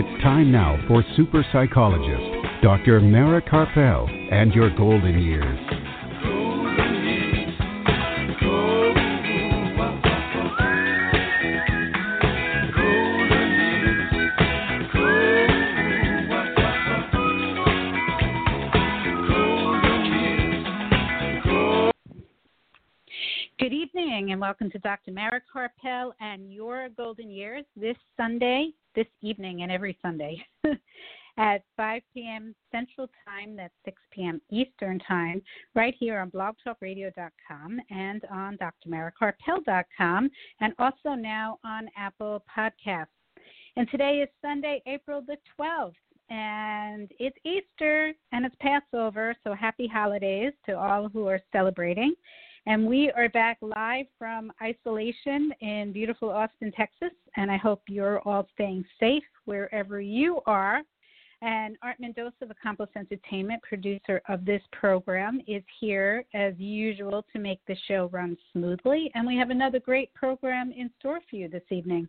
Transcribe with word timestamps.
It's 0.00 0.22
time 0.22 0.52
now 0.52 0.78
for 0.86 1.02
super 1.16 1.44
psychologist 1.50 2.62
Dr. 2.62 3.00
Mara 3.00 3.42
Karpel 3.42 4.08
and 4.32 4.54
your 4.54 4.70
golden 4.76 5.18
years. 5.20 5.58
Good 23.58 23.72
evening 23.72 24.30
and 24.30 24.40
welcome 24.40 24.70
to 24.70 24.78
Dr. 24.78 25.10
Mara 25.10 25.40
Karpel 25.52 26.12
and 26.20 26.52
Your 26.52 26.88
Golden 26.90 27.28
Years 27.28 27.64
this 27.76 27.96
Sunday, 28.16 28.70
this 28.98 29.06
evening, 29.22 29.62
and 29.62 29.70
every 29.70 29.96
Sunday 30.02 30.44
at 31.38 31.62
5 31.76 32.02
p.m. 32.12 32.52
Central 32.72 33.08
Time, 33.24 33.54
that's 33.54 33.72
6 33.84 33.96
p.m. 34.10 34.40
Eastern 34.50 34.98
Time, 34.98 35.40
right 35.76 35.94
here 36.00 36.18
on 36.18 36.32
blogtalkradio.com 36.32 37.80
and 37.90 38.24
on 38.28 38.58
drmarakarpel.com, 38.58 40.30
and 40.60 40.72
also 40.80 41.10
now 41.10 41.60
on 41.64 41.88
Apple 41.96 42.42
Podcasts. 42.58 43.06
And 43.76 43.88
today 43.88 44.16
is 44.24 44.28
Sunday, 44.42 44.82
April 44.88 45.22
the 45.24 45.36
12th, 45.56 45.92
and 46.28 47.08
it's 47.20 47.38
Easter 47.44 48.12
and 48.32 48.44
it's 48.44 48.56
Passover, 48.60 49.32
so 49.44 49.54
happy 49.54 49.86
holidays 49.86 50.52
to 50.66 50.76
all 50.76 51.08
who 51.08 51.28
are 51.28 51.40
celebrating. 51.52 52.14
And 52.68 52.86
we 52.86 53.10
are 53.12 53.30
back 53.30 53.56
live 53.62 54.04
from 54.18 54.52
isolation 54.60 55.54
in 55.62 55.90
beautiful 55.90 56.28
Austin, 56.28 56.70
Texas. 56.70 57.12
And 57.36 57.50
I 57.50 57.56
hope 57.56 57.80
you're 57.88 58.20
all 58.28 58.46
staying 58.52 58.84
safe 59.00 59.22
wherever 59.46 60.02
you 60.02 60.40
are. 60.44 60.82
And 61.40 61.78
Art 61.82 61.96
Mendoza 61.98 62.34
of 62.42 62.50
Accomplice 62.50 62.90
Entertainment, 62.94 63.62
producer 63.62 64.20
of 64.28 64.44
this 64.44 64.60
program, 64.70 65.40
is 65.48 65.62
here 65.80 66.26
as 66.34 66.52
usual 66.58 67.24
to 67.32 67.38
make 67.38 67.60
the 67.66 67.76
show 67.86 68.10
run 68.12 68.36
smoothly. 68.52 69.10
And 69.14 69.26
we 69.26 69.38
have 69.38 69.48
another 69.48 69.80
great 69.80 70.12
program 70.12 70.70
in 70.76 70.90
store 71.00 71.20
for 71.30 71.36
you 71.36 71.48
this 71.48 71.62
evening. 71.70 72.06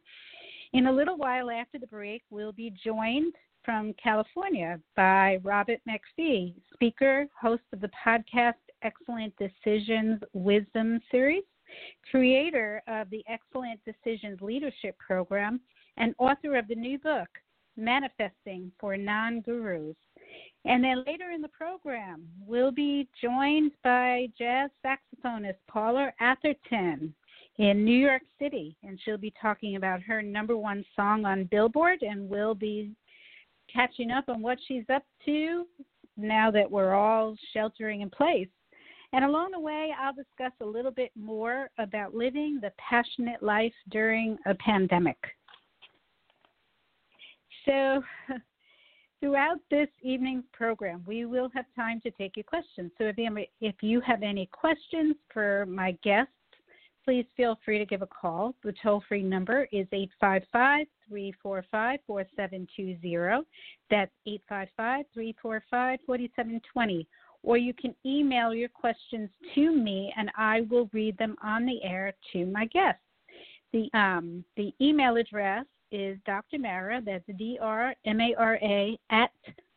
In 0.73 0.87
a 0.87 0.91
little 0.91 1.15
while 1.15 1.49
after 1.49 1.79
the 1.79 1.87
break, 1.87 2.23
we'll 2.31 2.51
be 2.51 2.73
joined 2.83 3.33
from 3.63 3.93
California 3.93 4.77
by 4.97 5.39
Robert 5.41 5.79
MacPhee, 5.87 6.53
speaker, 6.73 7.27
host 7.39 7.63
of 7.71 7.79
the 7.79 7.91
podcast 8.05 8.55
Excellent 8.83 9.33
Decisions 9.37 10.21
Wisdom 10.33 10.99
Series, 11.11 11.43
creator 12.09 12.81
of 12.87 13.09
the 13.09 13.23
Excellent 13.27 13.79
Decisions 13.85 14.41
Leadership 14.41 14.97
Program, 14.97 15.59
and 15.97 16.15
author 16.17 16.57
of 16.57 16.67
the 16.67 16.75
new 16.75 16.97
book, 16.99 17.29
Manifesting 17.77 18.71
for 18.79 18.97
Non 18.97 19.41
Gurus. 19.41 19.95
And 20.65 20.83
then 20.83 21.03
later 21.07 21.31
in 21.31 21.41
the 21.41 21.47
program, 21.49 22.27
we'll 22.45 22.71
be 22.71 23.07
joined 23.21 23.71
by 23.83 24.27
jazz 24.37 24.69
saxophonist 24.85 25.55
Paula 25.67 26.11
Atherton 26.19 27.13
in 27.57 27.85
New 27.85 27.97
York 27.97 28.21
City, 28.39 28.75
and 28.83 28.99
she'll 29.03 29.17
be 29.17 29.33
talking 29.41 29.75
about 29.75 30.01
her 30.01 30.21
number 30.21 30.57
one 30.57 30.83
song 30.95 31.25
on 31.25 31.45
Billboard, 31.45 32.01
and 32.01 32.29
we'll 32.29 32.55
be 32.55 32.91
catching 33.73 34.11
up 34.11 34.29
on 34.29 34.41
what 34.41 34.57
she's 34.67 34.85
up 34.93 35.03
to 35.25 35.65
now 36.17 36.51
that 36.51 36.69
we're 36.69 36.93
all 36.93 37.35
sheltering 37.53 38.01
in 38.01 38.09
place. 38.09 38.47
And 39.11 39.25
along 39.25 39.51
the 39.51 39.59
way, 39.59 39.91
I'll 39.99 40.13
discuss 40.13 40.51
a 40.61 40.65
little 40.65 40.91
bit 40.91 41.11
more 41.15 41.69
about 41.79 42.13
living 42.13 42.59
the 42.61 42.71
passionate 42.77 43.41
life 43.41 43.73
during 43.89 44.37
a 44.45 44.53
pandemic. 44.55 45.17
So, 47.65 48.03
throughout 49.19 49.57
this 49.71 49.87
evening's 50.01 50.45
program, 50.53 51.03
we 51.07 51.25
will 51.25 51.49
have 51.55 51.65
time 51.75 51.99
to 52.01 52.11
take 52.11 52.37
your 52.37 52.43
questions. 52.43 52.91
So, 52.97 53.05
if 53.05 53.75
you, 53.81 54.01
have, 54.01 54.21
any 54.21 54.47
questions 54.51 55.15
for 55.33 55.65
my 55.67 55.97
guests, 56.03 56.31
please 57.03 57.25
feel 57.35 57.59
free 57.65 57.79
to 57.79 57.85
give 57.85 58.03
a 58.03 58.07
call. 58.07 58.53
The 58.63 58.73
toll 58.83 59.03
free 59.07 59.23
number 59.23 59.63
is 59.71 59.87
855 59.91 60.85
345 61.07 61.99
4720. 62.05 63.47
That's 63.89 64.11
855 64.27 65.05
345 65.13 65.99
4720 66.05 67.07
or 67.43 67.57
you 67.57 67.73
can 67.73 67.95
email 68.05 68.53
your 68.53 68.69
questions 68.69 69.29
to 69.55 69.75
me 69.75 70.13
and 70.17 70.29
I 70.37 70.61
will 70.69 70.89
read 70.93 71.17
them 71.17 71.35
on 71.43 71.65
the 71.65 71.83
air 71.83 72.13
to 72.33 72.45
my 72.45 72.65
guests. 72.65 73.01
The, 73.71 73.89
um, 73.93 74.43
the 74.57 74.73
email 74.81 75.17
address 75.17 75.65
is 75.91 76.17
Dr. 76.25 76.59
Mara, 76.59 77.01
that's 77.03 77.23
D 77.37 77.57
R 77.61 77.93
M 78.05 78.21
A 78.21 78.35
R 78.35 78.55
A, 78.61 78.97
at 79.09 79.31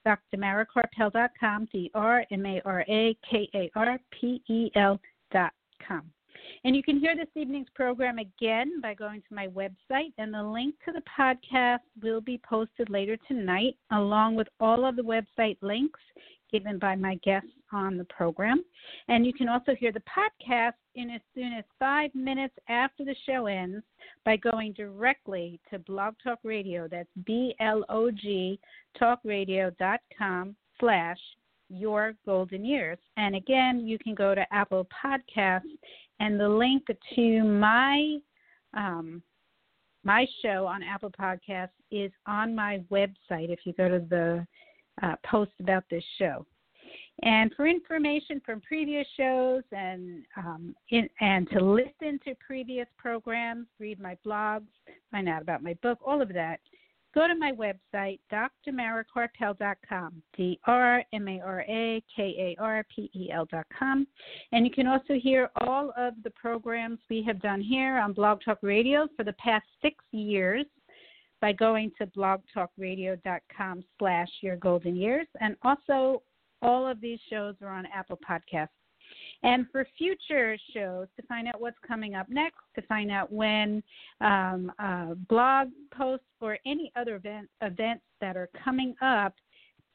drmarakarpel.com, 0.06 1.68
D 1.72 1.90
R 1.94 2.24
M 2.30 2.46
A 2.46 2.60
R 2.64 2.84
A 2.88 3.16
K 3.28 3.48
A 3.54 3.70
R 3.74 3.98
P 4.10 4.42
E 4.48 4.70
L.com. 4.74 6.02
And 6.64 6.76
you 6.76 6.82
can 6.82 6.98
hear 6.98 7.16
this 7.16 7.28
evening's 7.34 7.68
program 7.74 8.18
again 8.18 8.80
by 8.80 8.94
going 8.94 9.20
to 9.20 9.34
my 9.34 9.48
website, 9.48 10.12
and 10.18 10.32
the 10.32 10.42
link 10.42 10.74
to 10.84 10.92
the 10.92 11.02
podcast 11.18 11.80
will 12.02 12.20
be 12.20 12.40
posted 12.48 12.90
later 12.90 13.16
tonight, 13.28 13.76
along 13.90 14.36
with 14.36 14.48
all 14.60 14.84
of 14.84 14.96
the 14.96 15.02
website 15.02 15.56
links 15.60 16.00
given 16.52 16.78
by 16.78 16.94
my 16.94 17.16
guests 17.24 17.48
on 17.72 17.96
the 17.96 18.04
program. 18.04 18.62
And 19.08 19.24
you 19.26 19.32
can 19.32 19.48
also 19.48 19.74
hear 19.74 19.92
the 19.92 20.00
podcast 20.00 20.74
in 20.94 21.10
as 21.10 21.20
soon 21.34 21.52
as 21.54 21.64
five 21.78 22.14
minutes 22.14 22.54
after 22.68 23.04
the 23.04 23.16
show 23.26 23.46
ends 23.46 23.84
by 24.24 24.36
going 24.36 24.74
directly 24.74 25.58
to 25.70 25.78
Blog 25.80 26.14
Talk 26.22 26.38
Radio. 26.44 26.86
That's 26.88 27.08
B 27.24 27.54
L 27.60 27.84
O 27.88 28.10
G 28.10 28.58
talkradio.com 29.00 30.54
slash 30.78 31.18
your 31.70 32.12
golden 32.26 32.64
years. 32.64 32.98
And 33.16 33.34
again, 33.34 33.86
you 33.86 33.98
can 33.98 34.14
go 34.14 34.34
to 34.34 34.44
Apple 34.52 34.86
Podcasts 35.04 35.62
and 36.20 36.38
the 36.38 36.48
link 36.48 36.84
to 37.14 37.42
my 37.42 38.18
um, 38.74 39.22
my 40.04 40.26
show 40.42 40.66
on 40.66 40.82
Apple 40.82 41.10
Podcasts 41.10 41.70
is 41.90 42.10
on 42.26 42.54
my 42.54 42.82
website 42.90 43.50
if 43.50 43.60
you 43.64 43.72
go 43.74 43.88
to 43.88 44.04
the 44.10 44.46
uh, 45.02 45.14
post 45.24 45.52
about 45.60 45.84
this 45.90 46.04
show. 46.18 46.46
And 47.22 47.52
for 47.54 47.66
information 47.66 48.40
from 48.44 48.60
previous 48.62 49.06
shows 49.16 49.62
and 49.70 50.24
um, 50.36 50.74
in, 50.90 51.08
and 51.20 51.48
to 51.50 51.60
listen 51.60 52.18
to 52.24 52.34
previous 52.44 52.86
programs, 52.96 53.66
read 53.78 54.00
my 54.00 54.16
blogs, 54.26 54.66
find 55.10 55.28
out 55.28 55.42
about 55.42 55.62
my 55.62 55.74
book, 55.82 55.98
all 56.04 56.20
of 56.20 56.32
that, 56.32 56.58
go 57.14 57.28
to 57.28 57.34
my 57.34 57.52
website, 57.52 58.18
drmarakarpel.com, 58.32 60.22
D 60.36 60.58
R 60.66 61.04
M 61.12 61.28
A 61.28 61.40
R 61.40 61.60
A 61.68 62.02
K 62.16 62.22
A 62.58 62.60
R 62.60 62.84
P 62.94 63.10
E 63.14 63.30
L.com. 63.30 64.06
And 64.52 64.66
you 64.66 64.72
can 64.72 64.86
also 64.86 65.14
hear 65.14 65.50
all 65.60 65.92
of 65.96 66.14
the 66.24 66.30
programs 66.30 66.98
we 67.08 67.22
have 67.22 67.40
done 67.40 67.60
here 67.60 67.98
on 67.98 68.14
Blog 68.14 68.40
Talk 68.44 68.58
Radio 68.62 69.06
for 69.16 69.24
the 69.24 69.34
past 69.34 69.66
six 69.80 69.96
years 70.10 70.64
by 71.42 71.52
going 71.52 71.90
to 71.98 72.06
blogtalkradio.com 72.06 73.84
slash 73.98 74.28
your 74.40 74.56
golden 74.56 74.96
years. 74.96 75.26
And 75.40 75.56
also, 75.62 76.22
all 76.62 76.86
of 76.86 77.00
these 77.00 77.18
shows 77.28 77.56
are 77.60 77.68
on 77.68 77.84
Apple 77.92 78.18
Podcasts. 78.26 78.68
And 79.42 79.66
for 79.72 79.84
future 79.98 80.56
shows, 80.72 81.08
to 81.16 81.26
find 81.26 81.48
out 81.48 81.60
what's 81.60 81.76
coming 81.86 82.14
up 82.14 82.28
next, 82.30 82.60
to 82.76 82.82
find 82.82 83.10
out 83.10 83.30
when 83.32 83.82
um, 84.20 84.72
uh, 84.78 85.14
blog 85.28 85.68
posts 85.92 86.24
or 86.40 86.56
any 86.64 86.92
other 86.94 87.16
event, 87.16 87.50
events 87.60 88.04
that 88.20 88.36
are 88.36 88.48
coming 88.64 88.94
up, 89.02 89.34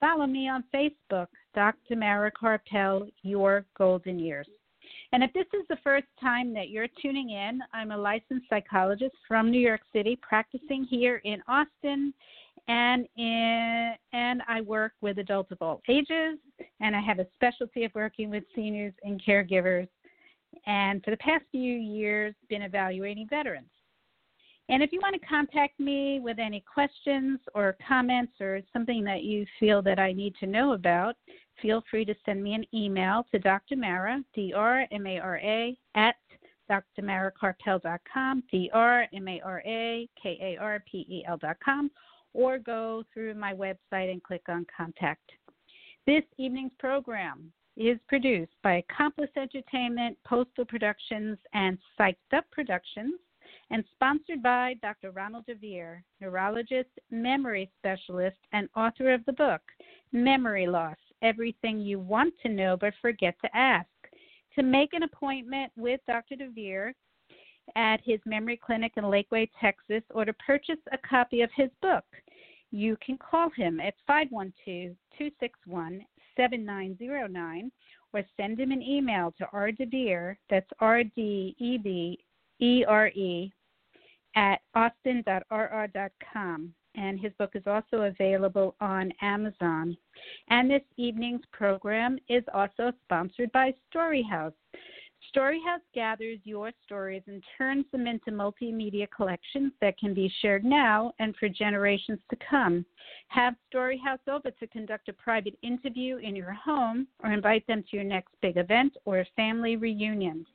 follow 0.01 0.27
me 0.27 0.49
on 0.49 0.65
Facebook, 0.75 1.27
Dr. 1.55 1.95
Mara 1.95 2.29
Karpel, 2.31 3.09
Your 3.23 3.65
Golden 3.77 4.19
Years. 4.19 4.47
And 5.13 5.23
if 5.23 5.31
this 5.33 5.45
is 5.53 5.65
the 5.69 5.77
first 5.83 6.07
time 6.19 6.53
that 6.53 6.69
you're 6.69 6.87
tuning 7.01 7.29
in, 7.29 7.61
I'm 7.73 7.91
a 7.91 7.97
licensed 7.97 8.49
psychologist 8.49 9.15
from 9.27 9.49
New 9.49 9.59
York 9.59 9.81
City, 9.93 10.17
practicing 10.21 10.83
here 10.83 11.21
in 11.23 11.41
Austin, 11.47 12.13
and 12.67 13.07
in, 13.15 13.93
and 14.11 14.41
I 14.47 14.59
work 14.61 14.91
with 14.99 15.19
adults 15.19 15.51
of 15.51 15.59
all 15.61 15.81
ages, 15.87 16.37
and 16.81 16.95
I 16.95 16.99
have 16.99 17.19
a 17.19 17.27
specialty 17.35 17.85
of 17.85 17.91
working 17.95 18.29
with 18.29 18.43
seniors 18.53 18.93
and 19.03 19.21
caregivers, 19.23 19.87
and 20.65 21.01
for 21.03 21.11
the 21.11 21.17
past 21.17 21.45
few 21.51 21.73
years, 21.73 22.35
been 22.49 22.63
evaluating 22.63 23.27
veterans. 23.29 23.69
And 24.69 24.83
if 24.83 24.91
you 24.91 24.99
want 25.01 25.15
to 25.19 25.25
contact 25.25 25.79
me 25.79 26.19
with 26.19 26.39
any 26.39 26.61
questions 26.61 27.39
or 27.55 27.77
comments 27.87 28.33
or 28.41 28.59
something 28.73 29.01
that 29.05 29.23
you 29.23 29.45
feel 29.61 29.81
that 29.83 29.97
I 29.97 30.11
need 30.11 30.35
to 30.41 30.45
know 30.45 30.73
about, 30.73 31.15
feel 31.61 31.83
free 31.89 32.05
to 32.05 32.15
send 32.25 32.43
me 32.43 32.53
an 32.53 32.65
email 32.73 33.25
to 33.31 33.39
Dr. 33.39 33.75
Mara, 33.75 34.23
D 34.33 34.53
R 34.55 34.85
M 34.91 35.07
A 35.07 35.19
R 35.19 35.37
A, 35.37 35.77
at 35.95 36.15
drmarakarpel.com, 36.69 38.43
D 38.51 38.69
R 38.73 39.07
M 39.13 39.27
A 39.27 39.41
R 39.41 39.61
A 39.65 40.09
K 40.21 40.37
A 40.41 40.61
R 40.61 40.83
P 40.89 41.05
E 41.09 41.23
L.com, 41.27 41.91
or 42.33 42.57
go 42.59 43.03
through 43.13 43.33
my 43.33 43.53
website 43.53 44.11
and 44.11 44.23
click 44.23 44.43
on 44.49 44.65
Contact. 44.75 45.31
This 46.05 46.23
evening's 46.37 46.71
program 46.79 47.51
is 47.75 47.99
produced 48.07 48.53
by 48.63 48.83
Accomplice 48.89 49.29
Entertainment, 49.37 50.17
Postal 50.25 50.65
Productions, 50.65 51.37
and 51.53 51.77
Psyched 51.99 52.15
Up 52.33 52.45
Productions 52.51 53.19
and 53.69 53.83
sponsored 53.93 54.41
by 54.41 54.75
Dr. 54.81 55.11
Ronald 55.11 55.45
DeVere, 55.45 56.03
neurologist, 56.21 56.89
memory 57.11 57.69
specialist, 57.77 58.37
and 58.53 58.69
author 58.75 59.13
of 59.13 59.25
the 59.25 59.33
book, 59.33 59.61
Memory 60.11 60.67
Loss 60.67 60.97
Everything 61.21 61.79
You 61.79 61.99
Want 61.99 62.33
to 62.43 62.49
Know 62.49 62.77
But 62.79 62.93
Forget 63.01 63.35
to 63.43 63.57
Ask. 63.57 63.87
To 64.55 64.63
make 64.63 64.93
an 64.93 65.03
appointment 65.03 65.71
with 65.75 65.99
Dr. 66.07 66.35
DeVere 66.35 66.93
at 67.75 67.99
his 68.03 68.19
memory 68.25 68.59
clinic 68.63 68.93
in 68.97 69.03
Lakeway, 69.03 69.49
Texas, 69.59 70.03
or 70.11 70.25
to 70.25 70.33
purchase 70.33 70.79
a 70.91 70.97
copy 71.07 71.41
of 71.41 71.49
his 71.55 71.69
book, 71.81 72.05
you 72.71 72.97
can 73.05 73.17
call 73.17 73.49
him 73.55 73.79
at 73.79 73.93
512 74.07 74.95
261 75.17 76.05
7909 76.35 77.71
or 78.13 78.23
send 78.37 78.59
him 78.59 78.71
an 78.71 78.81
email 78.81 79.33
to 79.37 79.45
rdevere, 79.53 80.37
that's 80.49 80.69
R 80.79 81.03
D 81.03 81.55
E 81.59 81.77
B 81.77 82.17
E 82.59 82.83
R 82.87 83.07
E, 83.09 83.51
at 84.35 84.61
austin.rr.com. 84.75 86.73
And 86.97 87.19
his 87.19 87.31
book 87.37 87.51
is 87.53 87.63
also 87.65 88.01
available 88.01 88.75
on 88.81 89.13
Amazon. 89.21 89.95
And 90.49 90.69
this 90.69 90.81
evening's 90.97 91.45
program 91.51 92.17
is 92.27 92.43
also 92.53 92.91
sponsored 93.05 93.51
by 93.51 93.73
Storyhouse. 93.93 94.53
Storyhouse 95.35 95.81
gathers 95.93 96.39
your 96.43 96.71
stories 96.85 97.23
and 97.27 97.43
turns 97.57 97.85
them 97.91 98.07
into 98.07 98.31
multimedia 98.31 99.07
collections 99.15 99.73
that 99.81 99.97
can 99.97 100.13
be 100.13 100.31
shared 100.41 100.63
now 100.63 101.11
and 101.19 101.35
for 101.35 101.49
generations 101.49 102.19
to 102.29 102.37
come. 102.49 102.85
Have 103.27 103.55
Storyhouse 103.73 104.25
over 104.27 104.51
to 104.51 104.67
conduct 104.67 105.09
a 105.09 105.13
private 105.13 105.57
interview 105.61 106.17
in 106.17 106.35
your 106.35 106.53
home 106.53 107.07
or 107.23 107.31
invite 107.31 107.65
them 107.67 107.83
to 107.83 107.97
your 107.97 108.05
next 108.05 108.33
big 108.41 108.57
event 108.57 108.95
or 109.05 109.25
family 109.35 109.75
reunion. 109.75 110.45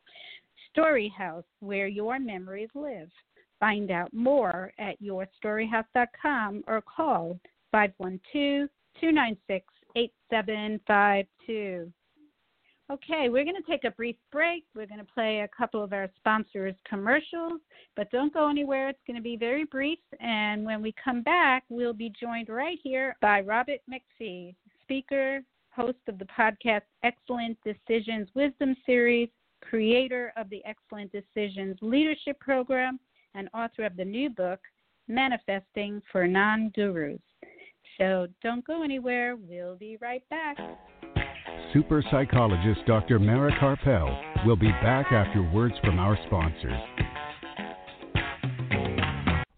Storyhouse, 0.75 1.45
where 1.61 1.87
your 1.87 2.19
memories 2.19 2.71
live. 2.75 3.11
Find 3.63 3.93
out 3.93 4.13
more 4.13 4.73
at 4.81 5.01
yourstoryhouse.com 5.01 6.65
or 6.67 6.83
call 6.83 7.39
512 7.71 8.69
296 9.01 9.65
8752. 9.95 11.93
Okay, 12.91 13.29
we're 13.29 13.45
going 13.45 13.55
to 13.55 13.71
take 13.71 13.85
a 13.85 13.93
brief 13.93 14.17
break. 14.33 14.65
We're 14.75 14.89
going 14.89 14.99
to 14.99 15.07
play 15.15 15.43
a 15.43 15.57
couple 15.57 15.81
of 15.81 15.93
our 15.93 16.11
sponsors' 16.17 16.75
commercials, 16.89 17.61
but 17.95 18.11
don't 18.11 18.35
go 18.35 18.51
anywhere. 18.51 18.89
It's 18.89 18.99
going 19.07 19.17
to 19.17 19.23
be 19.23 19.37
very 19.37 19.63
brief. 19.63 20.01
And 20.19 20.65
when 20.65 20.83
we 20.83 20.93
come 21.03 21.23
back, 21.23 21.63
we'll 21.69 21.95
be 21.95 22.13
joined 22.21 22.49
right 22.49 22.81
here 22.83 23.15
by 23.23 23.43
Robert 23.43 23.79
MacPhee, 23.89 24.57
speaker, 24.83 25.41
host 25.71 25.99
of 26.09 26.19
the 26.19 26.27
podcast 26.37 26.83
Excellent 27.05 27.57
Decisions 27.63 28.29
Wisdom 28.35 28.75
Series, 28.85 29.29
creator 29.61 30.33
of 30.37 30.51
the 30.51 30.65
Excellent 30.65 31.13
Decisions 31.13 31.79
Leadership 31.81 32.41
Program, 32.41 32.99
and 33.35 33.49
author 33.55 33.85
of 33.85 33.97
the 33.97 34.05
new 34.05 34.31
book, 34.31 34.61
Manifesting 35.09 36.01
for 36.11 36.27
Non 36.27 36.71
Gurus. 36.75 37.21
So 37.99 38.27
don't 38.43 38.65
go 38.65 38.83
anywhere. 38.83 39.37
We'll 39.37 39.77
be 39.77 39.99
right 40.01 40.23
back. 40.31 40.57
Super 41.73 42.05
psychologist 42.11 42.81
Dr. 42.87 43.19
Mara 43.19 43.53
Karpel 43.59 44.47
will 44.47 44.57
be 44.57 44.71
back 44.83 45.13
after 45.13 45.43
words 45.43 45.75
from 45.83 45.99
our 45.99 46.19
sponsors. 46.27 47.12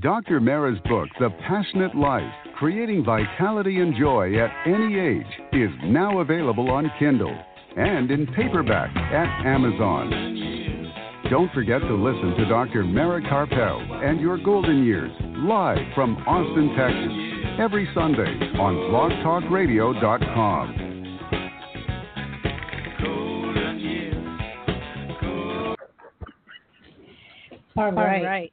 Dr. 0.00 0.40
Mara's 0.40 0.80
book, 0.88 1.08
The 1.20 1.30
Passionate 1.46 1.94
Life 1.94 2.32
Creating 2.56 3.04
Vitality 3.04 3.78
and 3.78 3.94
Joy 3.96 4.36
at 4.40 4.50
Any 4.66 4.98
Age, 4.98 5.24
is 5.52 5.70
now 5.84 6.18
available 6.18 6.68
on 6.68 6.90
Kindle 6.98 7.38
and 7.76 8.10
in 8.10 8.26
paperback 8.34 8.90
at 8.96 9.46
Amazon. 9.46 11.22
Don't 11.30 11.52
forget 11.52 11.80
to 11.80 11.94
listen 11.94 12.34
to 12.38 12.44
Dr. 12.48 12.82
Mara 12.82 13.22
Karpel 13.22 14.04
and 14.04 14.20
Your 14.20 14.36
Golden 14.36 14.82
Years 14.84 15.12
live 15.20 15.78
from 15.94 16.16
Austin, 16.26 16.74
Texas, 16.76 17.60
every 17.60 17.88
Sunday 17.94 18.58
on 18.58 18.74
blogtalkradio.com. 18.90 20.80
All 27.76 27.92
right. 27.92 28.20
All 28.20 28.24
right. 28.24 28.52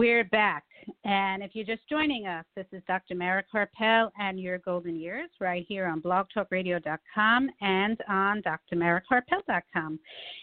We're 0.00 0.24
back. 0.24 0.64
And 1.04 1.42
if 1.42 1.50
you're 1.52 1.66
just 1.66 1.86
joining 1.86 2.26
us, 2.26 2.46
this 2.56 2.64
is 2.72 2.82
Dr. 2.88 3.14
Mara 3.14 3.44
Karpel 3.54 4.10
and 4.18 4.40
Your 4.40 4.56
Golden 4.56 4.98
Years 4.98 5.28
right 5.42 5.66
here 5.68 5.86
on 5.86 6.00
blogtalkradio.com 6.00 7.50
and 7.60 7.98
on 8.08 8.42
drmarakarpel.com. 8.72 10.00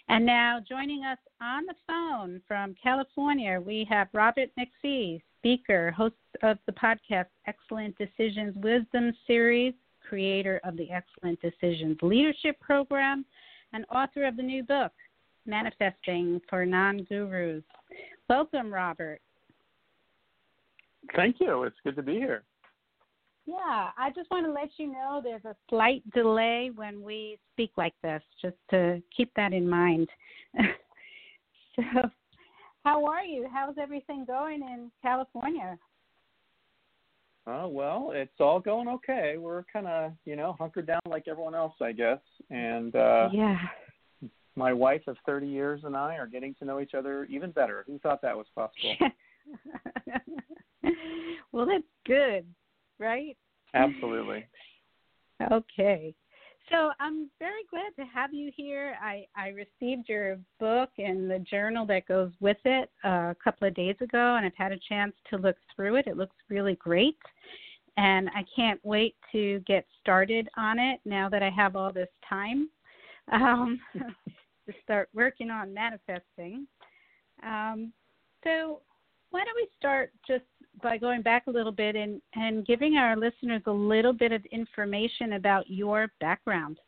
And 0.09 0.25
now 0.27 0.59
joining 0.69 1.03
us 1.05 1.17
on 1.41 1.63
the 1.65 1.73
phone 1.87 2.39
from 2.47 2.75
California, 2.83 3.59
we 3.59 3.83
have 3.89 4.09
Robert 4.13 4.51
MacPhee, 4.59 5.23
speaker, 5.39 5.89
host 5.89 6.13
of 6.43 6.59
the 6.67 6.73
podcast 6.73 7.25
Excellent 7.47 7.95
Decisions 7.97 8.55
Wisdom 8.57 9.11
Series, 9.25 9.73
creator 10.07 10.61
of 10.65 10.77
the 10.77 10.91
Excellent 10.91 11.41
Decisions 11.41 11.97
Leadership 12.03 12.59
Program, 12.59 13.25
and 13.73 13.85
author 13.91 14.27
of 14.27 14.37
the 14.37 14.43
new 14.43 14.61
book, 14.61 14.91
Manifesting 15.47 16.41
for 16.47 16.63
Non 16.63 17.07
Gurus. 17.09 17.63
Welcome, 18.29 18.71
Robert. 18.71 19.19
Thank 21.15 21.37
you. 21.39 21.63
It's 21.63 21.77
good 21.83 21.95
to 21.95 22.03
be 22.03 22.15
here. 22.15 22.43
Yeah, 23.45 23.89
I 23.97 24.09
just 24.13 24.29
want 24.29 24.45
to 24.45 24.51
let 24.51 24.69
you 24.77 24.91
know 24.91 25.21
there's 25.23 25.45
a 25.45 25.55
slight 25.69 26.03
delay 26.11 26.69
when 26.75 27.01
we 27.01 27.39
speak 27.53 27.71
like 27.77 27.93
this, 28.03 28.21
just 28.41 28.57
to 28.71 29.01
keep 29.15 29.31
that 29.35 29.53
in 29.53 29.69
mind. 29.69 30.09
so, 31.75 32.09
how 32.83 33.05
are 33.05 33.23
you? 33.23 33.47
How's 33.51 33.75
everything 33.81 34.25
going 34.25 34.61
in 34.61 34.91
California? 35.01 35.77
Uh, 37.47 37.67
well, 37.69 38.11
it's 38.13 38.39
all 38.41 38.59
going 38.59 38.89
okay. 38.89 39.35
We're 39.37 39.63
kind 39.71 39.87
of, 39.87 40.11
you 40.25 40.35
know, 40.35 40.57
hunkered 40.59 40.87
down 40.87 40.99
like 41.09 41.29
everyone 41.29 41.55
else, 41.55 41.73
I 41.81 41.93
guess. 41.93 42.19
And 42.49 42.93
uh, 42.93 43.29
yeah, 43.31 43.57
my 44.57 44.73
wife 44.73 45.03
of 45.07 45.15
30 45.25 45.47
years 45.47 45.81
and 45.85 45.95
I 45.95 46.17
are 46.17 46.27
getting 46.27 46.53
to 46.55 46.65
know 46.65 46.81
each 46.81 46.93
other 46.93 47.25
even 47.25 47.51
better. 47.51 47.85
Who 47.87 47.99
thought 47.99 48.21
that 48.23 48.35
was 48.35 48.47
possible? 48.53 48.95
well, 51.51 51.65
that's 51.65 51.83
good, 52.05 52.45
right? 52.99 53.37
Absolutely. 53.73 54.45
okay. 55.51 56.13
So 56.69 56.91
I'm 56.99 57.29
very 57.39 57.63
glad 57.69 57.95
to 57.97 58.03
have 58.13 58.33
you 58.33 58.51
here. 58.55 58.97
I, 59.01 59.25
I 59.37 59.49
received 59.49 60.09
your 60.09 60.37
book 60.59 60.89
and 60.97 61.29
the 61.29 61.39
journal 61.39 61.85
that 61.85 62.07
goes 62.07 62.31
with 62.41 62.57
it 62.65 62.89
uh, 63.05 63.31
a 63.31 63.35
couple 63.41 63.67
of 63.67 63.73
days 63.73 63.95
ago, 64.01 64.35
and 64.35 64.45
I've 64.45 64.55
had 64.55 64.73
a 64.73 64.79
chance 64.89 65.13
to 65.29 65.37
look 65.37 65.55
through 65.73 65.95
it. 65.95 66.07
It 66.07 66.17
looks 66.17 66.35
really 66.49 66.75
great. 66.75 67.17
And 67.95 68.29
I 68.29 68.43
can't 68.55 68.79
wait 68.83 69.15
to 69.31 69.59
get 69.65 69.85
started 70.01 70.49
on 70.57 70.77
it 70.77 70.99
now 71.05 71.29
that 71.29 71.41
I 71.41 71.49
have 71.49 71.75
all 71.75 71.91
this 71.91 72.09
time 72.29 72.69
um, 73.31 73.79
to 73.93 74.73
start 74.83 75.09
working 75.13 75.49
on 75.49 75.73
manifesting. 75.73 76.67
Um, 77.43 77.93
so, 78.43 78.81
why 79.31 79.43
don't 79.43 79.55
we 79.55 79.67
start 79.77 80.11
just 80.27 80.45
by 80.81 80.97
going 80.97 81.21
back 81.21 81.47
a 81.47 81.51
little 81.51 81.71
bit 81.71 81.95
and, 81.95 82.21
and 82.35 82.65
giving 82.65 82.95
our 82.97 83.15
listeners 83.15 83.61
a 83.65 83.71
little 83.71 84.13
bit 84.13 84.31
of 84.31 84.43
information 84.51 85.33
about 85.33 85.69
your 85.69 86.07
background? 86.19 86.79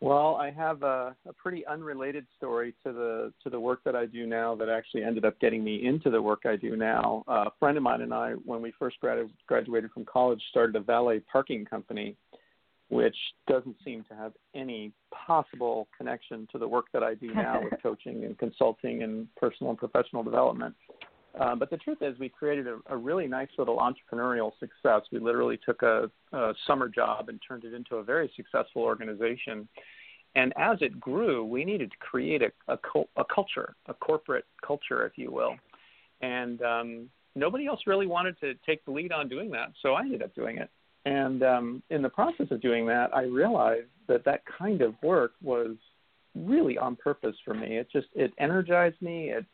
Well, 0.00 0.36
I 0.36 0.50
have 0.50 0.82
a, 0.82 1.16
a, 1.26 1.32
pretty 1.32 1.66
unrelated 1.66 2.26
story 2.36 2.74
to 2.84 2.92
the 2.92 3.32
to 3.42 3.48
the 3.48 3.58
work 3.58 3.80
that 3.84 3.96
I 3.96 4.04
do 4.04 4.26
now 4.26 4.54
that 4.56 4.68
actually 4.68 5.02
ended 5.02 5.24
up 5.24 5.40
getting 5.40 5.64
me 5.64 5.86
into 5.86 6.10
the 6.10 6.20
work 6.20 6.40
I 6.44 6.56
do 6.56 6.76
now. 6.76 7.24
Uh, 7.26 7.44
a 7.46 7.52
friend 7.58 7.78
of 7.78 7.82
mine 7.82 8.02
and 8.02 8.12
I, 8.12 8.32
when 8.44 8.60
we 8.60 8.70
first 8.78 9.00
grad- 9.00 9.30
graduated 9.46 9.92
from 9.92 10.04
college, 10.04 10.42
started 10.50 10.76
a 10.76 10.80
valet 10.80 11.20
parking 11.20 11.64
company, 11.64 12.16
which 12.88 13.16
doesn't 13.48 13.76
seem 13.84 14.04
to 14.08 14.14
have 14.14 14.32
any 14.54 14.92
possible 15.12 15.88
connection 15.96 16.46
to 16.52 16.58
the 16.58 16.68
work 16.68 16.86
that 16.92 17.02
I 17.02 17.14
do 17.14 17.32
now 17.34 17.60
with 17.62 17.74
coaching 17.82 18.24
and 18.24 18.38
consulting 18.38 19.02
and 19.02 19.26
personal 19.36 19.70
and 19.70 19.78
professional 19.78 20.22
development. 20.22 20.74
Uh, 21.38 21.54
but 21.54 21.68
the 21.70 21.76
truth 21.78 21.98
is, 22.00 22.16
we 22.18 22.28
created 22.28 22.66
a, 22.68 22.78
a, 22.86 22.96
really 22.96 23.26
nice 23.26 23.48
little 23.58 23.78
entrepreneurial 23.78 24.52
success. 24.60 25.02
We 25.10 25.18
literally 25.18 25.58
took 25.64 25.82
a, 25.82 26.08
a, 26.32 26.54
summer 26.64 26.88
job 26.88 27.28
and 27.28 27.40
turned 27.46 27.64
it 27.64 27.74
into 27.74 27.96
a 27.96 28.04
very 28.04 28.30
successful 28.36 28.82
organization. 28.82 29.66
And 30.36 30.52
as 30.56 30.78
it 30.80 31.00
grew, 31.00 31.44
we 31.44 31.64
needed 31.64 31.90
to 31.90 31.96
create 31.98 32.42
a, 32.42 32.52
a, 32.68 32.78
a 33.16 33.24
culture, 33.24 33.74
a 33.86 33.94
corporate 33.94 34.44
culture, 34.64 35.04
if 35.06 35.18
you 35.18 35.32
will. 35.32 35.56
And 36.20 36.62
um, 36.62 37.10
nobody 37.34 37.66
else 37.66 37.80
really 37.86 38.06
wanted 38.06 38.38
to 38.40 38.54
take 38.66 38.84
the 38.84 38.92
lead 38.92 39.10
on 39.10 39.28
doing 39.28 39.50
that, 39.50 39.72
so 39.82 39.94
I 39.94 40.02
ended 40.02 40.22
up 40.22 40.34
doing 40.36 40.58
it. 40.58 40.70
And 41.04 41.42
um, 41.42 41.82
in 41.90 42.02
the 42.02 42.08
process 42.08 42.46
of 42.50 42.62
doing 42.62 42.86
that, 42.86 43.14
I 43.14 43.22
realized 43.22 43.88
that 44.08 44.24
that 44.24 44.42
kind 44.58 44.80
of 44.80 44.94
work 45.02 45.32
was 45.42 45.76
really 46.34 46.78
on 46.78 46.96
purpose 46.96 47.36
for 47.44 47.54
me. 47.54 47.78
It 47.78 47.88
just 47.92 48.08
it 48.14 48.32
energized 48.38 49.00
me. 49.00 49.30
It 49.30 49.44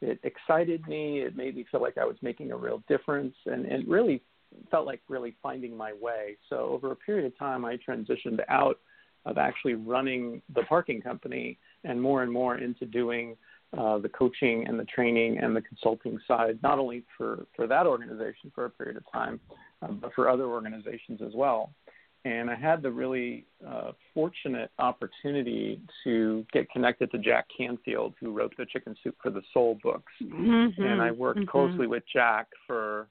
it 0.00 0.18
excited 0.22 0.86
me. 0.88 1.20
It 1.20 1.36
made 1.36 1.56
me 1.56 1.64
feel 1.70 1.80
like 1.80 1.98
I 1.98 2.04
was 2.04 2.16
making 2.22 2.52
a 2.52 2.56
real 2.56 2.82
difference, 2.88 3.34
and 3.46 3.66
it 3.66 3.86
really 3.86 4.22
felt 4.70 4.86
like 4.86 5.00
really 5.08 5.34
finding 5.42 5.76
my 5.76 5.92
way. 6.00 6.36
So 6.48 6.56
over 6.56 6.92
a 6.92 6.96
period 6.96 7.26
of 7.26 7.38
time, 7.38 7.64
I 7.64 7.76
transitioned 7.76 8.40
out 8.48 8.78
of 9.26 9.38
actually 9.38 9.74
running 9.74 10.42
the 10.54 10.62
parking 10.64 11.00
company 11.00 11.58
and 11.84 12.00
more 12.00 12.22
and 12.22 12.30
more 12.30 12.58
into 12.58 12.86
doing 12.86 13.36
uh, 13.76 13.98
the 13.98 14.08
coaching 14.08 14.66
and 14.68 14.78
the 14.78 14.84
training 14.84 15.38
and 15.38 15.56
the 15.56 15.62
consulting 15.62 16.18
side, 16.28 16.58
not 16.62 16.78
only 16.78 17.02
for, 17.16 17.46
for 17.56 17.66
that 17.66 17.86
organization 17.86 18.52
for 18.54 18.66
a 18.66 18.70
period 18.70 18.96
of 18.96 19.02
time, 19.10 19.40
but 19.88 20.12
for 20.14 20.28
other 20.28 20.46
organizations 20.46 21.20
as 21.24 21.32
well. 21.34 21.72
And 22.26 22.48
I 22.48 22.54
had 22.54 22.80
the 22.80 22.90
really 22.90 23.44
uh, 23.66 23.92
fortunate 24.14 24.70
opportunity 24.78 25.80
to 26.04 26.46
get 26.54 26.70
connected 26.70 27.10
to 27.12 27.18
Jack 27.18 27.46
Canfield, 27.54 28.14
who 28.18 28.32
wrote 28.32 28.54
the 28.56 28.64
Chicken 28.64 28.96
Soup 29.04 29.14
for 29.22 29.30
the 29.30 29.42
Soul 29.52 29.78
books. 29.82 30.12
Mm-hmm. 30.22 30.82
And 30.82 31.02
I 31.02 31.10
worked 31.10 31.40
mm-hmm. 31.40 31.50
closely 31.50 31.86
with 31.86 32.02
Jack 32.10 32.46
for 32.66 33.08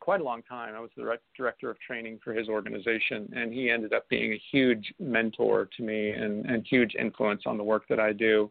quite 0.00 0.20
a 0.20 0.24
long 0.24 0.42
time. 0.42 0.74
I 0.74 0.80
was 0.80 0.90
the 0.96 1.18
director 1.36 1.70
of 1.70 1.78
training 1.80 2.18
for 2.22 2.32
his 2.32 2.48
organization, 2.48 3.32
and 3.34 3.52
he 3.52 3.70
ended 3.70 3.92
up 3.92 4.08
being 4.08 4.32
a 4.32 4.42
huge 4.50 4.92
mentor 4.98 5.68
to 5.76 5.82
me 5.82 6.10
and, 6.10 6.44
and 6.46 6.66
huge 6.68 6.94
influence 6.98 7.42
on 7.46 7.58
the 7.58 7.64
work 7.64 7.84
that 7.88 8.00
I 8.00 8.12
do. 8.12 8.50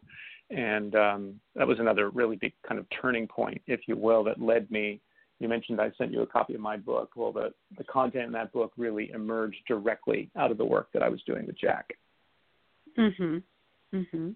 And 0.50 0.94
um, 0.94 1.34
that 1.54 1.66
was 1.66 1.78
another 1.80 2.08
really 2.10 2.36
big 2.36 2.54
kind 2.66 2.78
of 2.78 2.86
turning 3.02 3.26
point, 3.26 3.60
if 3.66 3.80
you 3.86 3.96
will, 3.96 4.24
that 4.24 4.40
led 4.40 4.70
me. 4.70 5.00
You 5.40 5.48
mentioned 5.48 5.80
I 5.80 5.92
sent 5.96 6.12
you 6.12 6.22
a 6.22 6.26
copy 6.26 6.54
of 6.54 6.60
my 6.60 6.76
book. 6.76 7.12
Well, 7.14 7.32
the, 7.32 7.52
the 7.76 7.84
content 7.84 8.24
in 8.24 8.32
that 8.32 8.52
book 8.52 8.72
really 8.76 9.10
emerged 9.14 9.58
directly 9.68 10.30
out 10.36 10.50
of 10.50 10.58
the 10.58 10.64
work 10.64 10.88
that 10.92 11.02
I 11.02 11.08
was 11.08 11.22
doing 11.22 11.46
with 11.46 11.58
Jack. 11.58 11.96
Mhm. 12.96 13.42
Mhm. 13.92 14.34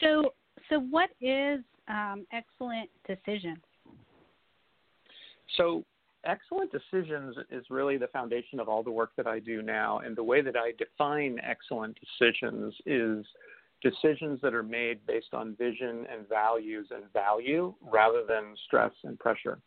So, 0.00 0.34
so 0.68 0.78
what 0.78 1.10
is 1.20 1.60
um, 1.88 2.26
excellent 2.32 2.88
decision? 3.06 3.60
So, 5.56 5.84
excellent 6.24 6.72
decisions 6.72 7.36
is 7.50 7.64
really 7.68 7.96
the 7.96 8.06
foundation 8.08 8.60
of 8.60 8.68
all 8.68 8.82
the 8.82 8.90
work 8.90 9.10
that 9.16 9.26
I 9.26 9.38
do 9.40 9.60
now. 9.60 9.98
And 9.98 10.16
the 10.16 10.24
way 10.24 10.40
that 10.40 10.56
I 10.56 10.72
define 10.78 11.38
excellent 11.42 11.98
decisions 12.00 12.74
is 12.86 13.26
decisions 13.82 14.40
that 14.40 14.54
are 14.54 14.62
made 14.62 15.04
based 15.06 15.34
on 15.34 15.54
vision 15.56 16.06
and 16.10 16.26
values 16.28 16.88
and 16.90 17.12
value 17.12 17.74
rather 17.82 18.24
than 18.26 18.56
stress 18.66 18.92
and 19.04 19.18
pressure. 19.18 19.58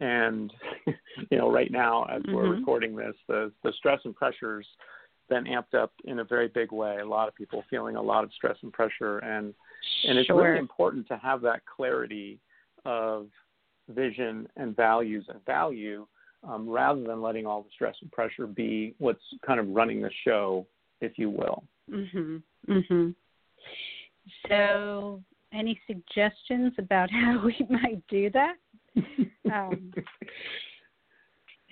And 0.00 0.52
you 1.30 1.38
know, 1.38 1.50
right 1.50 1.70
now 1.70 2.04
as 2.04 2.22
mm-hmm. 2.22 2.34
we're 2.34 2.54
recording 2.54 2.96
this, 2.96 3.14
the 3.28 3.52
the 3.62 3.72
stress 3.78 4.00
and 4.04 4.14
pressures 4.14 4.66
been 5.28 5.44
amped 5.44 5.74
up 5.74 5.92
in 6.04 6.18
a 6.18 6.24
very 6.24 6.48
big 6.48 6.72
way. 6.72 6.98
A 6.98 7.06
lot 7.06 7.28
of 7.28 7.34
people 7.34 7.64
feeling 7.70 7.96
a 7.96 8.02
lot 8.02 8.24
of 8.24 8.32
stress 8.34 8.56
and 8.62 8.72
pressure, 8.72 9.18
and 9.18 9.54
and 10.04 10.18
it's 10.18 10.26
sure. 10.26 10.42
really 10.42 10.58
important 10.58 11.06
to 11.08 11.16
have 11.18 11.40
that 11.42 11.62
clarity 11.64 12.38
of 12.84 13.28
vision 13.88 14.48
and 14.56 14.76
values 14.76 15.24
and 15.28 15.44
value 15.44 16.06
um, 16.42 16.68
rather 16.68 17.02
than 17.02 17.22
letting 17.22 17.46
all 17.46 17.62
the 17.62 17.70
stress 17.72 17.94
and 18.02 18.10
pressure 18.12 18.46
be 18.46 18.94
what's 18.98 19.22
kind 19.46 19.60
of 19.60 19.68
running 19.68 20.02
the 20.02 20.10
show, 20.24 20.66
if 21.00 21.18
you 21.18 21.30
will. 21.30 21.64
Mhm. 21.90 22.42
Mhm. 22.68 23.14
So, 24.48 25.22
any 25.52 25.80
suggestions 25.86 26.72
about 26.78 27.10
how 27.10 27.44
we 27.44 27.56
might 27.68 28.06
do 28.08 28.30
that? 28.30 28.56
Um, 29.52 29.92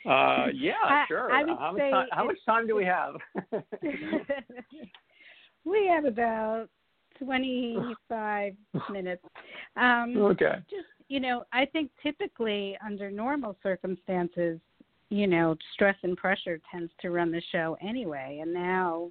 uh, 0.08 0.46
yeah, 0.54 0.72
I, 0.84 1.04
sure. 1.08 1.32
I 1.32 1.40
how, 1.40 1.72
much 1.72 1.90
time, 1.90 2.06
how 2.10 2.24
much 2.24 2.38
time 2.44 2.66
do 2.66 2.74
we 2.74 2.84
have? 2.84 3.14
we 5.64 5.86
have 5.86 6.04
about 6.04 6.68
25 7.18 8.54
minutes. 8.90 9.22
Um, 9.76 10.16
okay. 10.18 10.56
Just, 10.68 10.86
you 11.08 11.20
know, 11.20 11.44
I 11.52 11.66
think 11.66 11.90
typically 12.02 12.76
under 12.84 13.10
normal 13.10 13.56
circumstances, 13.62 14.58
you 15.10 15.26
know, 15.26 15.56
stress 15.74 15.96
and 16.02 16.16
pressure 16.16 16.58
tends 16.70 16.90
to 17.02 17.10
run 17.10 17.30
the 17.30 17.42
show 17.52 17.76
anyway. 17.80 18.40
And 18.42 18.52
now 18.52 19.10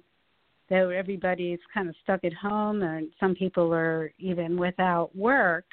though 0.68 0.90
everybody's 0.90 1.58
kind 1.72 1.88
of 1.88 1.94
stuck 2.02 2.24
at 2.24 2.32
home 2.32 2.82
and 2.82 3.08
some 3.20 3.34
people 3.34 3.72
are 3.74 4.12
even 4.18 4.58
without 4.58 5.14
work, 5.14 5.66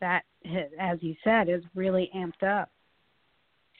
that, 0.00 0.22
as 0.78 0.98
you 1.00 1.14
said, 1.22 1.48
is 1.48 1.62
really 1.74 2.10
amped 2.16 2.42
up. 2.42 2.70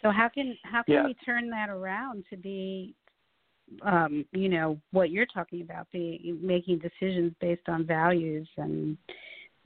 So 0.02 0.10
how 0.10 0.28
can 0.28 0.56
how 0.62 0.82
can 0.82 0.94
yeah. 0.94 1.04
we 1.04 1.14
turn 1.26 1.50
that 1.50 1.68
around 1.68 2.24
to 2.30 2.36
be 2.36 2.94
um, 3.82 4.24
you 4.32 4.48
know 4.48 4.80
what 4.92 5.10
you're 5.10 5.26
talking 5.26 5.62
about, 5.62 5.90
be 5.92 6.36
making 6.40 6.78
decisions 6.78 7.32
based 7.40 7.68
on 7.68 7.86
values 7.86 8.48
and 8.56 8.96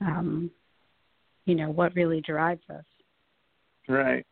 um, 0.01 0.51
you 1.45 1.55
know 1.55 1.69
what 1.69 1.95
really 1.95 2.21
drives 2.21 2.63
us. 2.69 2.83
Right. 3.87 4.25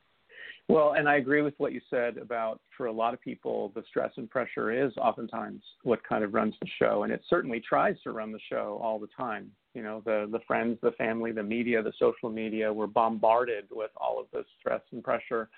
Well, 0.70 0.94
and 0.98 1.10
I 1.10 1.18
agree 1.18 1.42
with 1.42 1.54
what 1.58 1.74
you 1.74 1.82
said 1.90 2.18
about 2.18 2.62
for 2.78 2.86
a 2.86 2.92
lot 2.92 3.14
of 3.14 3.22
people, 3.22 3.72
the 3.76 3.84
stress 3.88 4.12
and 4.16 4.30
pressure 4.30 4.72
is 4.72 4.94
oftentimes 4.98 5.62
what 5.84 6.02
kind 6.08 6.24
of 6.24 6.34
runs 6.34 6.56
the 6.62 6.68
show, 6.80 7.04
and 7.04 7.12
it 7.12 7.22
certainly 7.30 7.60
tries 7.60 7.96
to 8.04 8.12
run 8.12 8.32
the 8.32 8.40
show 8.50 8.80
all 8.82 8.98
the 8.98 9.10
time. 9.16 9.52
You 9.74 9.84
know, 9.84 10.02
the 10.06 10.28
the 10.32 10.40
friends, 10.48 10.78
the 10.82 10.92
family, 10.92 11.32
the 11.32 11.44
media, 11.44 11.82
the 11.82 11.94
social 11.98 12.30
media, 12.30 12.72
we're 12.72 12.88
bombarded 12.88 13.66
with 13.72 13.92
all 13.98 14.20
of 14.20 14.28
this 14.32 14.46
stress 14.60 14.82
and 14.92 15.04
pressure 15.04 15.50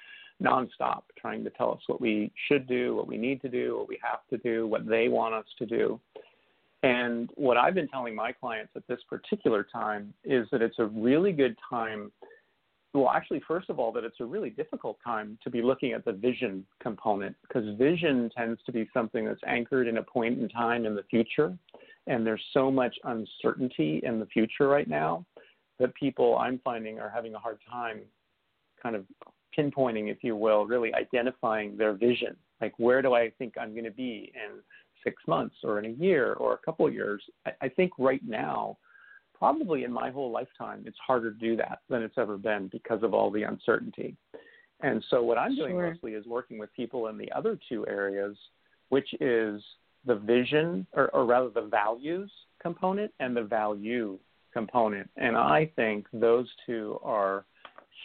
nonstop, 0.43 1.03
trying 1.17 1.43
to 1.43 1.49
tell 1.49 1.71
us 1.71 1.79
what 1.87 2.01
we 2.01 2.31
should 2.47 2.67
do, 2.67 2.95
what 2.95 3.07
we 3.07 3.17
need 3.17 3.41
to 3.41 3.49
do, 3.49 3.77
what 3.77 3.87
we 3.87 3.99
have 4.01 4.19
to 4.29 4.37
do, 4.37 4.67
what 4.67 4.85
they 4.87 5.07
want 5.07 5.33
us 5.33 5.45
to 5.57 5.65
do. 5.65 5.99
And 6.83 7.29
what 7.35 7.57
I've 7.57 7.73
been 7.73 7.87
telling 7.87 8.15
my 8.15 8.31
clients 8.31 8.73
at 8.75 8.87
this 8.87 8.99
particular 9.09 9.65
time 9.71 10.13
is 10.23 10.47
that 10.51 10.61
it's 10.61 10.77
a 10.79 10.85
really 10.85 11.31
good 11.31 11.55
time. 11.67 12.11
Well, 12.93 13.09
actually, 13.09 13.41
first 13.47 13.69
of 13.69 13.79
all, 13.79 13.91
that 13.93 14.03
it's 14.03 14.19
a 14.19 14.25
really 14.25 14.51
difficult 14.51 14.97
time 15.03 15.37
to 15.43 15.49
be 15.49 15.61
looking 15.61 15.93
at 15.93 16.05
the 16.05 16.13
vision 16.13 16.65
component 16.81 17.35
because 17.41 17.63
vision 17.77 18.29
tends 18.37 18.59
to 18.65 18.71
be 18.71 18.87
something 18.93 19.25
that's 19.25 19.41
anchored 19.47 19.87
in 19.87 19.97
a 19.97 20.03
point 20.03 20.39
in 20.39 20.47
time 20.47 20.85
in 20.85 20.95
the 20.95 21.03
future. 21.09 21.57
And 22.07 22.25
there's 22.25 22.43
so 22.53 22.69
much 22.69 22.95
uncertainty 23.03 24.01
in 24.03 24.19
the 24.19 24.25
future 24.27 24.67
right 24.67 24.87
now 24.87 25.25
that 25.79 25.93
people 25.95 26.37
I'm 26.37 26.59
finding 26.63 26.99
are 26.99 27.09
having 27.09 27.33
a 27.35 27.39
hard 27.39 27.57
time 27.69 28.01
kind 28.81 28.95
of 28.95 29.05
pinpointing, 29.57 30.11
if 30.11 30.23
you 30.23 30.35
will, 30.35 30.65
really 30.65 30.93
identifying 30.93 31.77
their 31.77 31.93
vision. 31.93 32.35
Like, 32.61 32.73
where 32.77 33.01
do 33.01 33.13
I 33.13 33.31
think 33.37 33.55
I'm 33.59 33.71
going 33.71 33.85
to 33.85 33.91
be 33.91 34.31
in 34.35 34.59
six 35.03 35.21
months 35.27 35.55
or 35.63 35.79
in 35.79 35.85
a 35.85 35.95
year 35.95 36.33
or 36.33 36.53
a 36.53 36.57
couple 36.57 36.87
of 36.87 36.93
years? 36.93 37.21
I, 37.45 37.51
I 37.63 37.69
think 37.69 37.91
right 37.97 38.21
now, 38.25 38.77
probably 39.33 39.83
in 39.83 39.91
my 39.91 40.09
whole 40.09 40.31
lifetime, 40.31 40.83
it's 40.85 40.97
harder 41.05 41.31
to 41.31 41.39
do 41.39 41.57
that 41.57 41.79
than 41.89 42.03
it's 42.03 42.17
ever 42.17 42.37
been 42.37 42.69
because 42.71 43.03
of 43.03 43.13
all 43.13 43.31
the 43.31 43.43
uncertainty. 43.43 44.15
And 44.81 45.03
so, 45.09 45.23
what 45.23 45.37
I'm 45.37 45.55
doing 45.55 45.71
sure. 45.71 45.91
mostly 45.91 46.13
is 46.13 46.25
working 46.25 46.57
with 46.57 46.71
people 46.73 47.07
in 47.07 47.17
the 47.17 47.31
other 47.31 47.57
two 47.69 47.85
areas, 47.87 48.37
which 48.89 49.07
is 49.19 49.61
the 50.05 50.15
vision, 50.15 50.85
or, 50.93 51.09
or 51.09 51.25
rather 51.25 51.49
the 51.49 51.61
values 51.61 52.31
component 52.61 53.11
and 53.19 53.35
the 53.35 53.43
value 53.43 54.17
component. 54.53 55.09
And 55.17 55.35
I 55.37 55.71
think 55.75 56.07
those 56.13 56.47
two 56.65 56.99
are 57.03 57.45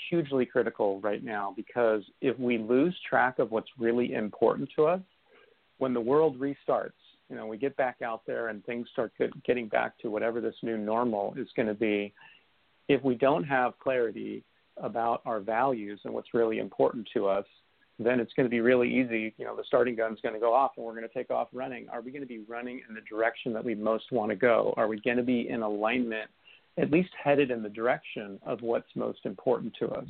hugely 0.09 0.45
critical 0.45 1.01
right 1.01 1.23
now 1.23 1.55
because 1.57 2.03
if 2.21 2.39
we 2.39 2.59
lose 2.59 2.95
track 3.09 3.39
of 3.39 3.51
what's 3.51 3.71
really 3.79 4.15
important 4.15 4.69
to 4.77 4.87
us, 4.87 5.01
when 5.79 5.95
the 5.95 6.01
world 6.01 6.39
restarts, 6.39 6.93
you 7.29 7.37
know, 7.37 7.47
we 7.47 7.57
get 7.57 7.77
back 7.77 8.03
out 8.03 8.23
there 8.27 8.49
and 8.49 8.65
things 8.65 8.89
start 8.93 9.13
getting 9.47 9.69
back 9.69 9.97
to 9.99 10.11
whatever 10.11 10.41
this 10.41 10.57
new 10.63 10.77
normal 10.77 11.33
is 11.37 11.49
going 11.55 11.69
to 11.69 11.75
be. 11.75 12.13
If 12.89 13.03
we 13.05 13.15
don't 13.15 13.45
have 13.45 13.79
clarity 13.79 14.43
about 14.77 15.23
our 15.25 15.41
values 15.41 16.01
and 16.05 16.13
what's 16.13 16.35
really 16.35 16.59
important 16.59 17.09
to 17.15 17.29
us, 17.29 17.47
then 18.07 18.21
it's 18.21 18.33
going 18.35 18.47
to 18.47 18.51
be 18.51 18.61
really 18.61 18.89
easy. 18.89 19.35
You 19.37 19.45
know, 19.45 19.57
the 19.57 19.65
starting 19.65 19.95
gun's 19.95 20.21
going 20.23 20.35
to 20.35 20.41
go 20.41 20.55
off 20.55 20.73
and 20.77 20.87
we're 20.87 20.95
going 20.95 21.09
to 21.09 21.15
take 21.15 21.31
off 21.31 21.49
running. 21.53 21.89
Are 21.89 22.01
we 22.01 22.11
going 22.11 22.23
to 22.23 22.29
be 22.29 22.41
running 22.49 22.83
in 22.89 22.95
the 22.95 23.01
direction 23.03 23.53
that 23.53 23.65
we 23.65 23.75
most 23.75 24.13
want 24.13 24.31
to 24.31 24.37
go? 24.37 24.75
Are 24.77 24.89
we 24.89 25.01
going 25.01 25.17
to 25.17 25.23
be 25.23 25.49
in 25.49 25.63
alignment 25.63 26.31
at 26.79 26.91
least 26.91 27.11
headed 27.23 27.51
in 27.51 27.63
the 27.63 27.69
direction 27.69 28.39
of 28.45 28.63
what's 28.63 28.89
most 28.95 29.21
important 29.25 29.75
to 29.79 29.89
us. 29.91 30.09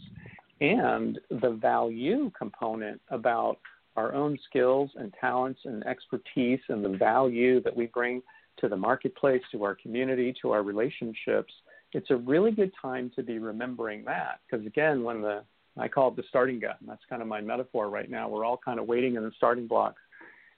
And 0.60 1.18
the 1.30 1.50
value 1.50 2.30
component 2.38 3.00
about 3.08 3.58
our 3.96 4.14
own 4.14 4.38
skills 4.48 4.90
and 4.96 5.12
talents 5.20 5.60
and 5.64 5.84
expertise 5.86 6.60
and 6.68 6.84
the 6.84 6.96
value 6.96 7.62
that 7.62 7.74
we 7.74 7.86
bring 7.86 8.22
to 8.58 8.68
the 8.68 8.76
marketplace, 8.76 9.42
to 9.52 9.64
our 9.64 9.74
community, 9.74 10.34
to 10.42 10.50
our 10.50 10.62
relationships, 10.62 11.52
it's 11.92 12.10
a 12.10 12.16
really 12.16 12.52
good 12.52 12.70
time 12.80 13.10
to 13.16 13.22
be 13.22 13.38
remembering 13.38 14.04
that. 14.04 14.40
Because 14.48 14.64
again, 14.66 15.02
when 15.02 15.22
the 15.22 15.42
I 15.78 15.88
call 15.88 16.08
it 16.08 16.16
the 16.16 16.24
starting 16.28 16.58
gun, 16.58 16.74
that's 16.86 17.02
kind 17.08 17.22
of 17.22 17.28
my 17.28 17.40
metaphor 17.40 17.88
right 17.88 18.10
now. 18.10 18.28
We're 18.28 18.44
all 18.44 18.60
kind 18.62 18.80
of 18.80 18.86
waiting 18.86 19.16
in 19.16 19.22
the 19.22 19.32
starting 19.36 19.66
blocks 19.66 20.00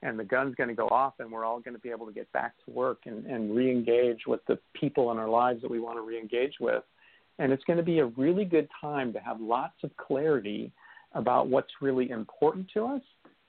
and 0.03 0.19
the 0.19 0.25
gun's 0.25 0.55
going 0.57 0.69
to 0.69 0.75
go 0.75 0.89
off 0.89 1.15
and 1.21 1.31
we're 1.31 1.45
all 1.45 1.61
going 1.61 1.75
to 1.75 1.81
be 1.81 1.91
able 1.91 2.07
to 2.07 2.13
get 2.13 2.31
back 2.33 2.55
to 2.65 2.73
work 2.73 3.03
and, 3.07 3.25
and 3.27 3.55
re-engage 3.55 4.27
with 4.27 4.41
the 4.47 4.59
people 4.75 5.13
in 5.13 5.19
our 5.19 5.29
lives 5.29 5.63
that 5.63 5.71
we 5.71 5.81
want 5.81 5.97
to 5.97 6.03
re-engage 6.03 6.55
with. 6.61 6.83
And 7.39 7.53
it's 7.53 7.65
going 7.65 7.77
to 7.77 7.85
be 7.85 8.01
a 8.01 8.07
really 8.07 8.45
good 8.45 8.69
time 8.81 9.13
to 9.13 9.21
have 9.21 9.41
lots 9.41 9.77
of 9.85 9.97
clarity 9.97 10.73
about 11.15 11.49
what's 11.49 11.73
really 11.81 12.11
important 12.11 12.69
to 12.75 12.87
us 12.87 13.03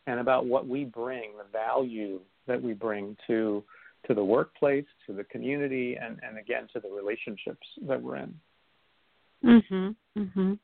and 0.07 0.19
about 0.19 0.45
what 0.45 0.67
we 0.67 0.85
bring 0.85 1.31
the 1.37 1.45
value 1.51 2.19
that 2.47 2.61
we 2.61 2.73
bring 2.73 3.17
to 3.27 3.63
to 4.07 4.13
the 4.13 4.23
workplace 4.23 4.85
to 5.07 5.13
the 5.13 5.23
community 5.25 5.95
and 5.95 6.19
and 6.27 6.37
again 6.37 6.67
to 6.73 6.81
the 6.81 6.89
relationships 6.89 7.65
that 7.87 8.01
we're 8.01 8.17
in. 8.17 8.33
Mhm 9.45 9.95
mhm 10.17 10.59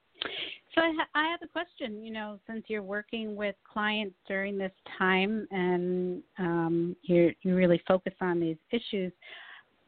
so 0.75 0.81
I, 0.81 0.93
ha- 0.97 1.09
I 1.15 1.29
have 1.31 1.39
a 1.43 1.47
question. 1.47 2.03
You 2.03 2.11
know, 2.11 2.39
since 2.47 2.63
you're 2.67 2.83
working 2.83 3.35
with 3.35 3.55
clients 3.71 4.15
during 4.27 4.57
this 4.57 4.71
time 4.97 5.47
and 5.51 6.21
um, 6.37 6.95
you 7.03 7.33
you 7.41 7.55
really 7.55 7.81
focus 7.87 8.13
on 8.21 8.39
these 8.39 8.57
issues, 8.71 9.11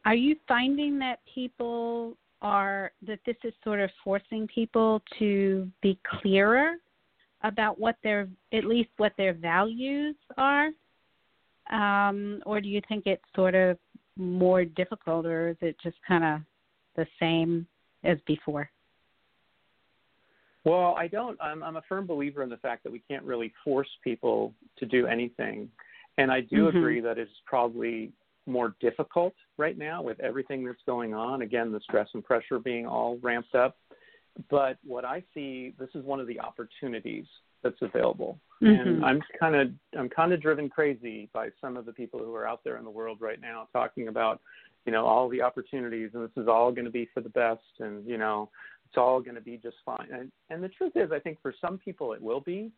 are 0.05 0.15
you 0.15 0.35
finding 0.47 0.97
that 0.99 1.19
people 1.33 2.17
are 2.41 2.91
that 3.05 3.19
this 3.25 3.35
is 3.43 3.53
sort 3.63 3.79
of 3.79 3.89
forcing 4.03 4.47
people 4.47 5.01
to 5.19 5.69
be 5.81 5.99
clearer 6.19 6.75
about 7.43 7.79
what 7.79 7.95
their 8.03 8.27
at 8.53 8.65
least 8.65 8.89
what 8.97 9.13
their 9.17 9.33
values 9.33 10.15
are, 10.37 10.69
um, 11.71 12.41
or 12.45 12.59
do 12.61 12.69
you 12.69 12.81
think 12.87 13.03
it's 13.05 13.23
sort 13.35 13.55
of 13.55 13.77
more 14.17 14.65
difficult, 14.65 15.25
or 15.25 15.49
is 15.49 15.57
it 15.61 15.75
just 15.81 15.97
kind 16.07 16.23
of 16.23 16.41
the 16.95 17.05
same 17.19 17.67
as 18.03 18.17
before? 18.25 18.69
Well, 20.63 20.95
I 20.97 21.07
don't. 21.07 21.37
I'm, 21.41 21.63
I'm 21.63 21.77
a 21.77 21.81
firm 21.89 22.05
believer 22.05 22.43
in 22.43 22.49
the 22.49 22.57
fact 22.57 22.83
that 22.83 22.91
we 22.91 23.01
can't 23.09 23.23
really 23.23 23.53
force 23.63 23.89
people 24.03 24.53
to 24.77 24.85
do 24.85 25.07
anything. 25.07 25.69
And 26.17 26.31
I 26.31 26.41
do 26.41 26.67
mm-hmm. 26.67 26.77
agree 26.77 26.99
that 27.01 27.17
it's 27.17 27.31
probably 27.45 28.11
more 28.45 28.75
difficult 28.79 29.33
right 29.57 29.77
now 29.77 30.01
with 30.01 30.19
everything 30.19 30.65
that's 30.65 30.81
going 30.85 31.13
on. 31.13 31.41
Again, 31.41 31.71
the 31.71 31.79
stress 31.79 32.07
and 32.13 32.23
pressure 32.23 32.59
being 32.59 32.85
all 32.85 33.17
ramped 33.21 33.55
up. 33.55 33.77
But 34.49 34.77
what 34.83 35.05
I 35.05 35.23
see, 35.33 35.73
this 35.79 35.89
is 35.93 36.05
one 36.05 36.19
of 36.19 36.27
the 36.27 36.39
opportunities 36.39 37.25
that's 37.63 37.81
available. 37.81 38.39
Mm-hmm. 38.61 38.87
And 38.87 39.05
I'm 39.05 39.21
kind 39.39 39.55
of 39.55 39.69
I'm 39.97 40.09
kind 40.09 40.33
of 40.33 40.41
driven 40.41 40.69
crazy 40.69 41.29
by 41.33 41.49
some 41.59 41.77
of 41.77 41.85
the 41.85 41.93
people 41.93 42.19
who 42.19 42.33
are 42.35 42.47
out 42.47 42.61
there 42.63 42.77
in 42.77 42.83
the 42.83 42.91
world 42.91 43.17
right 43.19 43.41
now 43.41 43.67
talking 43.73 44.07
about, 44.07 44.41
you 44.85 44.91
know, 44.91 45.05
all 45.05 45.29
the 45.29 45.41
opportunities 45.41 46.11
and 46.13 46.23
this 46.23 46.41
is 46.41 46.47
all 46.47 46.71
going 46.71 46.85
to 46.85 46.91
be 46.91 47.09
for 47.13 47.21
the 47.21 47.29
best 47.29 47.61
and 47.79 48.05
you 48.07 48.17
know 48.17 48.49
it's 48.91 48.97
all 48.97 49.21
going 49.21 49.35
to 49.35 49.41
be 49.41 49.55
just 49.55 49.77
fine. 49.85 50.07
And, 50.11 50.29
and 50.49 50.61
the 50.61 50.67
truth 50.67 50.91
is, 50.95 51.13
I 51.13 51.19
think 51.19 51.41
for 51.41 51.53
some 51.61 51.77
people 51.77 52.11
it 52.11 52.21
will 52.21 52.41
be, 52.41 52.71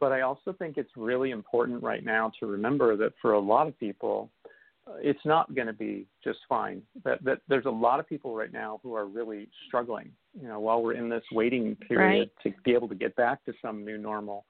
but 0.00 0.10
I 0.10 0.22
also 0.22 0.52
think 0.52 0.76
it's 0.76 0.90
really 0.96 1.30
important 1.30 1.80
right 1.80 2.04
now 2.04 2.32
to 2.40 2.46
remember 2.46 2.96
that 2.96 3.12
for 3.22 3.34
a 3.34 3.38
lot 3.38 3.68
of 3.68 3.78
people, 3.78 4.28
uh, 4.88 4.94
it's 5.00 5.24
not 5.24 5.54
going 5.54 5.68
to 5.68 5.72
be 5.72 6.08
just 6.24 6.40
fine. 6.48 6.82
That 7.04 7.22
that 7.22 7.38
there's 7.46 7.66
a 7.66 7.70
lot 7.70 8.00
of 8.00 8.08
people 8.08 8.34
right 8.34 8.52
now 8.52 8.80
who 8.82 8.96
are 8.96 9.06
really 9.06 9.48
struggling. 9.68 10.10
You 10.40 10.48
know, 10.48 10.58
while 10.58 10.82
we're 10.82 10.94
in 10.94 11.08
this 11.08 11.22
waiting 11.30 11.76
period 11.76 12.30
right. 12.44 12.52
to 12.52 12.62
be 12.64 12.72
able 12.72 12.88
to 12.88 12.96
get 12.96 13.14
back 13.14 13.44
to 13.44 13.52
some 13.62 13.84
new 13.84 13.96
normal, 13.96 14.44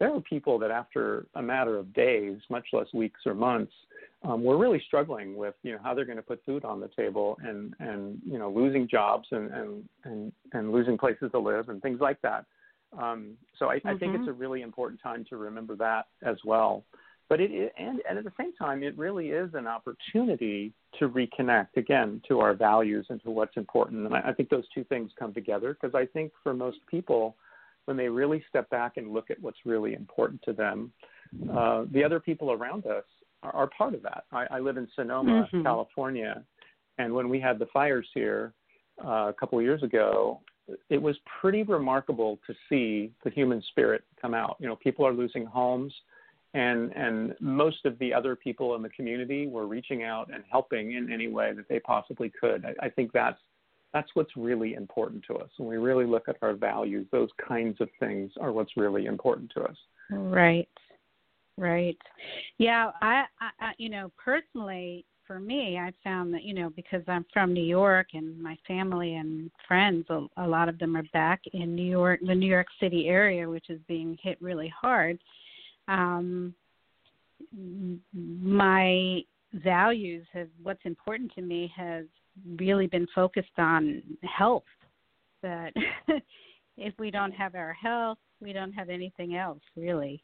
there 0.00 0.14
are 0.14 0.20
people 0.22 0.58
that 0.60 0.70
after 0.70 1.26
a 1.34 1.42
matter 1.42 1.76
of 1.76 1.92
days, 1.92 2.38
much 2.48 2.68
less 2.72 2.86
weeks 2.94 3.20
or 3.26 3.34
months, 3.34 3.74
um, 4.24 4.42
we're 4.42 4.56
really 4.56 4.82
struggling 4.86 5.36
with 5.36 5.54
you 5.62 5.72
know 5.72 5.78
how 5.82 5.94
they're 5.94 6.04
going 6.04 6.16
to 6.16 6.22
put 6.22 6.44
food 6.44 6.64
on 6.64 6.80
the 6.80 6.88
table 6.96 7.36
and 7.42 7.74
and 7.78 8.20
you 8.26 8.38
know 8.38 8.50
losing 8.50 8.88
jobs 8.88 9.28
and 9.30 9.52
and 9.52 9.88
and, 10.04 10.32
and 10.52 10.72
losing 10.72 10.96
places 10.96 11.30
to 11.32 11.38
live 11.38 11.68
and 11.68 11.82
things 11.82 12.00
like 12.00 12.20
that. 12.22 12.46
Um, 12.98 13.32
so 13.58 13.68
I, 13.68 13.76
mm-hmm. 13.78 13.88
I 13.88 13.96
think 13.96 14.14
it's 14.14 14.22
mm-hmm. 14.22 14.30
a 14.30 14.34
really 14.34 14.62
important 14.62 15.02
time 15.02 15.24
to 15.30 15.36
remember 15.36 15.76
that 15.76 16.06
as 16.24 16.36
well. 16.44 16.84
But 17.28 17.40
it, 17.40 17.72
and 17.78 18.00
and 18.08 18.18
at 18.18 18.24
the 18.24 18.32
same 18.38 18.52
time, 18.54 18.82
it 18.82 18.96
really 18.96 19.28
is 19.28 19.50
an 19.54 19.66
opportunity 19.66 20.72
to 20.98 21.08
reconnect 21.08 21.76
again 21.76 22.22
to 22.28 22.40
our 22.40 22.54
values 22.54 23.06
and 23.10 23.22
to 23.24 23.30
what's 23.30 23.56
important. 23.56 24.06
And 24.06 24.14
I, 24.14 24.30
I 24.30 24.32
think 24.32 24.48
those 24.48 24.64
two 24.74 24.84
things 24.84 25.10
come 25.18 25.34
together 25.34 25.76
because 25.78 25.94
I 25.94 26.06
think 26.06 26.32
for 26.42 26.54
most 26.54 26.78
people, 26.90 27.36
when 27.84 27.96
they 27.96 28.08
really 28.08 28.42
step 28.48 28.70
back 28.70 28.96
and 28.96 29.12
look 29.12 29.30
at 29.30 29.40
what's 29.40 29.58
really 29.64 29.94
important 29.94 30.40
to 30.42 30.52
them, 30.52 30.92
uh, 31.52 31.84
the 31.92 32.04
other 32.04 32.20
people 32.20 32.52
around 32.52 32.86
us 32.86 33.04
are, 33.44 33.54
are 33.54 33.70
part 33.76 33.94
of 33.94 34.02
that. 34.02 34.24
I, 34.32 34.46
I 34.50 34.58
live 34.58 34.76
in 34.76 34.88
Sonoma, 34.94 35.46
mm-hmm. 35.46 35.62
California, 35.62 36.42
and 36.98 37.12
when 37.12 37.28
we 37.28 37.40
had 37.40 37.58
the 37.58 37.66
fires 37.66 38.08
here 38.14 38.52
uh, 39.04 39.28
a 39.28 39.34
couple 39.38 39.58
of 39.58 39.64
years 39.64 39.82
ago, 39.82 40.40
it 40.88 41.00
was 41.00 41.16
pretty 41.40 41.62
remarkable 41.62 42.38
to 42.46 42.54
see 42.68 43.12
the 43.22 43.30
human 43.30 43.62
spirit 43.68 44.02
come 44.20 44.34
out. 44.34 44.56
You 44.60 44.66
know, 44.66 44.76
people 44.76 45.06
are 45.06 45.12
losing 45.12 45.44
homes, 45.44 45.92
and 46.54 46.92
and 46.92 47.34
most 47.40 47.84
of 47.84 47.98
the 47.98 48.14
other 48.14 48.34
people 48.34 48.74
in 48.74 48.82
the 48.82 48.88
community 48.88 49.46
were 49.46 49.66
reaching 49.66 50.04
out 50.04 50.30
and 50.32 50.42
helping 50.50 50.92
in 50.92 51.12
any 51.12 51.28
way 51.28 51.52
that 51.52 51.68
they 51.68 51.80
possibly 51.80 52.32
could. 52.40 52.64
I, 52.64 52.86
I 52.86 52.88
think 52.88 53.12
that's 53.12 53.38
that's 53.92 54.08
what's 54.14 54.36
really 54.36 54.74
important 54.74 55.24
to 55.28 55.36
us. 55.36 55.50
When 55.56 55.68
we 55.68 55.76
really 55.76 56.06
look 56.06 56.28
at 56.28 56.36
our 56.42 56.54
values, 56.54 57.06
those 57.12 57.28
kinds 57.46 57.80
of 57.80 57.88
things 58.00 58.32
are 58.40 58.52
what's 58.52 58.76
really 58.76 59.06
important 59.06 59.52
to 59.56 59.62
us. 59.62 59.76
Right. 60.10 60.68
Right. 61.56 61.96
Yeah, 62.58 62.90
I, 63.00 63.24
I 63.40 63.72
you 63.78 63.88
know, 63.88 64.10
personally 64.22 65.04
for 65.26 65.40
me, 65.40 65.78
I 65.78 65.92
found 66.02 66.34
that, 66.34 66.42
you 66.42 66.54
know, 66.54 66.70
because 66.70 67.02
I'm 67.08 67.24
from 67.32 67.52
New 67.52 67.64
York 67.64 68.08
and 68.14 68.40
my 68.40 68.56
family 68.66 69.14
and 69.14 69.50
friends, 69.66 70.06
a, 70.10 70.26
a 70.36 70.46
lot 70.46 70.68
of 70.68 70.78
them 70.78 70.96
are 70.96 71.04
back 71.12 71.40
in 71.52 71.74
New 71.74 71.88
York, 71.88 72.20
the 72.26 72.34
New 72.34 72.48
York 72.48 72.66
City 72.80 73.08
area, 73.08 73.48
which 73.48 73.70
is 73.70 73.80
being 73.88 74.18
hit 74.22 74.36
really 74.40 74.72
hard. 74.80 75.18
Um, 75.88 76.54
my 78.12 79.22
values 79.54 80.26
have, 80.32 80.48
what's 80.62 80.84
important 80.84 81.32
to 81.34 81.42
me 81.42 81.72
has 81.76 82.04
really 82.56 82.86
been 82.86 83.06
focused 83.14 83.58
on 83.58 84.02
health. 84.22 84.64
That 85.42 85.72
if 86.76 86.94
we 86.98 87.10
don't 87.10 87.32
have 87.32 87.54
our 87.54 87.72
health, 87.72 88.18
we 88.40 88.52
don't 88.52 88.72
have 88.72 88.88
anything 88.88 89.36
else, 89.36 89.60
really. 89.76 90.22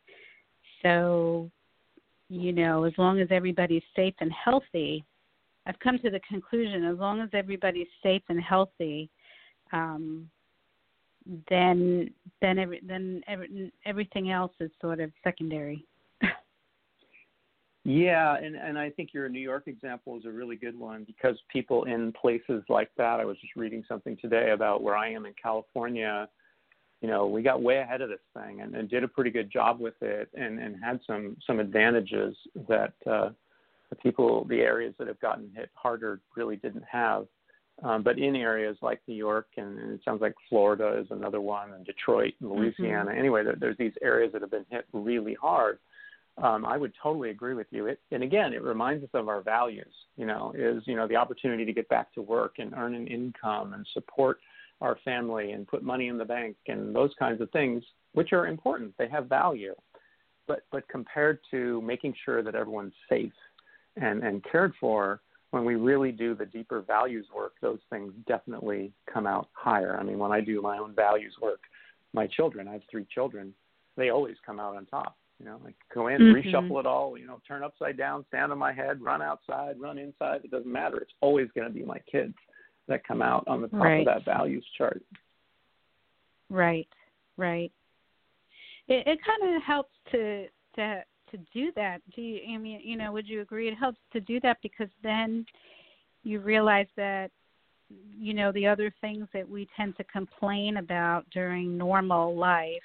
So, 0.83 1.51
you 2.29 2.53
know, 2.53 2.85
as 2.85 2.93
long 2.97 3.21
as 3.21 3.29
everybody's 3.31 3.83
safe 3.95 4.15
and 4.21 4.33
healthy, 4.33 5.05
I've 5.67 5.79
come 5.81 5.99
to 5.99 6.11
the 6.11 6.21
conclusion 6.21 6.85
as 6.85 6.99
long 6.99 7.21
as 7.21 7.29
everybody's 7.33 7.89
safe 8.03 8.23
and 8.29 8.41
healthy, 8.41 9.11
um, 9.73 10.29
then 11.49 12.11
then 12.41 12.59
every, 12.59 12.81
then 12.87 13.23
every, 13.29 13.73
everything 13.85 14.31
else 14.31 14.53
is 14.59 14.71
sort 14.81 15.01
of 15.01 15.13
secondary. 15.23 15.85
yeah, 17.85 18.37
and 18.37 18.57
and 18.57 18.79
I 18.79 18.91
think 18.91 19.11
your 19.13 19.29
New 19.29 19.41
York 19.41 19.65
example 19.67 20.17
is 20.17 20.25
a 20.25 20.31
really 20.31 20.57
good 20.57 20.79
one 20.79 21.05
because 21.05 21.39
people 21.53 21.85
in 21.85 22.13
places 22.13 22.63
like 22.69 22.91
that. 22.97 23.21
I 23.21 23.25
was 23.25 23.37
just 23.41 23.55
reading 23.55 23.85
something 23.87 24.17
today 24.21 24.53
about 24.53 24.83
where 24.83 24.97
I 24.97 25.11
am 25.11 25.27
in 25.27 25.35
California 25.41 26.27
you 27.01 27.09
know, 27.09 27.27
we 27.27 27.43
got 27.43 27.63
way 27.63 27.79
ahead 27.79 28.03
of 28.03 28.11
this 28.11 28.19
thing 28.35 28.61
and, 28.61 28.75
and 28.75 28.89
did 28.89 29.05
a 29.05 29.09
pretty 29.09 29.31
good 29.31 29.51
job 29.51 29.81
with 29.81 29.95
it 30.03 30.29
and, 30.35 30.59
and 30.59 30.77
had 30.83 31.01
some 31.07 31.37
some 31.47 31.59
advantages 31.59 32.37
that 32.69 32.93
uh, 33.11 33.31
the 33.91 33.97
people, 33.97 34.45
the 34.45 34.61
areas 34.61 34.95
that 34.99 35.09
have 35.09 35.21
gotten 35.21 35.51
hit 35.55 35.71
harder 35.75 36.21
really 36.37 36.57
didn't 36.57 36.85
have. 36.91 37.27
Um, 37.83 38.03
but 38.03 38.19
in 38.19 38.37
areas 38.37 38.77
like 38.83 39.01
New 39.07 39.15
York 39.15 39.49
and, 39.57 39.79
and 39.79 39.93
it 39.93 40.01
sounds 40.05 40.21
like 40.21 40.35
Florida 40.51 40.99
is 41.01 41.07
another 41.11 41.41
one, 41.41 41.73
and 41.73 41.85
Detroit 41.85 42.35
and 42.41 42.51
mm-hmm. 42.51 42.61
Louisiana. 42.61 43.11
Mm-hmm. 43.11 43.19
Anyway, 43.19 43.45
there, 43.45 43.57
there's 43.59 43.79
these 43.79 43.95
areas 44.03 44.33
that 44.33 44.43
have 44.43 44.51
been 44.51 44.67
hit 44.71 44.85
really 44.93 45.35
hard. 45.41 45.79
Um, 46.43 46.65
I 46.65 46.77
would 46.77 46.93
totally 47.03 47.31
agree 47.31 47.55
with 47.55 47.67
you. 47.71 47.87
It, 47.87 48.01
and 48.13 48.23
again, 48.23 48.53
it 48.53 48.63
reminds 48.63 49.03
us 49.03 49.11
of 49.15 49.29
our 49.29 49.41
values. 49.41 49.93
You 50.17 50.27
know, 50.27 50.53
is 50.55 50.83
you 50.87 50.95
know 50.95 51.09
the 51.09 51.17
opportunity 51.17 51.65
to 51.65 51.73
get 51.73 51.89
back 51.89 52.13
to 52.15 52.23
work 52.23 52.57
and 52.59 52.75
earn 52.75 52.95
an 52.95 53.07
income 53.07 53.73
and 53.73 53.87
support 53.95 54.39
our 54.81 54.99
family 55.05 55.53
and 55.53 55.67
put 55.67 55.83
money 55.83 56.09
in 56.09 56.19
the 56.19 56.25
bank 56.25 56.57
and 56.69 56.95
those 56.95 57.11
kinds 57.19 57.41
of 57.41 57.51
things, 57.51 57.83
which 58.13 58.33
are 58.33 58.47
important. 58.47 58.95
They 58.99 59.09
have 59.09 59.27
value. 59.27 59.75
But 60.47 60.65
but 60.73 60.89
compared 60.89 61.41
to 61.51 61.81
making 61.83 62.15
sure 62.25 62.43
that 62.43 62.55
everyone's 62.55 62.95
safe 63.09 63.33
and, 63.97 64.23
and 64.25 64.45
cared 64.51 64.73
for, 64.81 65.21
when 65.51 65.65
we 65.65 65.77
really 65.77 66.13
do 66.13 66.35
the 66.35 66.47
deeper 66.47 66.81
values 66.81 67.27
work, 67.35 67.53
those 67.61 67.81
things 67.91 68.13
definitely 68.27 68.93
come 69.13 69.27
out 69.27 69.49
higher. 69.53 69.97
I 69.99 70.03
mean, 70.03 70.19
when 70.19 70.33
I 70.33 70.41
do 70.41 70.63
my 70.63 70.79
own 70.79 70.95
values 70.95 71.35
work, 71.41 71.61
my 72.13 72.27
children, 72.27 72.69
I 72.69 72.75
have 72.75 72.83
three 72.91 73.07
children, 73.13 73.53
they 73.97 74.11
always 74.11 74.37
come 74.45 74.59
out 74.59 74.77
on 74.77 74.87
top. 74.87 75.17
You 75.39 75.47
know, 75.47 75.61
like 75.65 75.77
go 75.95 76.09
in, 76.09 76.21
mm-hmm. 76.21 76.49
reshuffle 76.49 76.81
it 76.81 76.87
all, 76.87 77.17
you 77.17 77.27
know, 77.27 77.41
turn 77.49 77.63
upside 77.63 77.97
down, 77.97 78.27
stand 78.29 78.53
on 78.53 78.59
my 78.59 78.75
head, 78.75 79.01
run 79.01 79.23
outside, 79.23 79.81
run 79.81 79.97
inside. 79.97 80.43
It 80.45 80.51
doesn't 80.51 80.71
matter. 80.71 80.99
It's 80.99 81.15
always 81.23 81.49
going 81.55 81.67
to 81.67 81.73
be 81.73 81.83
my 81.83 81.99
kids 82.11 82.35
that 82.91 83.07
come 83.07 83.23
out 83.23 83.45
on 83.49 83.63
the 83.63 83.69
top 83.69 83.81
right. 83.81 84.01
of 84.01 84.07
that 84.07 84.25
values 84.25 84.65
chart. 84.77 85.03
Right, 86.51 86.89
right. 87.37 87.73
It, 88.89 89.07
it 89.07 89.19
kind 89.25 89.57
of 89.57 89.63
helps 89.63 89.95
to 90.13 90.47
to 90.77 91.03
to 91.31 91.39
do 91.55 91.71
that. 91.77 92.01
Do 92.15 92.21
you? 92.21 92.41
I 92.55 92.59
mean, 92.59 92.81
you 92.85 92.97
know, 92.97 93.13
would 93.13 93.29
you 93.29 93.41
agree? 93.41 93.69
It 93.69 93.79
helps 93.79 93.99
to 94.13 94.21
do 94.21 94.41
that 94.41 94.59
because 94.63 94.89
then 95.03 95.47
you 96.23 96.41
realize 96.41 96.89
that 96.97 97.31
you 97.89 98.35
know 98.35 98.53
the 98.53 98.67
other 98.67 98.93
things 99.01 99.27
that 99.33 99.49
we 99.49 99.69
tend 99.77 99.97
to 99.97 100.05
complain 100.05 100.77
about 100.77 101.25
during 101.33 101.79
normal 101.79 102.37
life 102.37 102.83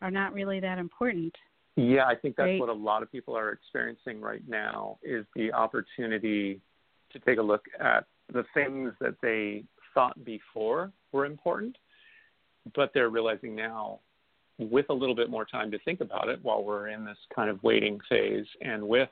are 0.00 0.10
not 0.10 0.32
really 0.32 0.60
that 0.60 0.78
important. 0.78 1.34
Yeah, 1.76 2.06
I 2.06 2.14
think 2.14 2.36
that's 2.36 2.46
Great. 2.46 2.60
what 2.60 2.68
a 2.68 2.72
lot 2.72 3.02
of 3.02 3.10
people 3.10 3.36
are 3.36 3.50
experiencing 3.50 4.20
right 4.20 4.42
now 4.46 4.98
is 5.02 5.24
the 5.34 5.52
opportunity 5.52 6.60
to 7.12 7.18
take 7.20 7.38
a 7.38 7.42
look 7.42 7.64
at 7.80 8.04
the 8.32 8.44
things 8.54 8.92
that 9.00 9.14
they 9.22 9.64
thought 9.94 10.24
before 10.24 10.90
were 11.12 11.26
important, 11.26 11.76
but 12.74 12.90
they're 12.94 13.10
realizing 13.10 13.54
now 13.54 14.00
with 14.58 14.86
a 14.90 14.94
little 14.94 15.14
bit 15.14 15.30
more 15.30 15.44
time 15.44 15.70
to 15.70 15.78
think 15.80 16.00
about 16.00 16.28
it 16.28 16.38
while 16.42 16.62
we're 16.62 16.88
in 16.88 17.04
this 17.04 17.16
kind 17.34 17.50
of 17.50 17.62
waiting 17.62 17.98
phase 18.08 18.46
and 18.60 18.86
with 18.86 19.08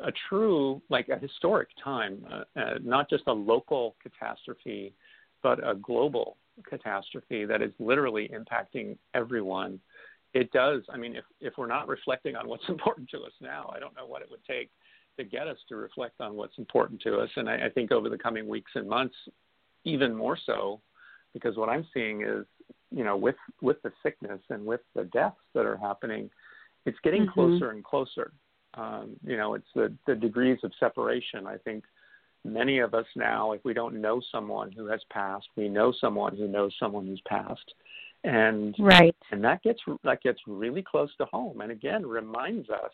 a 0.00 0.10
true, 0.28 0.80
like 0.88 1.08
a 1.08 1.18
historic 1.18 1.68
time, 1.82 2.24
uh, 2.32 2.58
uh, 2.58 2.74
not 2.82 3.08
just 3.08 3.24
a 3.26 3.32
local 3.32 3.94
catastrophe, 4.02 4.94
but 5.42 5.58
a 5.66 5.74
global 5.74 6.36
catastrophe 6.68 7.44
that 7.44 7.62
is 7.62 7.72
literally 7.78 8.30
impacting 8.34 8.96
everyone. 9.14 9.78
It 10.32 10.50
does. 10.52 10.82
I 10.92 10.96
mean, 10.96 11.16
if, 11.16 11.24
if 11.40 11.54
we're 11.58 11.66
not 11.66 11.88
reflecting 11.88 12.36
on 12.36 12.48
what's 12.48 12.64
important 12.68 13.10
to 13.10 13.18
us 13.18 13.32
now, 13.40 13.72
I 13.74 13.78
don't 13.78 13.94
know 13.94 14.06
what 14.06 14.22
it 14.22 14.30
would 14.30 14.44
take 14.44 14.70
to 15.22 15.28
get 15.28 15.46
us 15.46 15.58
to 15.68 15.76
reflect 15.76 16.20
on 16.20 16.34
what's 16.34 16.58
important 16.58 17.00
to 17.02 17.18
us. 17.18 17.30
And 17.36 17.48
I, 17.48 17.66
I 17.66 17.68
think 17.68 17.92
over 17.92 18.08
the 18.08 18.18
coming 18.18 18.48
weeks 18.48 18.72
and 18.74 18.88
months, 18.88 19.14
even 19.84 20.14
more 20.14 20.38
so, 20.44 20.80
because 21.32 21.56
what 21.56 21.68
I'm 21.68 21.86
seeing 21.94 22.22
is, 22.22 22.44
you 22.90 23.04
know, 23.04 23.16
with 23.16 23.36
with 23.60 23.80
the 23.82 23.92
sickness 24.02 24.40
and 24.50 24.64
with 24.66 24.80
the 24.94 25.04
deaths 25.04 25.36
that 25.54 25.66
are 25.66 25.76
happening, 25.76 26.30
it's 26.86 26.98
getting 27.02 27.26
Mhm. 27.26 27.32
closer 27.32 27.70
and 27.70 27.84
closer. 27.84 28.32
Um, 28.74 29.16
you 29.24 29.36
know, 29.36 29.54
it's 29.54 29.72
the 29.74 29.92
the 30.06 30.14
degrees 30.14 30.58
of 30.64 30.72
separation. 30.80 31.46
I 31.46 31.58
think 31.58 31.84
many 32.44 32.78
of 32.78 32.94
us 32.94 33.06
now, 33.14 33.52
if 33.52 33.64
we 33.64 33.74
don't 33.74 34.00
know 34.00 34.20
someone 34.32 34.72
who 34.72 34.86
has 34.86 35.02
passed, 35.10 35.48
we 35.56 35.68
know 35.68 35.92
someone 35.92 36.36
who 36.36 36.48
knows 36.48 36.74
someone 36.78 37.06
who's 37.06 37.20
passed, 37.22 37.74
and 38.24 38.74
Right. 38.78 39.16
and 39.30 39.42
that 39.44 39.62
gets 39.62 39.80
that 40.02 40.22
gets 40.22 40.40
really 40.46 40.82
close 40.82 41.14
to 41.16 41.26
home 41.26 41.60
and 41.60 41.70
again 41.70 42.04
reminds 42.06 42.68
us 42.70 42.92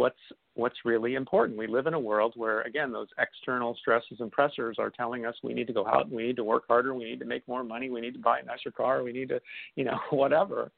what's 0.00 0.18
what's 0.54 0.78
really 0.86 1.14
important. 1.14 1.58
We 1.58 1.66
live 1.66 1.86
in 1.86 1.92
a 1.92 2.00
world 2.00 2.32
where 2.34 2.62
again 2.62 2.90
those 2.90 3.08
external 3.18 3.76
stresses 3.76 4.20
and 4.20 4.32
pressures 4.32 4.76
are 4.78 4.88
telling 4.88 5.26
us 5.26 5.34
we 5.42 5.52
need 5.52 5.66
to 5.66 5.74
go 5.74 5.86
out 5.86 6.06
and 6.06 6.12
we 6.12 6.26
need 6.26 6.36
to 6.36 6.44
work 6.44 6.64
harder 6.68 6.94
we 6.94 7.04
need 7.04 7.20
to 7.20 7.26
make 7.26 7.46
more 7.46 7.62
money 7.62 7.90
we 7.90 8.00
need 8.00 8.14
to 8.14 8.18
buy 8.18 8.38
a 8.38 8.44
nicer 8.44 8.70
car 8.70 9.02
we 9.02 9.12
need 9.12 9.28
to 9.28 9.40
you 9.76 9.84
know 9.84 9.98
whatever. 10.10 10.72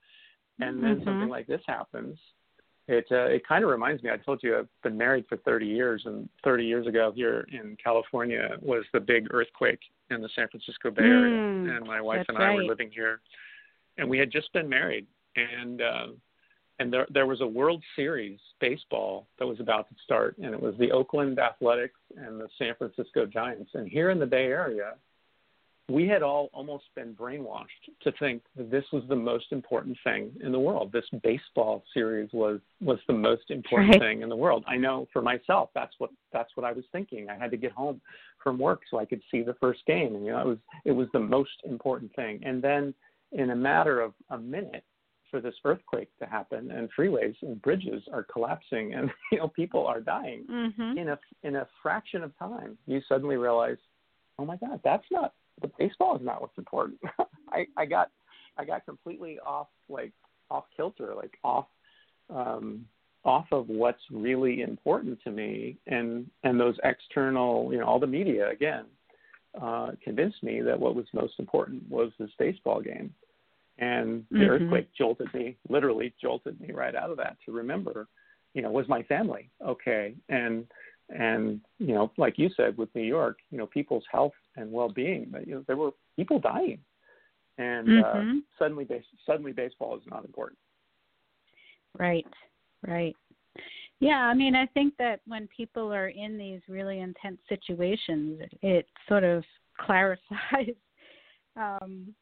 And 0.58 0.82
then 0.82 0.96
Mhm. 0.96 1.04
something 1.04 1.28
like 1.28 1.46
this 1.46 1.62
happens. 1.66 2.18
It 2.88 3.06
uh, 3.12 3.28
it 3.37 3.46
kind 3.46 3.62
of 3.62 3.70
reminds 3.70 4.02
me 4.02 4.11
i 4.11 4.16
told 4.16 4.42
you 4.42 4.58
i've 4.58 4.72
been 4.82 4.98
married 4.98 5.24
for 5.28 5.37
30 5.37 5.66
years 5.66 6.02
and 6.04 6.28
30 6.42 6.64
years 6.64 6.87
ago 6.88 7.12
here 7.14 7.46
in 7.52 7.76
california 7.76 8.56
was 8.61 8.85
the 8.92 8.98
big 8.98 9.28
earthquake 9.30 9.82
in 10.11 10.20
the 10.20 10.28
san 10.35 10.48
francisco 10.48 10.90
bay 10.90 11.04
area. 11.04 11.38
Mm, 11.38 11.76
and 11.76 11.87
my 11.87 12.00
wife 12.00 12.26
and 12.28 12.38
i 12.38 12.50
were 12.50 12.64
living 12.64 12.90
here. 12.90 13.20
And 13.98 14.11
we 14.12 14.18
had 14.18 14.30
just 14.32 14.52
been 14.52 14.68
married. 14.68 15.06
And 15.37 15.80
uh, 15.80 16.06
and 16.78 16.92
there 16.92 17.06
there 17.11 17.26
was 17.26 17.40
a 17.40 17.46
World 17.46 17.82
Series 17.96 18.38
baseball 18.61 19.26
that 19.38 19.46
was 19.46 19.61
about 19.61 19.88
to 19.88 19.94
start, 20.04 20.37
and 20.38 20.54
it 20.54 20.61
was 20.61 20.74
the 20.78 20.90
Oakland 20.90 21.38
Athletics 21.38 21.98
and 22.16 22.40
the 22.40 22.48
San 22.58 22.74
Francisco 22.76 23.26
Giants. 23.26 23.70
And 23.74 23.88
here 23.88 24.11
in 24.11 24.18
the 24.18 24.26
Bay 24.26 24.46
Area, 24.46 24.94
we 25.88 26.06
had 26.06 26.22
all 26.22 26.48
almost 26.52 26.85
been 26.94 27.14
brainwashed 27.14 27.66
to 28.02 28.12
think 28.18 28.42
that 28.56 28.70
this 28.70 28.85
was 28.92 29.02
the 29.08 29.16
most 29.16 29.46
important 29.50 29.96
thing 30.04 30.32
in 30.42 30.52
the 30.52 30.58
world. 30.58 30.92
This 30.92 31.04
baseball 31.22 31.85
series 31.92 32.30
was 32.32 32.61
was 32.80 32.98
the 33.06 33.12
most 33.12 33.50
important 33.50 33.92
Right. 33.92 34.00
thing 34.00 34.22
in 34.22 34.28
the 34.28 34.37
world. 34.37 34.64
I 34.66 34.76
know 34.76 35.06
for 35.12 35.22
myself, 35.22 35.70
that's 35.74 35.94
what 35.98 36.11
that's 36.32 36.56
what 36.56 36.64
I 36.64 36.72
was 36.72 36.85
thinking. 36.92 37.28
I 37.28 37.37
had 37.37 37.50
to 37.50 37.56
get 37.56 37.72
home 37.72 38.00
from 38.42 38.58
work 38.58 38.82
so 38.90 38.98
I 38.98 39.04
could 39.04 39.22
see 39.30 39.42
the 39.42 39.54
first 39.54 39.85
game, 39.87 40.14
and 40.14 40.24
you 40.24 40.32
know, 40.32 40.40
it 40.40 40.46
was 40.46 40.58
it 40.85 40.92
was 40.92 41.08
the 41.12 41.20
most 41.20 41.62
important 41.64 42.14
thing. 42.14 42.40
And 42.44 42.62
then 42.62 42.94
in 43.32 43.50
a 43.50 43.56
matter 43.56 44.00
of 44.00 44.14
a 44.30 44.38
minute 44.38 44.85
for 45.33 45.40
this 45.40 45.55
earthquake 45.64 46.11
to 46.21 46.27
happen 46.27 46.71
and 46.71 46.88
freeways 46.97 47.35
and 47.42 47.61
bridges 47.62 48.05
are 48.12 48.23
collapsing 48.23 48.95
and 48.95 49.11
you 49.33 49.38
know 49.38 49.49
people 49.49 49.85
are 49.87 50.01
dying 50.01 50.45
Mhm. 50.49 50.97
in 51.01 51.09
a 51.09 51.18
in 51.42 51.57
a 51.57 51.66
fraction 51.83 52.23
of 52.23 52.38
time. 52.38 52.79
You 52.87 53.01
suddenly 53.09 53.37
realize 53.37 53.79
oh 54.38 54.45
my 54.45 54.57
god 54.59 54.79
that's 54.85 55.07
not 55.11 55.33
the 55.62 55.71
baseball 55.79 56.14
is 56.16 56.23
not 56.25 56.40
what's 56.42 56.57
important. 56.59 57.01
I 57.51 57.66
i 57.77 57.85
got 57.87 58.11
i 58.59 58.64
got 58.64 58.85
completely 58.85 59.38
off 59.40 59.68
like 59.88 60.12
off 60.51 60.64
kilter 60.77 61.14
like 61.16 61.35
off 61.42 61.66
um 62.31 62.87
off 63.25 63.47
of 63.53 63.68
what's 63.68 64.03
really 64.11 64.61
important 64.62 65.18
to 65.25 65.31
me 65.31 65.77
and 65.87 66.29
and 66.45 66.61
those 66.61 66.77
external 66.85 67.73
you 67.73 67.79
know 67.79 67.87
all 67.87 67.99
the 68.01 68.07
media 68.07 68.51
again 68.51 68.85
uh 69.61 69.92
convinced 70.03 70.42
me 70.42 70.61
that 70.61 70.79
what 70.79 70.95
was 70.95 71.07
most 71.12 71.35
important 71.38 71.83
was 71.90 72.11
this 72.18 72.31
baseball 72.38 72.81
game 72.81 73.14
and 73.78 74.24
the 74.30 74.44
Mhm. 74.44 74.50
earthquake 74.50 74.88
jolted 74.94 75.32
me 75.35 75.56
literally 75.68 76.12
jolted 76.20 76.61
me 76.61 76.72
right 76.72 76.94
out 76.94 77.11
of 77.11 77.16
that 77.16 77.37
to 77.44 77.52
remember 77.52 78.06
you 78.54 78.62
know 78.62 78.70
was 78.70 78.88
my 78.88 79.02
family 79.04 79.50
okay 79.64 80.14
and 80.28 80.66
and 81.08 81.61
you 81.78 81.94
know 81.94 82.12
like 82.18 82.38
you 82.38 82.50
said 82.56 82.76
with 82.76 82.94
new 82.94 83.02
york 83.02 83.38
you 83.50 83.58
know 83.58 83.66
people's 83.66 84.04
health 84.11 84.35
and 84.56 84.70
well-being 84.70 85.28
but, 85.30 85.46
you 85.46 85.54
know 85.54 85.64
there 85.66 85.76
were 85.76 85.92
people 86.16 86.38
dying 86.38 86.78
and 87.58 87.98
uh, 87.98 88.14
Mhm. 88.14 88.42
suddenly 88.58 88.85
base, 88.85 89.04
suddenly 89.26 89.52
baseball 89.52 89.96
is 89.96 90.02
not 90.06 90.24
important 90.24 90.58
Right, 91.98 92.26
right. 92.87 93.14
Yeah, 94.00 94.18
I 94.18 94.35
mean, 94.35 94.56
I 94.56 94.66
think 94.66 94.96
that 94.98 95.20
when 95.26 95.46
people 95.54 95.92
are 95.92 96.08
in 96.08 96.37
these 96.37 96.61
really 96.68 97.00
intense 97.00 97.38
situations, 97.48 98.40
it, 98.40 98.58
it 98.62 98.87
sort 99.08 99.24
of 99.24 99.44
clarifies 99.78 100.74
um, 101.56 102.14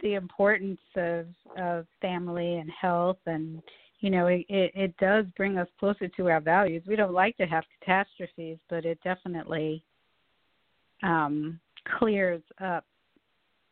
the 0.00 0.14
importance 0.14 0.80
of 0.96 1.26
of 1.58 1.86
family 2.00 2.56
and 2.56 2.70
health, 2.70 3.18
and 3.26 3.62
you 4.00 4.10
know, 4.10 4.26
it, 4.26 4.44
it 4.48 4.72
it 4.74 4.96
does 4.98 5.26
bring 5.36 5.58
us 5.58 5.68
closer 5.78 6.08
to 6.08 6.28
our 6.28 6.40
values. 6.40 6.82
We 6.86 6.96
don't 6.96 7.14
like 7.14 7.36
to 7.38 7.46
have 7.46 7.64
catastrophes, 7.80 8.58
but 8.68 8.84
it 8.84 8.98
definitely 9.02 9.82
um, 11.02 11.60
clears 11.98 12.42
up 12.62 12.84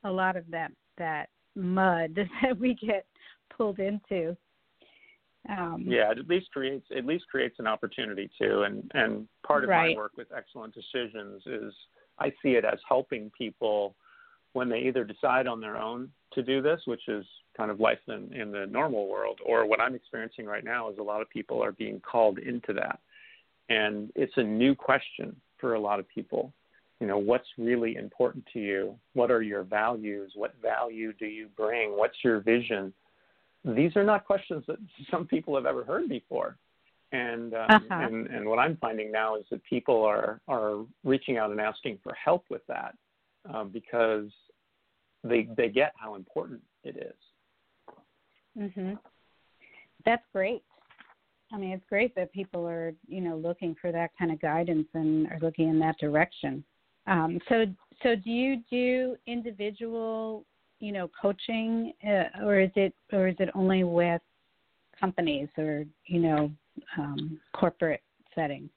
a 0.05 0.11
lot 0.11 0.37
of 0.37 0.45
that 0.51 0.73
that 0.99 1.29
mud 1.55 2.17
that 2.43 2.59
we 2.59 2.75
get 2.75 3.07
pulled 3.57 3.79
into. 3.79 4.37
Um, 5.49 5.85
yeah 5.89 6.13
it 6.13 6.19
at 6.19 6.29
least 6.29 6.51
creates 6.53 6.87
at 6.97 7.05
least 7.05 7.25
creates 7.29 7.57
an 7.59 7.67
opportunity 7.67 8.31
too 8.41 8.63
and 8.63 8.89
and 8.95 9.27
part 9.45 9.65
of 9.65 9.71
Right. 9.71 9.97
my 9.97 10.01
work 10.01 10.13
with 10.17 10.29
excellent 10.37 10.73
decisions 10.73 11.43
is 11.47 11.75
i 12.21 12.29
see 12.41 12.51
it 12.51 12.65
as 12.65 12.79
helping 12.89 13.29
people 13.37 13.97
when 14.53 14.69
they 14.69 14.81
either 14.81 15.05
decide 15.05 15.47
on 15.47 15.61
their 15.61 15.77
own 15.77 16.11
to 16.33 16.43
do 16.43 16.61
this 16.63 16.81
which 16.87 17.09
is 17.09 17.25
kind 17.57 17.71
of 17.71 17.81
life 17.81 17.99
in, 18.09 18.33
in 18.33 18.51
the 18.51 18.67
normal 18.67 19.09
world 19.09 19.39
or 19.45 19.67
what 19.67 19.81
i'm 19.81 19.95
experiencing 19.95 20.47
right 20.47 20.65
now 20.65 20.91
is 20.91 20.99
a 20.99 21.03
lot 21.03 21.21
of 21.23 21.29
people 21.31 21.63
are 21.63 21.73
being 21.73 22.01
called 22.01 22.39
into 22.39 22.73
that. 22.73 22.99
And 23.69 24.11
it's 24.15 24.33
a 24.37 24.43
new 24.43 24.75
question 24.75 25.35
for 25.59 25.75
a 25.75 25.81
lot 25.81 25.99
of 26.01 26.09
people. 26.09 26.53
You 27.01 27.07
know 27.07 27.19
what's 27.19 27.47
really 27.57 27.97
important 27.97 28.45
to 28.53 28.59
you? 28.59 28.95
What 29.15 29.31
are 29.31 29.41
your 29.43 29.63
values? 29.63 30.33
What 30.35 30.55
value 30.61 31.13
do 31.15 31.27
you 31.27 31.49
bring? 31.57 31.97
What's 31.97 32.17
your 32.23 32.41
vision? 32.41 32.93
These 33.65 33.97
are 33.97 34.05
not 34.05 34.27
questions 34.27 34.65
that 34.67 34.79
some 35.11 35.27
people 35.27 35.55
have 35.55 35.65
ever 35.67 35.85
heard 35.85 36.09
before. 36.09 36.57
And 37.13 37.55
um, 37.55 37.61
Uh-huh. 37.71 37.95
and 38.05 38.27
and 38.27 38.49
what 38.49 38.59
I'm 38.59 38.77
finding 38.77 39.11
now 39.13 39.37
is 39.37 39.45
that 39.51 39.63
people 39.65 40.03
are 40.05 40.41
are 40.49 40.85
reaching 41.05 41.39
out 41.39 41.51
and 41.51 41.61
asking 41.61 41.99
for 42.03 42.15
help 42.15 42.45
with 42.51 42.67
that 42.67 42.95
um, 43.53 43.71
because 43.71 44.31
they 45.25 45.49
they 45.57 45.69
get 45.69 45.93
how 45.97 46.15
important 46.15 46.61
it 46.85 46.97
is. 46.97 47.95
Mhm. 48.57 48.99
That's 50.05 50.25
great. 50.33 50.63
I 51.53 51.59
mean, 51.59 51.73
it's 51.73 51.85
great 51.89 52.15
that 52.15 52.33
people 52.33 52.67
are, 52.67 52.95
you 53.07 53.21
know, 53.21 53.37
looking 53.37 53.75
for 53.81 53.93
that 53.93 54.11
kind 54.19 54.33
of 54.33 54.41
guidance 54.41 54.89
and 54.95 55.27
are 55.29 55.39
looking 55.41 55.69
in 55.69 55.79
that 55.81 55.99
direction. 55.99 56.65
Um, 57.07 57.39
so, 57.49 57.67
so 58.03 58.17
do 58.17 58.31
you 58.31 58.63
do 58.71 59.17
individual, 59.27 60.45
you 60.81 60.93
know, 60.93 61.11
coaching, 61.21 61.93
uh, 62.07 62.45
or 62.45 62.61
is 62.61 62.71
it, 62.75 62.95
or 63.13 63.29
is 63.29 63.37
it 63.39 63.51
only 63.55 63.85
with 63.85 64.23
companies 64.99 65.49
or, 65.59 65.85
you 66.07 66.21
know, 66.21 66.51
um, 66.97 67.39
corporate 67.53 68.03
settings? 68.35 68.71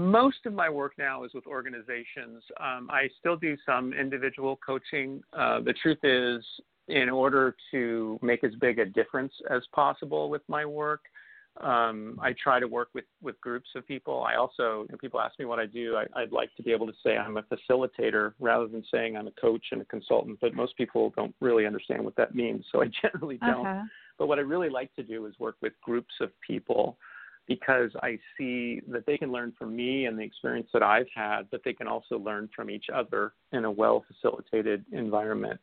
Most 0.00 0.46
of 0.46 0.54
my 0.54 0.68
work 0.70 0.94
now 0.98 1.24
is 1.24 1.34
with 1.34 1.46
organizations. 1.46 2.42
Um, 2.58 2.88
I 2.90 3.08
still 3.18 3.36
do 3.36 3.56
some 3.66 3.92
individual 3.92 4.58
coaching. 4.64 5.22
Uh, 5.32 5.60
the 5.60 5.74
truth 5.74 5.98
is, 6.02 6.44
in 6.88 7.08
order 7.08 7.54
to 7.70 8.18
make 8.22 8.42
as 8.42 8.52
big 8.60 8.78
a 8.78 8.86
difference 8.86 9.32
as 9.50 9.62
possible 9.72 10.30
with 10.30 10.42
my 10.48 10.64
work, 10.64 11.02
um, 11.60 12.18
I 12.22 12.34
try 12.42 12.60
to 12.60 12.66
work 12.66 12.88
with, 12.94 13.04
with 13.22 13.40
groups 13.40 13.68
of 13.76 13.86
people. 13.86 14.22
I 14.22 14.36
also, 14.36 14.86
when 14.88 14.98
people 14.98 15.20
ask 15.20 15.38
me 15.38 15.44
what 15.44 15.58
I 15.58 15.66
do, 15.66 15.96
I, 15.96 16.20
I'd 16.20 16.32
like 16.32 16.54
to 16.56 16.62
be 16.62 16.72
able 16.72 16.86
to 16.86 16.92
say 17.04 17.16
I'm 17.16 17.36
a 17.36 17.42
facilitator 17.42 18.32
rather 18.40 18.66
than 18.66 18.84
saying 18.90 19.16
I'm 19.16 19.26
a 19.26 19.32
coach 19.32 19.66
and 19.72 19.82
a 19.82 19.84
consultant. 19.84 20.38
But 20.40 20.54
most 20.54 20.76
people 20.76 21.12
don't 21.16 21.34
really 21.40 21.66
understand 21.66 22.04
what 22.04 22.16
that 22.16 22.34
means, 22.34 22.64
so 22.72 22.82
I 22.82 22.86
generally 23.02 23.38
don't. 23.38 23.66
Uh-huh. 23.66 23.82
But 24.18 24.28
what 24.28 24.38
I 24.38 24.42
really 24.42 24.70
like 24.70 24.94
to 24.94 25.02
do 25.02 25.26
is 25.26 25.34
work 25.38 25.56
with 25.60 25.72
groups 25.82 26.14
of 26.20 26.30
people 26.46 26.96
because 27.54 27.90
I 28.00 28.12
see 28.36 28.80
that 28.92 29.04
they 29.06 29.18
can 29.18 29.30
learn 29.32 29.52
from 29.58 29.74
me 29.74 30.06
and 30.06 30.16
the 30.16 30.22
experience 30.22 30.68
that 30.72 30.84
I've 30.84 31.12
had, 31.14 31.42
but 31.50 31.62
they 31.64 31.74
can 31.80 31.88
also 31.88 32.16
learn 32.16 32.48
from 32.54 32.70
each 32.70 32.86
other 33.00 33.32
in 33.52 33.64
a 33.64 33.70
well 33.82 34.04
facilitated 34.06 34.84
environment. 34.92 35.58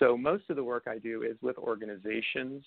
So 0.00 0.16
most 0.16 0.44
of 0.50 0.56
the 0.56 0.64
work 0.64 0.84
I 0.88 0.98
do 0.98 1.22
is 1.22 1.36
with 1.40 1.56
organizations. 1.58 2.64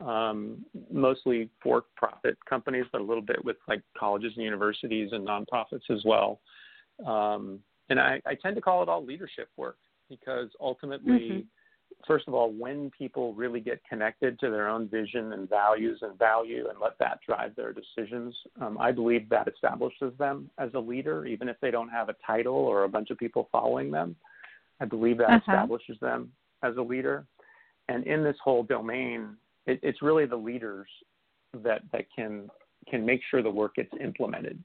um, 0.00 0.64
mostly 0.90 1.48
for-profit 1.62 2.36
companies, 2.48 2.86
but 2.92 3.00
a 3.00 3.04
little 3.04 3.22
bit 3.22 3.44
with 3.44 3.56
like 3.68 3.82
colleges 3.98 4.32
and 4.36 4.44
universities 4.44 5.10
and 5.12 5.26
nonprofits 5.26 5.88
as 5.90 6.02
well. 6.04 6.40
Um, 7.06 7.60
and 7.88 8.00
I, 8.00 8.20
I 8.26 8.34
tend 8.34 8.56
to 8.56 8.62
call 8.62 8.82
it 8.82 8.88
all 8.88 9.04
leadership 9.04 9.48
work 9.56 9.78
because 10.08 10.48
ultimately, 10.60 11.12
mm-hmm. 11.12 11.40
First 12.06 12.28
of 12.28 12.34
all, 12.34 12.52
when 12.52 12.90
people 12.90 13.34
really 13.34 13.60
get 13.60 13.80
connected 13.88 14.38
to 14.40 14.50
their 14.50 14.68
own 14.68 14.88
vision 14.88 15.32
and 15.32 15.48
values 15.48 15.98
and 16.02 16.18
value 16.18 16.68
and 16.68 16.78
let 16.80 16.98
that 16.98 17.20
drive 17.26 17.54
their 17.56 17.72
decisions, 17.72 18.34
um, 18.60 18.78
I 18.78 18.92
believe 18.92 19.28
that 19.28 19.48
establishes 19.48 20.12
them 20.18 20.50
as 20.58 20.70
a 20.74 20.78
leader, 20.78 21.26
even 21.26 21.48
if 21.48 21.56
they 21.60 21.70
don't 21.70 21.88
have 21.88 22.08
a 22.08 22.16
title 22.26 22.54
or 22.54 22.84
a 22.84 22.88
bunch 22.88 23.10
of 23.10 23.18
people 23.18 23.48
following 23.52 23.90
them. 23.90 24.16
I 24.80 24.84
believe 24.84 25.18
that 25.18 25.28
uh-huh. 25.28 25.38
establishes 25.40 25.98
them 26.00 26.32
as 26.62 26.76
a 26.76 26.82
leader. 26.82 27.24
And 27.88 28.06
in 28.06 28.22
this 28.24 28.36
whole 28.42 28.62
domain, 28.62 29.36
it, 29.66 29.80
it's 29.82 30.02
really 30.02 30.26
the 30.26 30.36
leaders 30.36 30.88
that 31.62 31.82
that 31.92 32.06
can 32.14 32.48
can 32.88 33.04
make 33.04 33.20
sure 33.30 33.42
the 33.42 33.50
work 33.50 33.76
gets 33.76 33.92
implemented. 34.00 34.62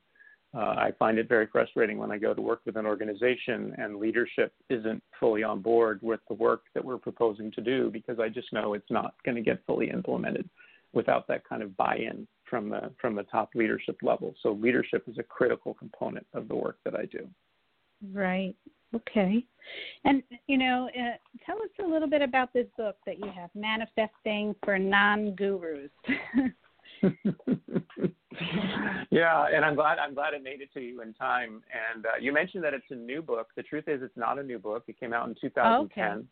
Uh, 0.58 0.74
I 0.76 0.92
find 0.98 1.20
it 1.20 1.30
very 1.30 1.46
frustrating 1.46 2.00
when 2.00 2.12
I 2.12 2.18
go 2.18 2.34
to 2.34 2.42
work 2.42 2.62
with 2.66 2.78
an 2.78 2.88
organization 2.88 3.76
and 3.78 3.98
leadership 3.98 4.54
isn't 4.70 5.04
fully 5.20 5.44
on 5.44 5.62
board 5.62 6.00
with 6.02 6.20
the 6.28 6.34
work 6.34 6.64
that 6.74 6.84
we're 6.84 6.98
proposing 6.98 7.52
to 7.52 7.62
do 7.62 7.92
because 7.92 8.20
I 8.20 8.30
just 8.30 8.52
know 8.52 8.74
it's 8.74 8.90
not 8.90 9.14
going 9.24 9.36
to 9.36 9.44
get 9.44 9.64
fully 9.68 9.92
implemented 9.92 10.50
without 10.94 11.28
that 11.28 11.48
kind 11.48 11.62
of 11.62 11.78
buy-in 11.78 12.28
from 12.50 12.70
the 12.70 12.92
from 13.00 13.14
the 13.14 13.24
top 13.24 13.50
leadership 13.54 13.98
level. 14.02 14.34
So 14.42 14.54
leadership 14.54 15.04
is 15.08 15.20
a 15.20 15.24
critical 15.24 15.76
component 15.76 16.26
of 16.34 16.48
the 16.48 16.56
work 16.56 16.80
that 16.86 16.96
I 16.96 17.06
do. 17.06 17.28
Right. 18.12 18.56
Okay. 18.96 19.44
And, 20.06 20.24
you 20.48 20.58
know, 20.58 20.90
uh, 20.98 21.18
tell 21.46 21.58
us 21.58 21.70
a 21.84 21.88
little 21.88 22.10
bit 22.10 22.22
about 22.22 22.54
this 22.54 22.68
book 22.78 22.96
that 23.06 23.20
you 23.20 23.30
have, 23.36 23.50
Manifesting 23.54 24.56
for 24.64 24.80
Non 24.80 25.36
Gurus. 25.36 25.92
yeah, 29.12 29.46
and 29.54 29.66
I'm 29.66 29.76
glad 29.76 30.00
I'm 30.00 30.14
glad 30.14 30.34
it 30.34 30.44
made 30.44 30.62
it 30.62 30.74
to 30.74 30.82
you 30.82 31.02
in 31.02 31.14
time. 31.14 31.62
And 31.94 32.06
uh, 32.06 32.10
you 32.20 32.34
mentioned 32.34 32.64
that 32.64 32.74
it's 32.74 32.86
a 32.90 32.96
new 32.96 33.22
book. 33.22 33.48
The 33.56 33.64
truth 33.64 33.86
is, 33.88 34.02
it's 34.02 34.18
not 34.18 34.40
a 34.40 34.44
new 34.44 34.60
book. 34.60 34.84
It 34.88 35.00
came 35.00 35.14
out 35.14 35.28
in 35.28 35.36
2010. 35.40 36.06
Okay. 36.06 36.26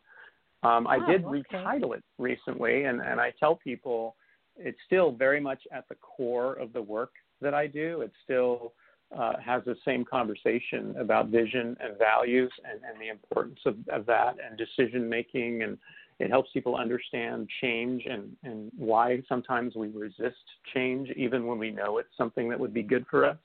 Um, 0.63 0.87
I 0.87 0.97
oh, 0.97 1.11
did 1.11 1.25
okay. 1.25 1.43
retitle 1.53 1.95
it 1.95 2.03
recently, 2.17 2.85
and, 2.85 3.01
and 3.01 3.19
I 3.19 3.31
tell 3.39 3.55
people 3.55 4.15
it's 4.57 4.77
still 4.85 5.11
very 5.11 5.39
much 5.39 5.61
at 5.71 5.87
the 5.89 5.95
core 5.95 6.53
of 6.53 6.73
the 6.73 6.81
work 6.81 7.11
that 7.41 7.53
I 7.53 7.67
do. 7.67 8.01
It 8.01 8.11
still 8.23 8.73
uh, 9.15 9.33
has 9.43 9.63
the 9.65 9.75
same 9.85 10.03
conversation 10.03 10.95
about 10.99 11.27
vision 11.27 11.77
and 11.79 11.97
values 11.97 12.51
and, 12.69 12.79
and 12.83 12.99
the 12.99 13.09
importance 13.09 13.59
of, 13.65 13.75
of 13.89 14.05
that 14.07 14.37
and 14.43 14.57
decision 14.57 15.07
making 15.07 15.63
and 15.63 15.77
it 16.19 16.29
helps 16.29 16.49
people 16.53 16.75
understand 16.75 17.49
change 17.61 18.05
and, 18.09 18.35
and 18.43 18.71
why 18.77 19.21
sometimes 19.27 19.75
we 19.75 19.89
resist 19.89 20.37
change 20.73 21.09
even 21.15 21.45
when 21.45 21.57
we 21.57 21.71
know 21.71 21.97
it's 21.97 22.15
something 22.17 22.49
that 22.49 22.59
would 22.59 22.73
be 22.73 22.83
good 22.83 23.05
for 23.09 23.25
us. 23.25 23.37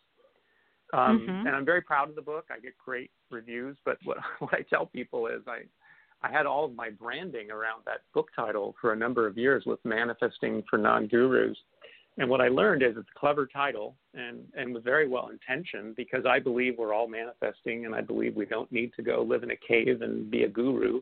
Um, 0.93 1.21
mm-hmm. 1.21 1.47
And 1.47 1.57
I'm 1.57 1.65
very 1.65 1.83
proud 1.83 2.09
of 2.09 2.15
the 2.15 2.23
book. 2.23 2.47
I 2.51 2.61
get 2.61 2.77
great 2.79 3.11
reviews, 3.31 3.77
but 3.85 3.99
what, 4.05 4.19
what 4.39 4.55
I 4.55 4.63
tell 4.63 4.87
people 4.87 5.27
is 5.27 5.43
I, 5.47 5.63
I 6.27 6.31
had 6.31 6.47
all 6.47 6.65
of 6.65 6.75
my 6.75 6.91
branding 6.91 7.51
around 7.51 7.83
that 7.87 8.03
book 8.15 8.29
title 8.37 8.75
for 8.81 8.93
a 8.93 8.97
number 8.97 9.27
of 9.27 9.37
years 9.37 9.65
with 9.67 9.81
manifesting 9.85 10.63
for 10.71 10.79
non-gurus. 10.79 11.57
And 12.19 12.29
what 12.29 12.41
I 12.41 12.49
learned 12.49 12.83
is 12.83 12.97
it's 12.97 13.09
a 13.17 13.19
clever 13.19 13.47
title 13.47 13.97
and, 14.15 14.41
and 14.55 14.75
was 14.75 14.83
very 14.85 15.09
well 15.09 15.31
intentioned 15.31 15.97
because 15.97 16.25
I 16.29 16.39
believe 16.39 16.75
we're 16.77 16.93
all 16.93 17.09
manifesting 17.09 17.87
and 17.87 17.95
I 17.95 18.01
believe 18.01 18.37
we 18.37 18.47
don't 18.47 18.71
need 18.71 18.93
to 18.95 19.03
go 19.03 19.23
live 19.23 19.43
in 19.43 19.53
a 19.53 19.57
cave 19.57 20.03
and 20.03 20.31
be 20.31 20.43
a 20.43 20.49
guru 20.49 21.01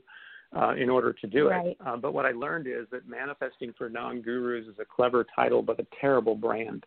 uh, 0.56 0.74
in 0.74 0.88
order 0.88 1.12
to 1.12 1.26
do 1.26 1.48
right. 1.48 1.68
it. 1.68 1.76
Uh, 1.84 1.96
but 1.96 2.14
what 2.14 2.26
I 2.26 2.30
learned 2.30 2.66
is 2.66 2.86
that 2.90 3.08
manifesting 3.08 3.72
for 3.76 3.88
non 3.88 4.22
gurus 4.22 4.66
is 4.66 4.78
a 4.80 4.84
clever 4.84 5.26
title 5.34 5.62
but 5.62 5.78
a 5.80 5.86
terrible 6.00 6.34
brand. 6.34 6.84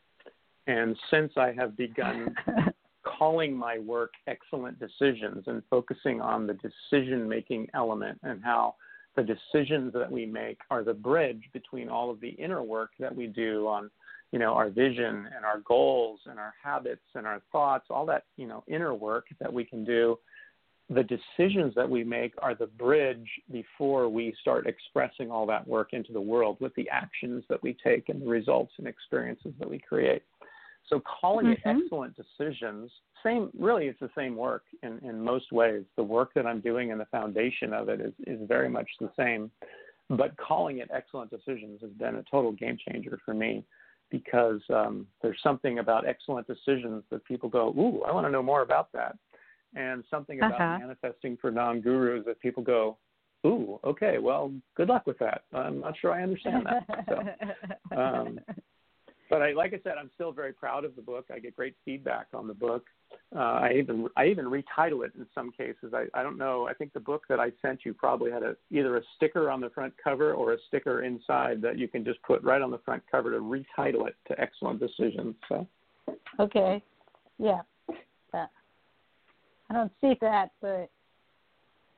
And 0.67 0.95
since 1.09 1.33
I 1.37 1.53
have 1.53 1.75
begun 1.75 2.35
calling 3.03 3.55
my 3.55 3.79
work 3.79 4.11
excellent 4.27 4.79
decisions 4.79 5.43
and 5.47 5.61
focusing 5.69 6.21
on 6.21 6.47
the 6.47 6.53
decision 6.55 7.27
making 7.27 7.67
element 7.73 8.19
and 8.23 8.43
how 8.43 8.75
the 9.15 9.23
decisions 9.23 9.93
that 9.93 10.09
we 10.09 10.25
make 10.25 10.59
are 10.69 10.83
the 10.83 10.93
bridge 10.93 11.43
between 11.51 11.89
all 11.89 12.09
of 12.09 12.19
the 12.21 12.29
inner 12.29 12.63
work 12.63 12.91
that 12.99 13.13
we 13.13 13.27
do 13.27 13.67
on 13.67 13.89
you 14.31 14.39
know 14.39 14.53
our 14.53 14.69
vision 14.69 15.27
and 15.35 15.45
our 15.45 15.59
goals 15.65 16.21
and 16.27 16.39
our 16.39 16.53
habits 16.63 17.01
and 17.15 17.27
our 17.27 17.41
thoughts 17.51 17.87
all 17.89 18.05
that 18.05 18.23
you 18.37 18.47
know 18.47 18.63
inner 18.67 18.93
work 18.93 19.25
that 19.39 19.51
we 19.51 19.65
can 19.65 19.83
do 19.83 20.17
the 20.93 21.03
decisions 21.03 21.73
that 21.75 21.89
we 21.89 22.03
make 22.03 22.33
are 22.39 22.53
the 22.53 22.67
bridge 22.67 23.29
before 23.51 24.09
we 24.09 24.35
start 24.41 24.67
expressing 24.67 25.31
all 25.31 25.45
that 25.45 25.65
work 25.65 25.93
into 25.93 26.11
the 26.11 26.21
world 26.21 26.57
with 26.59 26.75
the 26.75 26.89
actions 26.89 27.43
that 27.49 27.61
we 27.63 27.77
take 27.83 28.09
and 28.09 28.21
the 28.21 28.27
results 28.27 28.73
and 28.77 28.87
experiences 28.87 29.53
that 29.59 29.69
we 29.69 29.79
create. 29.79 30.23
So 30.87 31.01
calling 31.21 31.45
mm-hmm. 31.45 31.69
it 31.69 31.83
excellent 31.83 32.15
decisions 32.15 32.91
same 33.23 33.51
really 33.57 33.85
it's 33.85 33.99
the 33.99 34.09
same 34.17 34.35
work 34.35 34.63
in, 34.83 34.97
in 34.99 35.21
most 35.21 35.51
ways. 35.51 35.83
The 35.95 36.03
work 36.03 36.31
that 36.35 36.45
i'm 36.45 36.59
doing 36.59 36.91
and 36.91 36.99
the 36.99 37.05
foundation 37.05 37.71
of 37.71 37.87
it 37.87 38.01
is, 38.01 38.13
is 38.27 38.39
very 38.47 38.67
much 38.67 38.89
the 38.99 39.11
same. 39.17 39.51
But 40.09 40.35
calling 40.35 40.79
it 40.79 40.89
excellent 40.93 41.31
decisions 41.31 41.79
has 41.81 41.91
been 41.91 42.15
a 42.15 42.23
total 42.29 42.51
game 42.51 42.77
changer 42.89 43.19
for 43.23 43.33
me 43.33 43.63
because 44.09 44.59
um, 44.73 45.07
there's 45.21 45.39
something 45.41 45.79
about 45.79 46.05
excellent 46.05 46.47
decisions 46.47 47.03
that 47.11 47.23
people 47.23 47.47
go, 47.47 47.69
ooh, 47.69 48.03
I 48.03 48.11
want 48.11 48.27
to 48.27 48.31
know 48.31 48.43
more 48.43 48.61
about 48.61 48.91
that, 48.91 49.15
and 49.75 50.03
something 50.09 50.39
about 50.39 50.53
uh-huh. 50.53 50.79
manifesting 50.79 51.37
for 51.39 51.51
non-gurus 51.51 52.23
that 52.25 52.39
people 52.39 52.63
go, 52.63 52.97
ooh, 53.45 53.79
okay, 53.83 54.17
well, 54.17 54.51
good 54.75 54.89
luck 54.89 55.07
with 55.07 55.17
that. 55.19 55.43
I'm 55.53 55.79
not 55.79 55.95
sure 55.99 56.11
I 56.11 56.23
understand 56.23 56.65
that. 56.65 57.05
So, 57.09 57.97
um, 57.97 58.39
but 59.29 59.41
I, 59.41 59.53
like 59.53 59.73
I 59.73 59.79
said, 59.83 59.93
I'm 59.99 60.11
still 60.13 60.31
very 60.31 60.51
proud 60.51 60.83
of 60.83 60.95
the 60.95 61.01
book. 61.01 61.27
I 61.33 61.39
get 61.39 61.55
great 61.55 61.75
feedback 61.85 62.27
on 62.33 62.47
the 62.47 62.53
book. 62.53 62.85
Uh, 63.33 63.39
I 63.39 63.73
even 63.77 64.07
I 64.17 64.25
even 64.25 64.45
retitle 64.45 65.05
it 65.05 65.13
in 65.17 65.25
some 65.33 65.51
cases. 65.51 65.93
I, 65.93 66.05
I 66.13 66.21
don't 66.21 66.37
know. 66.37 66.67
I 66.67 66.73
think 66.73 66.91
the 66.91 66.99
book 66.99 67.23
that 67.29 67.39
I 67.39 67.51
sent 67.61 67.85
you 67.85 67.93
probably 67.93 68.29
had 68.29 68.43
a 68.43 68.55
either 68.69 68.97
a 68.97 69.01
sticker 69.15 69.49
on 69.49 69.61
the 69.61 69.69
front 69.69 69.93
cover 70.01 70.33
or 70.33 70.53
a 70.53 70.57
sticker 70.67 71.03
inside 71.03 71.61
that 71.61 71.77
you 71.77 71.87
can 71.87 72.03
just 72.03 72.21
put 72.23 72.43
right 72.43 72.61
on 72.61 72.71
the 72.71 72.79
front 72.79 73.03
cover 73.09 73.31
to 73.31 73.39
retitle 73.39 74.07
it 74.07 74.15
to 74.27 74.39
Excellent 74.39 74.79
Decisions. 74.81 75.35
So. 75.47 75.67
Okay. 76.39 76.83
Yeah. 77.37 77.61
I 79.71 79.73
don't 79.73 79.91
see 80.01 80.17
that, 80.19 80.51
but 80.61 80.89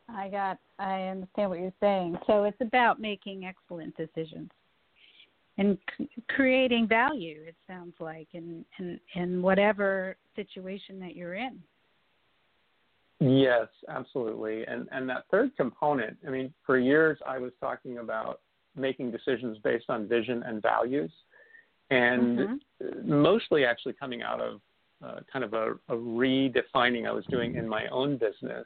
I 0.07 0.29
got. 0.29 0.59
I 0.77 1.03
understand 1.03 1.49
what 1.49 1.59
you're 1.59 1.73
saying. 1.79 2.17
So 2.27 2.43
it's 2.43 2.61
about 2.61 2.99
making 2.99 3.45
excellent 3.45 3.97
decisions 3.97 4.51
and 5.57 5.77
c- 5.97 6.09
creating 6.29 6.87
value 6.87 7.41
it 7.45 7.55
sounds 7.67 7.93
like 7.99 8.27
in, 8.33 8.65
in 8.79 8.99
in 9.15 9.41
whatever 9.41 10.15
situation 10.35 10.99
that 10.99 11.15
you're 11.15 11.35
in 11.35 11.59
yes 13.19 13.67
absolutely 13.89 14.63
and 14.65 14.87
and 14.91 15.07
that 15.07 15.25
third 15.29 15.55
component 15.55 16.17
i 16.27 16.29
mean 16.29 16.53
for 16.65 16.79
years 16.79 17.17
i 17.27 17.37
was 17.37 17.51
talking 17.59 17.99
about 17.99 18.41
making 18.75 19.11
decisions 19.11 19.57
based 19.63 19.85
on 19.89 20.07
vision 20.07 20.43
and 20.43 20.61
values 20.61 21.11
and 21.91 22.39
mm-hmm. 22.39 23.21
mostly 23.21 23.65
actually 23.65 23.93
coming 23.93 24.23
out 24.23 24.41
of 24.41 24.59
uh, 25.03 25.19
kind 25.31 25.43
of 25.43 25.53
a, 25.53 25.71
a 25.89 25.95
redefining 25.95 27.07
i 27.07 27.11
was 27.11 27.25
doing 27.29 27.55
in 27.55 27.67
my 27.67 27.87
own 27.87 28.17
business 28.17 28.65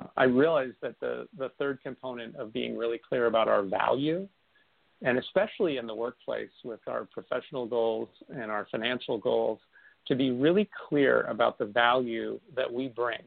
uh, 0.00 0.06
i 0.16 0.24
realized 0.24 0.76
that 0.82 0.98
the 1.00 1.26
the 1.38 1.50
third 1.58 1.78
component 1.82 2.34
of 2.36 2.52
being 2.52 2.76
really 2.76 3.00
clear 3.08 3.26
about 3.26 3.48
our 3.48 3.62
value 3.62 4.28
and 5.02 5.18
especially 5.18 5.76
in 5.76 5.86
the 5.86 5.94
workplace 5.94 6.50
with 6.64 6.80
our 6.86 7.04
professional 7.04 7.66
goals 7.66 8.08
and 8.28 8.50
our 8.50 8.66
financial 8.70 9.18
goals, 9.18 9.60
to 10.06 10.16
be 10.16 10.30
really 10.30 10.68
clear 10.88 11.22
about 11.22 11.58
the 11.58 11.66
value 11.66 12.40
that 12.56 12.72
we 12.72 12.88
bring 12.88 13.20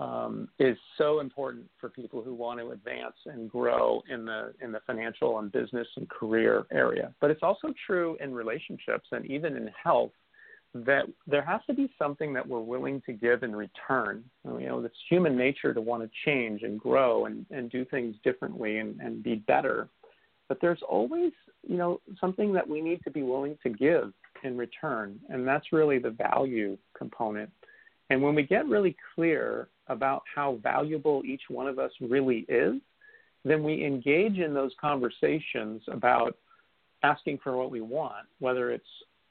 um, 0.00 0.48
is 0.60 0.76
so 0.96 1.18
important 1.18 1.66
for 1.80 1.88
people 1.88 2.22
who 2.22 2.34
want 2.34 2.60
to 2.60 2.70
advance 2.70 3.16
and 3.26 3.50
grow 3.50 4.00
in 4.08 4.24
the 4.24 4.52
in 4.60 4.70
the 4.70 4.80
financial 4.86 5.38
and 5.40 5.50
business 5.50 5.88
and 5.96 6.08
career 6.08 6.66
area. 6.70 7.12
But 7.20 7.30
it's 7.30 7.42
also 7.42 7.72
true 7.86 8.16
in 8.20 8.32
relationships 8.32 9.08
and 9.10 9.26
even 9.26 9.56
in 9.56 9.68
health 9.82 10.12
that 10.86 11.04
there 11.26 11.42
has 11.42 11.60
to 11.66 11.74
be 11.74 11.90
something 11.98 12.32
that 12.34 12.46
we're 12.46 12.60
willing 12.60 13.02
to 13.06 13.12
give 13.12 13.42
in 13.42 13.54
return. 13.54 14.24
You 14.44 14.66
know, 14.66 14.80
it's 14.80 14.94
human 15.08 15.36
nature 15.36 15.72
to 15.72 15.80
want 15.80 16.02
to 16.02 16.10
change 16.24 16.62
and 16.62 16.78
grow 16.78 17.26
and, 17.26 17.46
and 17.50 17.70
do 17.70 17.84
things 17.84 18.16
differently 18.24 18.78
and, 18.78 19.00
and 19.00 19.22
be 19.22 19.36
better 19.36 19.88
but 20.48 20.58
there's 20.60 20.82
always 20.88 21.32
you 21.66 21.76
know 21.76 22.00
something 22.20 22.52
that 22.52 22.66
we 22.66 22.80
need 22.80 23.02
to 23.04 23.10
be 23.10 23.22
willing 23.22 23.56
to 23.62 23.70
give 23.70 24.12
in 24.42 24.56
return 24.56 25.18
and 25.28 25.46
that's 25.46 25.72
really 25.72 25.98
the 25.98 26.10
value 26.10 26.76
component 26.96 27.50
and 28.10 28.20
when 28.22 28.34
we 28.34 28.42
get 28.42 28.66
really 28.66 28.96
clear 29.14 29.68
about 29.88 30.22
how 30.34 30.58
valuable 30.62 31.22
each 31.24 31.42
one 31.48 31.66
of 31.66 31.78
us 31.78 31.92
really 32.00 32.46
is 32.48 32.74
then 33.44 33.62
we 33.62 33.84
engage 33.84 34.38
in 34.38 34.52
those 34.52 34.72
conversations 34.80 35.82
about 35.88 36.36
asking 37.02 37.38
for 37.42 37.56
what 37.56 37.70
we 37.70 37.80
want 37.80 38.26
whether 38.38 38.70
it's 38.70 38.84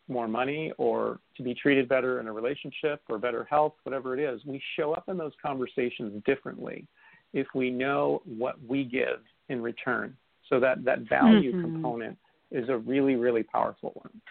more 0.07 0.27
money 0.27 0.71
or 0.77 1.19
to 1.35 1.43
be 1.43 1.53
treated 1.53 1.89
better 1.89 2.19
in 2.19 2.27
a 2.27 2.31
relationship 2.31 3.01
or 3.09 3.17
better 3.17 3.43
health 3.43 3.73
whatever 3.83 4.17
it 4.17 4.21
is 4.21 4.39
we 4.45 4.61
show 4.75 4.93
up 4.93 5.09
in 5.09 5.17
those 5.17 5.33
conversations 5.41 6.21
differently 6.25 6.87
if 7.33 7.47
we 7.53 7.69
know 7.69 8.21
what 8.25 8.55
we 8.67 8.83
give 8.83 9.19
in 9.49 9.61
return 9.61 10.15
so 10.49 10.59
that 10.59 10.83
that 10.83 10.99
value 11.09 11.51
mm-hmm. 11.51 11.61
component 11.61 12.17
is 12.51 12.69
a 12.69 12.77
really, 12.77 13.15
really 13.15 13.43
powerful 13.43 13.91
one. 13.95 14.21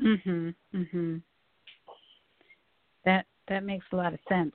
Mhm. 0.00 0.54
Mhm. 0.72 1.22
That 3.04 3.26
that 3.48 3.64
makes 3.64 3.86
a 3.92 3.96
lot 3.96 4.14
of 4.14 4.20
sense. 4.28 4.54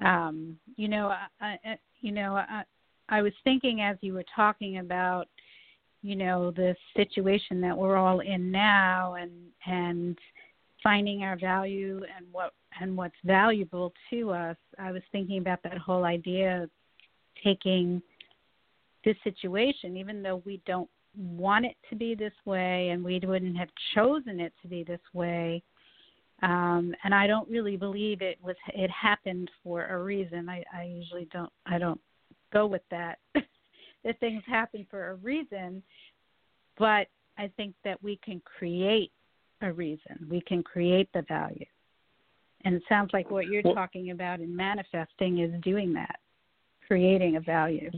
Um, 0.00 0.58
you 0.76 0.88
know, 0.88 1.08
I, 1.08 1.58
I 1.64 1.78
you 2.00 2.12
know, 2.12 2.34
I, 2.34 2.64
I 3.08 3.22
was 3.22 3.32
thinking 3.44 3.82
as 3.82 3.96
you 4.00 4.14
were 4.14 4.24
talking 4.34 4.78
about, 4.78 5.28
you 6.02 6.16
know, 6.16 6.50
the 6.50 6.74
situation 6.96 7.60
that 7.60 7.76
we're 7.76 7.96
all 7.96 8.20
in 8.20 8.50
now, 8.50 9.14
and 9.14 9.30
and 9.66 10.18
finding 10.82 11.22
our 11.22 11.36
value 11.38 12.00
and 12.16 12.26
what 12.32 12.52
and 12.80 12.96
what's 12.96 13.14
valuable 13.24 13.92
to 14.10 14.30
us. 14.30 14.56
I 14.78 14.92
was 14.92 15.02
thinking 15.12 15.38
about 15.38 15.62
that 15.64 15.78
whole 15.78 16.04
idea 16.04 16.62
of 16.62 16.70
taking 17.42 18.02
this 19.04 19.16
situation, 19.24 19.96
even 19.96 20.22
though 20.22 20.42
we 20.44 20.60
don't 20.66 20.88
want 21.16 21.64
it 21.66 21.76
to 21.88 21.96
be 21.96 22.14
this 22.14 22.32
way 22.44 22.90
and 22.90 23.02
we 23.02 23.20
wouldn't 23.24 23.56
have 23.56 23.68
chosen 23.94 24.40
it 24.40 24.52
to 24.62 24.68
be 24.68 24.84
this 24.84 25.00
way. 25.12 25.62
Um, 26.42 26.94
and 27.04 27.14
I 27.14 27.26
don't 27.26 27.48
really 27.48 27.76
believe 27.76 28.22
it 28.22 28.38
was 28.42 28.56
it 28.68 28.90
happened 28.90 29.50
for 29.62 29.86
a 29.86 30.02
reason. 30.02 30.48
I, 30.48 30.64
I 30.74 30.84
usually 30.84 31.28
don't 31.32 31.52
I 31.66 31.78
don't 31.78 32.00
go 32.52 32.66
with 32.66 32.82
that. 32.90 33.18
that 34.04 34.18
things 34.20 34.42
happen 34.46 34.86
for 34.90 35.10
a 35.10 35.14
reason, 35.16 35.82
but 36.78 37.08
I 37.38 37.50
think 37.56 37.74
that 37.84 38.02
we 38.02 38.18
can 38.24 38.40
create 38.44 39.12
a 39.62 39.72
reason. 39.72 40.26
We 40.30 40.40
can 40.40 40.62
create 40.62 41.08
the 41.12 41.22
value. 41.22 41.66
And 42.64 42.74
it 42.74 42.82
sounds 42.88 43.10
like 43.12 43.30
what 43.30 43.46
you're 43.46 43.62
well, 43.64 43.74
talking 43.74 44.10
about 44.10 44.40
in 44.40 44.54
manifesting 44.54 45.38
is 45.38 45.50
doing 45.62 45.92
that, 45.94 46.16
creating 46.86 47.36
a 47.36 47.40
value. 47.40 47.90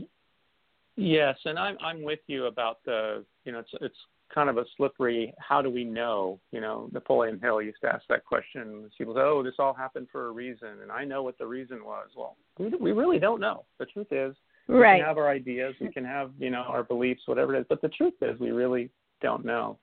Yes, 0.95 1.37
and 1.45 1.57
I'm 1.57 1.77
I'm 1.83 2.03
with 2.03 2.19
you 2.27 2.45
about 2.45 2.77
the 2.85 3.25
you 3.45 3.51
know 3.51 3.59
it's 3.59 3.71
it's 3.81 3.97
kind 4.33 4.49
of 4.49 4.57
a 4.57 4.65
slippery. 4.77 5.33
How 5.39 5.61
do 5.61 5.69
we 5.69 5.83
know? 5.83 6.39
You 6.51 6.61
know, 6.61 6.89
Napoleon 6.91 7.39
Hill 7.39 7.61
used 7.61 7.81
to 7.81 7.87
ask 7.87 8.03
that 8.09 8.25
question. 8.25 8.89
People 8.97 9.15
say, 9.15 9.21
"Oh, 9.21 9.43
this 9.43 9.55
all 9.59 9.73
happened 9.73 10.07
for 10.11 10.27
a 10.27 10.31
reason," 10.31 10.69
and 10.81 10.91
I 10.91 11.03
know 11.03 11.23
what 11.23 11.37
the 11.37 11.47
reason 11.47 11.83
was. 11.83 12.09
Well, 12.15 12.37
we 12.59 12.69
we 12.69 12.91
really 12.91 13.19
don't 13.19 13.41
know. 13.41 13.65
The 13.79 13.85
truth 13.87 14.11
is, 14.11 14.35
right. 14.67 14.95
we 14.95 14.99
can 14.99 15.07
have 15.07 15.17
our 15.17 15.29
ideas, 15.29 15.75
we 15.79 15.91
can 15.91 16.05
have 16.05 16.31
you 16.39 16.49
know 16.49 16.63
our 16.67 16.83
beliefs, 16.83 17.21
whatever 17.25 17.55
it 17.55 17.59
is, 17.59 17.65
but 17.69 17.81
the 17.81 17.89
truth 17.89 18.13
is, 18.21 18.39
we 18.39 18.51
really 18.51 18.89
don't 19.21 19.45
know. 19.45 19.77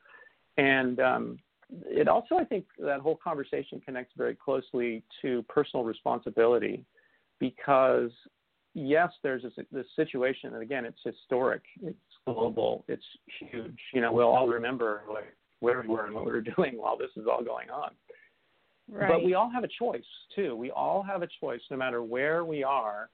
And 0.56 1.00
um, 1.00 1.38
it 1.86 2.08
also, 2.08 2.36
I 2.36 2.44
think, 2.44 2.66
that 2.78 3.00
whole 3.00 3.18
conversation 3.22 3.80
connects 3.84 4.12
very 4.16 4.34
closely 4.34 5.02
to 5.22 5.42
personal 5.48 5.84
responsibility, 5.84 6.84
because 7.38 8.10
yes, 8.74 9.10
there's 9.22 9.42
this, 9.42 9.52
this 9.72 9.86
situation, 9.96 10.54
and 10.54 10.62
again, 10.62 10.84
it's 10.84 11.00
historic, 11.04 11.62
it's 11.82 11.96
global, 12.26 12.84
it's 12.88 13.04
huge. 13.40 13.78
You 13.92 14.00
know, 14.00 14.12
we'll 14.12 14.28
all 14.28 14.48
remember 14.48 15.02
like 15.12 15.34
where 15.60 15.82
we 15.82 15.88
were 15.88 16.06
and 16.06 16.14
what 16.14 16.24
we 16.24 16.32
were 16.32 16.40
doing 16.56 16.76
while 16.76 16.96
this 16.96 17.10
is 17.16 17.26
all 17.30 17.42
going 17.42 17.70
on. 17.70 17.90
Right. 18.90 19.08
But 19.08 19.24
we 19.24 19.34
all 19.34 19.50
have 19.50 19.62
a 19.62 19.68
choice 19.68 20.02
too. 20.34 20.56
We 20.56 20.70
all 20.72 21.02
have 21.02 21.22
a 21.22 21.28
choice, 21.40 21.60
no 21.70 21.76
matter 21.76 22.02
where 22.02 22.44
we 22.44 22.64
are 22.64 23.08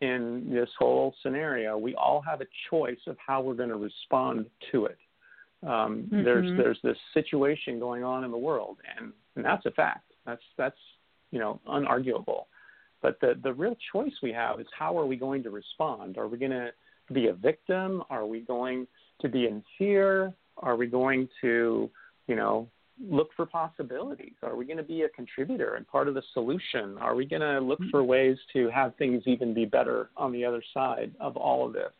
in 0.00 0.48
this 0.50 0.68
whole 0.78 1.14
scenario. 1.22 1.76
We 1.76 1.94
all 1.94 2.22
have 2.22 2.40
a 2.40 2.46
choice 2.70 3.00
of 3.06 3.16
how 3.24 3.40
we're 3.40 3.54
going 3.54 3.68
to 3.70 3.76
respond 3.76 4.46
to 4.72 4.86
it. 4.86 4.98
Um, 5.64 6.04
mm-hmm. 6.04 6.24
There's 6.24 6.56
there's 6.56 6.78
this 6.84 6.96
situation 7.14 7.80
going 7.80 8.04
on 8.04 8.24
in 8.24 8.30
the 8.30 8.38
world, 8.38 8.76
and, 8.96 9.12
and 9.34 9.44
that's 9.44 9.66
a 9.66 9.72
fact. 9.72 10.12
That's 10.24 10.42
that's 10.56 10.76
you 11.32 11.38
know 11.38 11.60
unarguable. 11.68 12.44
But 13.00 13.20
the, 13.20 13.38
the 13.42 13.52
real 13.52 13.76
choice 13.92 14.12
we 14.22 14.32
have 14.32 14.60
is 14.60 14.66
how 14.76 14.98
are 14.98 15.06
we 15.06 15.16
going 15.16 15.42
to 15.44 15.50
respond? 15.50 16.18
Are 16.18 16.26
we 16.26 16.38
going 16.38 16.50
to 16.50 16.70
be 17.12 17.28
a 17.28 17.32
victim? 17.32 18.02
Are 18.10 18.26
we 18.26 18.40
going 18.40 18.86
to 19.20 19.28
be 19.28 19.46
in 19.46 19.62
fear? 19.76 20.32
Are 20.56 20.74
we 20.74 20.86
going 20.86 21.28
to, 21.40 21.88
you 22.26 22.36
know, 22.36 22.68
look 23.00 23.30
for 23.36 23.46
possibilities? 23.46 24.34
Are 24.42 24.56
we 24.56 24.64
going 24.64 24.78
to 24.78 24.82
be 24.82 25.02
a 25.02 25.08
contributor 25.10 25.74
and 25.74 25.86
part 25.86 26.08
of 26.08 26.14
the 26.14 26.22
solution? 26.32 26.96
Are 26.98 27.14
we 27.14 27.26
going 27.26 27.42
to 27.42 27.60
look 27.60 27.80
for 27.90 28.02
ways 28.02 28.36
to 28.52 28.68
have 28.70 28.94
things 28.96 29.22
even 29.26 29.54
be 29.54 29.64
better 29.64 30.10
on 30.16 30.32
the 30.32 30.44
other 30.44 30.62
side 30.74 31.12
of 31.20 31.36
all 31.36 31.66
of 31.66 31.72
this? 31.72 31.92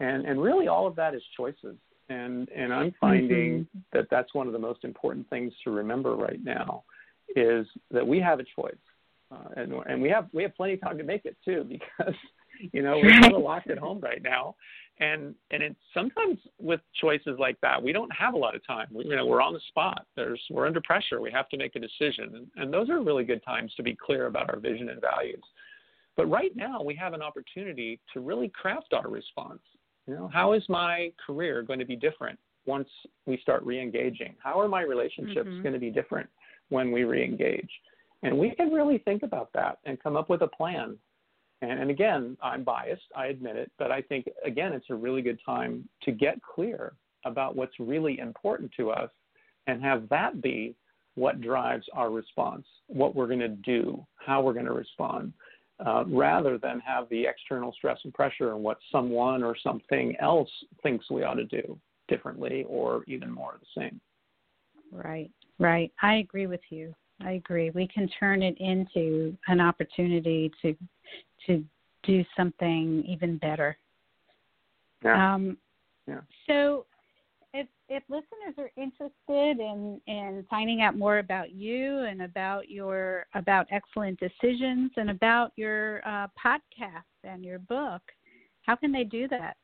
And 0.00 0.24
and 0.24 0.40
really, 0.40 0.66
all 0.66 0.86
of 0.86 0.96
that 0.96 1.14
is 1.14 1.22
choices. 1.36 1.76
And 2.08 2.48
and 2.48 2.72
I'm 2.72 2.94
finding 3.00 3.60
mm-hmm. 3.60 3.78
that 3.92 4.06
that's 4.10 4.34
one 4.34 4.46
of 4.46 4.52
the 4.52 4.58
most 4.58 4.84
important 4.84 5.28
things 5.28 5.52
to 5.64 5.70
remember 5.70 6.16
right 6.16 6.42
now, 6.42 6.84
is 7.36 7.66
that 7.90 8.06
we 8.06 8.18
have 8.20 8.40
a 8.40 8.44
choice 8.56 8.74
uh, 9.32 9.48
and 9.56 9.72
and 9.86 10.02
we 10.02 10.08
have 10.08 10.28
we 10.32 10.42
have 10.42 10.54
plenty 10.56 10.74
of 10.74 10.80
time 10.80 10.98
to 10.98 11.04
make 11.04 11.24
it 11.24 11.36
too 11.44 11.64
because 11.68 12.14
you 12.72 12.82
know 12.82 12.98
we're 13.02 13.10
kind 13.20 13.34
of 13.34 13.42
locked 13.42 13.70
at 13.70 13.78
home 13.78 14.00
right 14.00 14.22
now, 14.22 14.54
and 15.00 15.34
and 15.50 15.62
it's 15.62 15.80
sometimes 15.92 16.38
with 16.58 16.80
choices 17.00 17.36
like 17.38 17.60
that 17.62 17.82
we 17.82 17.92
don't 17.92 18.12
have 18.12 18.34
a 18.34 18.38
lot 18.38 18.54
of 18.54 18.64
time. 18.66 18.86
We, 18.92 19.04
you 19.04 19.16
know 19.16 19.26
we're 19.26 19.42
on 19.42 19.54
the 19.54 19.60
spot. 19.68 20.06
There's 20.14 20.40
we're 20.50 20.66
under 20.66 20.80
pressure. 20.80 21.20
We 21.20 21.30
have 21.32 21.48
to 21.48 21.56
make 21.56 21.74
a 21.76 21.80
decision, 21.80 22.34
and, 22.34 22.46
and 22.56 22.72
those 22.72 22.88
are 22.90 23.02
really 23.02 23.24
good 23.24 23.42
times 23.44 23.72
to 23.76 23.82
be 23.82 23.96
clear 23.96 24.26
about 24.26 24.50
our 24.50 24.60
vision 24.60 24.90
and 24.90 25.00
values. 25.00 25.42
But 26.16 26.26
right 26.26 26.54
now 26.54 26.82
we 26.82 26.94
have 26.96 27.14
an 27.14 27.22
opportunity 27.22 27.98
to 28.12 28.20
really 28.20 28.48
craft 28.48 28.92
our 28.92 29.08
response. 29.08 29.60
You 30.06 30.14
know, 30.14 30.30
how 30.32 30.52
is 30.52 30.62
my 30.68 31.12
career 31.24 31.62
going 31.62 31.78
to 31.78 31.84
be 31.84 31.96
different 31.96 32.38
once 32.66 32.88
we 33.26 33.38
start 33.38 33.62
re-engaging? 33.62 34.34
How 34.42 34.60
are 34.60 34.68
my 34.68 34.82
relationships 34.82 35.48
mm-hmm. 35.48 35.62
going 35.62 35.72
to 35.72 35.78
be 35.78 35.90
different 35.90 36.28
when 36.68 36.90
we 36.90 37.04
re-engage? 37.04 37.70
And 38.22 38.36
we 38.38 38.50
can 38.50 38.70
really 38.70 38.98
think 38.98 39.22
about 39.22 39.50
that 39.54 39.78
and 39.84 40.02
come 40.02 40.16
up 40.16 40.28
with 40.28 40.42
a 40.42 40.48
plan. 40.48 40.98
And, 41.62 41.78
and 41.78 41.90
again, 41.90 42.36
I'm 42.42 42.64
biased, 42.64 43.02
I 43.14 43.26
admit 43.26 43.56
it, 43.56 43.70
but 43.78 43.90
I 43.90 44.00
think, 44.02 44.26
again, 44.44 44.72
it's 44.72 44.90
a 44.90 44.94
really 44.94 45.22
good 45.22 45.38
time 45.44 45.88
to 46.02 46.12
get 46.12 46.40
clear 46.42 46.94
about 47.24 47.54
what's 47.54 47.78
really 47.78 48.18
important 48.18 48.70
to 48.78 48.90
us 48.90 49.10
and 49.66 49.82
have 49.82 50.08
that 50.08 50.40
be 50.40 50.74
what 51.16 51.40
drives 51.40 51.86
our 51.92 52.10
response, 52.10 52.64
what 52.86 53.14
we're 53.14 53.26
going 53.26 53.40
to 53.40 53.48
do, 53.48 54.04
how 54.16 54.40
we're 54.40 54.54
going 54.54 54.64
to 54.64 54.72
respond, 54.72 55.32
uh, 55.84 56.04
rather 56.06 56.56
than 56.56 56.80
have 56.80 57.08
the 57.10 57.24
external 57.26 57.72
stress 57.72 57.98
and 58.04 58.14
pressure 58.14 58.52
and 58.52 58.62
what 58.62 58.78
someone 58.90 59.42
or 59.42 59.56
something 59.62 60.14
else 60.20 60.50
thinks 60.82 61.10
we 61.10 61.24
ought 61.24 61.34
to 61.34 61.44
do 61.44 61.78
differently 62.08 62.64
or 62.68 63.04
even 63.06 63.30
more 63.30 63.54
of 63.54 63.60
the 63.60 63.80
same. 63.80 64.00
Right, 64.92 65.30
right. 65.58 65.92
I 66.02 66.16
agree 66.16 66.46
with 66.46 66.60
you. 66.70 66.94
I 67.22 67.32
agree. 67.32 67.70
We 67.70 67.86
can 67.86 68.08
turn 68.18 68.42
it 68.42 68.56
into 68.58 69.36
an 69.48 69.60
opportunity 69.60 70.50
to 70.62 70.74
to 71.46 71.64
do 72.02 72.24
something 72.36 73.04
even 73.06 73.38
better. 73.38 73.76
Yeah. 75.04 75.34
Um, 75.34 75.56
yeah. 76.06 76.20
So, 76.46 76.86
if 77.52 77.66
if 77.88 78.02
listeners 78.08 78.54
are 78.58 78.70
interested 78.76 79.60
in 79.60 80.00
in 80.06 80.46
finding 80.48 80.82
out 80.82 80.96
more 80.96 81.18
about 81.18 81.52
you 81.52 82.00
and 82.00 82.22
about 82.22 82.70
your 82.70 83.26
about 83.34 83.66
excellent 83.70 84.20
decisions 84.20 84.92
and 84.96 85.10
about 85.10 85.52
your 85.56 86.00
uh, 86.06 86.28
podcast 86.42 87.02
and 87.24 87.44
your 87.44 87.58
book, 87.58 88.02
how 88.62 88.76
can 88.76 88.92
they 88.92 89.04
do 89.04 89.26
that? 89.28 89.56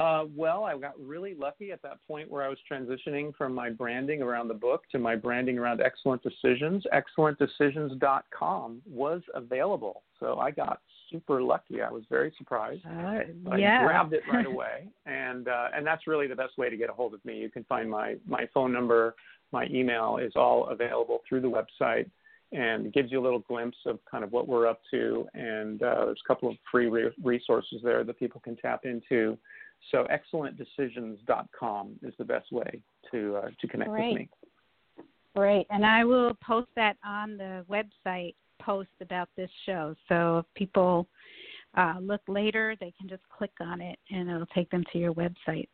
Uh, 0.00 0.24
well, 0.34 0.64
I 0.64 0.78
got 0.78 0.94
really 0.98 1.34
lucky 1.34 1.72
at 1.72 1.82
that 1.82 1.98
point 2.08 2.30
where 2.30 2.42
I 2.42 2.48
was 2.48 2.56
transitioning 2.70 3.34
from 3.36 3.54
my 3.54 3.68
branding 3.68 4.22
around 4.22 4.48
the 4.48 4.54
book 4.54 4.84
to 4.92 4.98
my 4.98 5.14
branding 5.14 5.58
around 5.58 5.82
Excellent 5.82 6.22
Decisions. 6.22 6.84
ExcellentDecisions.com 6.94 8.80
was 8.88 9.20
available, 9.34 10.02
so 10.18 10.38
I 10.38 10.52
got 10.52 10.80
super 11.12 11.42
lucky. 11.42 11.82
I 11.82 11.90
was 11.90 12.04
very 12.08 12.32
surprised. 12.38 12.80
Uh, 12.86 13.56
yeah. 13.58 13.80
I 13.82 13.84
grabbed 13.84 14.14
it 14.14 14.22
right 14.32 14.46
away, 14.46 14.88
and 15.04 15.48
uh, 15.48 15.68
and 15.74 15.86
that's 15.86 16.06
really 16.06 16.26
the 16.26 16.36
best 16.36 16.56
way 16.56 16.70
to 16.70 16.78
get 16.78 16.88
a 16.88 16.94
hold 16.94 17.12
of 17.12 17.22
me. 17.26 17.36
You 17.38 17.50
can 17.50 17.64
find 17.64 17.90
my 17.90 18.16
my 18.26 18.48
phone 18.54 18.72
number, 18.72 19.14
my 19.52 19.66
email 19.66 20.16
is 20.16 20.32
all 20.34 20.68
available 20.68 21.20
through 21.28 21.42
the 21.42 21.50
website 21.82 22.08
and 22.52 22.92
gives 22.92 23.12
you 23.12 23.20
a 23.20 23.22
little 23.22 23.38
glimpse 23.38 23.76
of 23.86 23.98
kind 24.10 24.24
of 24.24 24.32
what 24.32 24.48
we're 24.48 24.66
up 24.66 24.80
to. 24.90 25.26
And 25.34 25.82
uh, 25.82 26.06
there's 26.06 26.20
a 26.24 26.28
couple 26.28 26.48
of 26.48 26.56
free 26.70 26.88
re- 26.88 27.12
resources 27.22 27.80
there 27.84 28.02
that 28.02 28.18
people 28.18 28.40
can 28.40 28.56
tap 28.56 28.84
into. 28.84 29.38
So 29.90 30.06
excellentdecisions.com 30.10 32.00
is 32.02 32.14
the 32.18 32.24
best 32.24 32.52
way 32.52 32.82
to 33.10 33.36
uh, 33.36 33.48
to 33.60 33.68
connect 33.68 33.90
Great. 33.90 34.08
with 34.08 34.18
me. 34.18 34.28
Great, 35.36 35.66
and 35.70 35.86
I 35.86 36.04
will 36.04 36.34
post 36.44 36.68
that 36.76 36.96
on 37.04 37.36
the 37.36 37.64
website 37.70 38.34
post 38.60 38.90
about 39.00 39.28
this 39.36 39.50
show. 39.64 39.94
So 40.08 40.38
if 40.38 40.46
people 40.54 41.06
uh, 41.76 41.94
look 42.00 42.20
later, 42.28 42.76
they 42.80 42.92
can 42.98 43.08
just 43.08 43.22
click 43.36 43.52
on 43.60 43.80
it, 43.80 43.98
and 44.10 44.28
it'll 44.28 44.46
take 44.46 44.70
them 44.70 44.84
to 44.92 44.98
your 44.98 45.14
website. 45.14 45.68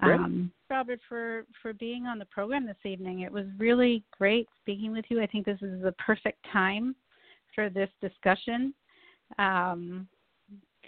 Um, 0.00 0.52
Robert, 0.68 1.00
for 1.08 1.44
for 1.62 1.72
being 1.72 2.06
on 2.06 2.18
the 2.18 2.26
program 2.26 2.66
this 2.66 2.76
evening, 2.84 3.20
it 3.20 3.32
was 3.32 3.46
really 3.58 4.02
great 4.16 4.48
speaking 4.60 4.92
with 4.92 5.04
you. 5.08 5.22
I 5.22 5.26
think 5.26 5.46
this 5.46 5.62
is 5.62 5.82
the 5.82 5.92
perfect 5.92 6.44
time 6.52 6.94
for 7.54 7.70
this 7.70 7.88
discussion. 8.00 8.74
Um, 9.38 10.08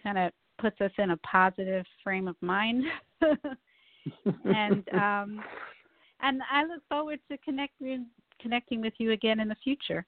kind 0.03 0.19
of 0.19 0.33
puts 0.59 0.81
us 0.81 0.91
in 0.99 1.11
a 1.11 1.17
positive 1.19 1.85
frame 2.03 2.29
of 2.29 2.37
mind. 2.41 2.85
and 4.45 4.85
um, 4.95 5.45
and 6.21 6.41
I 6.51 6.65
look 6.65 6.83
forward 6.89 7.21
to 7.31 7.39
connecting 7.39 8.07
connecting 8.41 8.81
with 8.81 8.95
you 8.99 9.13
again 9.13 9.41
in 9.41 9.49
the 9.49 9.57
future. 9.63 10.07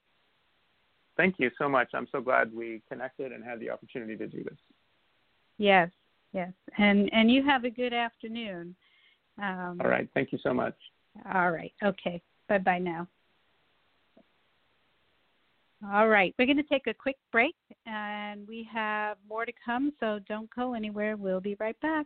Thank 1.17 1.35
you 1.37 1.51
so 1.57 1.67
much. 1.67 1.89
I'm 1.93 2.07
so 2.11 2.21
glad 2.21 2.53
we 2.53 2.81
connected 2.87 3.31
and 3.31 3.43
had 3.43 3.59
the 3.59 3.69
opportunity 3.69 4.15
to 4.15 4.27
do 4.27 4.43
this. 4.43 4.57
Yes, 5.57 5.89
Yes, 6.33 6.53
and 6.77 7.09
and 7.11 7.31
you 7.31 7.43
have 7.43 7.63
a 7.63 7.69
good 7.69 7.93
afternoon. 7.93 8.75
Um, 9.41 9.81
all 9.83 9.89
right. 9.89 10.07
Thank 10.13 10.31
you 10.31 10.39
so 10.43 10.53
much. 10.53 10.75
All 11.33 11.51
right. 11.51 11.73
Okay. 11.83 12.21
Bye 12.47 12.59
bye 12.59 12.79
now. 12.79 13.07
All 15.81 16.09
right, 16.09 16.35
we're 16.37 16.45
going 16.45 16.57
to 16.57 16.63
take 16.63 16.87
a 16.87 16.93
quick 16.93 17.15
break 17.31 17.55
and 17.85 18.45
we 18.49 18.67
have 18.71 19.17
more 19.27 19.45
to 19.45 19.53
come, 19.65 19.93
so 20.01 20.19
don't 20.27 20.49
go 20.53 20.73
anywhere. 20.73 21.15
We'll 21.15 21.39
be 21.39 21.55
right 21.57 21.79
back. 21.79 22.05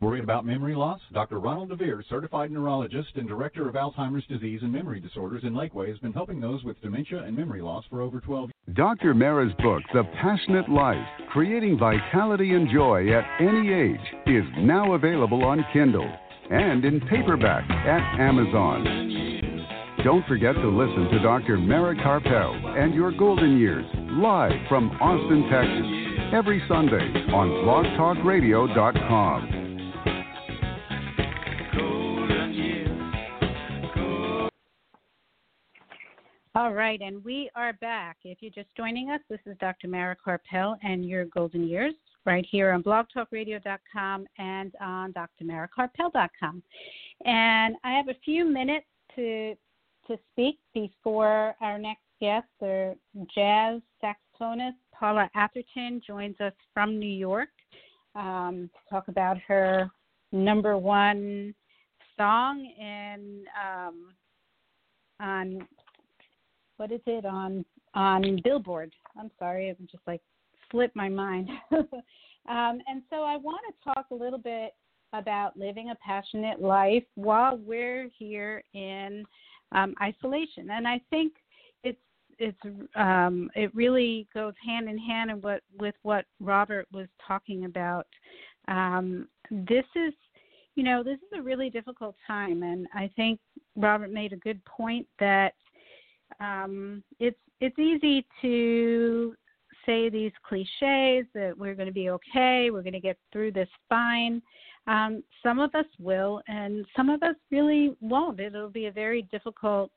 Worried 0.00 0.22
about 0.22 0.46
memory 0.46 0.76
loss? 0.76 1.00
Dr. 1.12 1.40
Ronald 1.40 1.70
DeVere, 1.70 2.04
certified 2.08 2.52
neurologist 2.52 3.16
and 3.16 3.26
director 3.26 3.68
of 3.68 3.74
Alzheimer's 3.74 4.24
disease 4.28 4.60
and 4.62 4.72
memory 4.72 5.00
disorders 5.00 5.42
in 5.42 5.54
Lakeway, 5.54 5.88
has 5.88 5.98
been 5.98 6.12
helping 6.12 6.40
those 6.40 6.62
with 6.62 6.80
dementia 6.80 7.24
and 7.24 7.36
memory 7.36 7.60
loss 7.60 7.84
for 7.90 8.00
over 8.00 8.20
12 8.20 8.50
years. 8.50 8.54
Dr. 8.76 9.12
Mara's 9.12 9.52
book, 9.54 9.82
The 9.92 10.04
Passionate 10.22 10.68
Life 10.68 11.04
Creating 11.32 11.76
Vitality 11.76 12.54
and 12.54 12.70
Joy 12.70 13.12
at 13.12 13.24
Any 13.40 13.72
Age, 13.72 13.98
is 14.26 14.44
now 14.58 14.92
available 14.92 15.44
on 15.44 15.66
Kindle 15.72 16.08
and 16.48 16.84
in 16.84 17.00
paperback 17.00 17.68
at 17.68 18.20
Amazon. 18.20 18.84
Don't 20.04 20.24
forget 20.28 20.54
to 20.54 20.68
listen 20.68 21.08
to 21.10 21.18
Dr. 21.24 21.58
Mara 21.58 21.96
Karpel 21.96 22.78
and 22.80 22.94
Your 22.94 23.10
Golden 23.10 23.58
Years 23.58 23.84
live 24.12 24.52
from 24.68 24.92
Austin, 25.00 25.48
Texas, 25.50 25.86
every 26.32 26.62
Sunday 26.68 27.26
on 27.32 27.48
blogtalkradio.com. 27.66 29.67
All 36.58 36.74
right, 36.74 37.00
and 37.00 37.24
we 37.24 37.48
are 37.54 37.72
back. 37.74 38.16
If 38.24 38.38
you're 38.40 38.50
just 38.50 38.74
joining 38.76 39.10
us, 39.10 39.20
this 39.30 39.38
is 39.46 39.56
Dr. 39.60 39.86
Mara 39.86 40.16
Karpel 40.16 40.76
and 40.82 41.04
your 41.04 41.26
golden 41.26 41.68
years 41.68 41.94
right 42.26 42.44
here 42.50 42.72
on 42.72 42.82
blogtalkradio.com 42.82 44.26
and 44.38 44.74
on 44.80 45.12
drmarakarpel.com. 45.12 46.62
And 47.24 47.76
I 47.84 47.92
have 47.92 48.08
a 48.08 48.16
few 48.24 48.44
minutes 48.44 48.86
to 49.14 49.54
to 50.08 50.18
speak 50.32 50.58
before 50.74 51.54
our 51.60 51.78
next 51.78 52.02
guest, 52.20 52.48
the 52.58 52.96
jazz 53.32 53.80
saxophonist 54.02 54.72
Paula 54.92 55.30
Atherton, 55.36 56.02
joins 56.04 56.40
us 56.40 56.54
from 56.74 56.98
New 56.98 57.06
York 57.06 57.50
um, 58.16 58.68
to 58.74 58.90
talk 58.90 59.06
about 59.06 59.36
her 59.46 59.88
number 60.32 60.76
one 60.76 61.54
song 62.16 62.68
in 62.80 63.44
um, 63.64 64.12
on 65.20 65.64
what 66.78 66.90
is 66.90 67.00
it 67.06 67.26
on 67.26 67.64
on 67.94 68.40
Billboard? 68.42 68.92
I'm 69.18 69.30
sorry, 69.38 69.68
I'm 69.68 69.86
just 69.90 70.02
like 70.06 70.22
slipped 70.70 70.96
my 70.96 71.08
mind. 71.08 71.50
um, 71.72 72.80
and 72.86 73.02
so 73.10 73.22
I 73.24 73.36
want 73.36 73.60
to 73.68 73.92
talk 73.92 74.06
a 74.10 74.14
little 74.14 74.38
bit 74.38 74.72
about 75.12 75.56
living 75.56 75.90
a 75.90 75.94
passionate 75.96 76.60
life 76.60 77.04
while 77.14 77.56
we're 77.56 78.08
here 78.18 78.62
in 78.74 79.24
um, 79.72 79.94
isolation. 80.02 80.70
And 80.70 80.86
I 80.86 81.00
think 81.10 81.32
it's 81.82 81.98
it's 82.38 82.58
um, 82.94 83.50
it 83.54 83.74
really 83.74 84.28
goes 84.32 84.54
hand 84.64 84.88
in 84.88 84.98
hand 84.98 85.30
in 85.30 85.40
what 85.40 85.62
with 85.78 85.94
what 86.02 86.24
Robert 86.40 86.86
was 86.92 87.08
talking 87.26 87.64
about. 87.64 88.06
Um, 88.68 89.28
this 89.50 89.84
is 89.96 90.12
you 90.74 90.84
know 90.84 91.02
this 91.02 91.16
is 91.16 91.38
a 91.38 91.42
really 91.42 91.70
difficult 91.70 92.14
time, 92.26 92.62
and 92.62 92.86
I 92.94 93.10
think 93.16 93.40
Robert 93.76 94.12
made 94.12 94.32
a 94.32 94.36
good 94.36 94.64
point 94.64 95.06
that 95.18 95.54
um, 96.40 97.02
it's 97.18 97.38
it's 97.60 97.78
easy 97.78 98.24
to 98.42 99.34
say 99.84 100.08
these 100.08 100.32
cliches 100.46 101.26
that 101.34 101.54
we're 101.56 101.74
going 101.74 101.88
to 101.88 101.92
be 101.92 102.10
okay, 102.10 102.70
we're 102.70 102.82
going 102.82 102.92
to 102.92 103.00
get 103.00 103.18
through 103.32 103.52
this 103.52 103.68
fine. 103.88 104.42
Um, 104.86 105.22
some 105.42 105.58
of 105.58 105.74
us 105.74 105.86
will, 105.98 106.40
and 106.46 106.86
some 106.96 107.10
of 107.10 107.22
us 107.22 107.34
really 107.50 107.94
won't. 108.00 108.40
It'll 108.40 108.70
be 108.70 108.86
a 108.86 108.92
very 108.92 109.22
difficult 109.30 109.90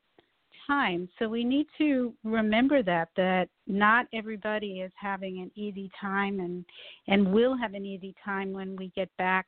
time. 0.66 1.08
So 1.18 1.28
we 1.28 1.44
need 1.44 1.66
to 1.78 2.14
remember 2.24 2.82
that 2.82 3.08
that 3.16 3.48
not 3.66 4.06
everybody 4.12 4.80
is 4.80 4.92
having 5.00 5.38
an 5.40 5.50
easy 5.54 5.90
time, 6.00 6.40
and 6.40 6.64
and 7.08 7.32
will 7.32 7.56
have 7.56 7.74
an 7.74 7.84
easy 7.84 8.14
time 8.24 8.52
when 8.52 8.76
we 8.76 8.92
get 8.94 9.08
back 9.18 9.46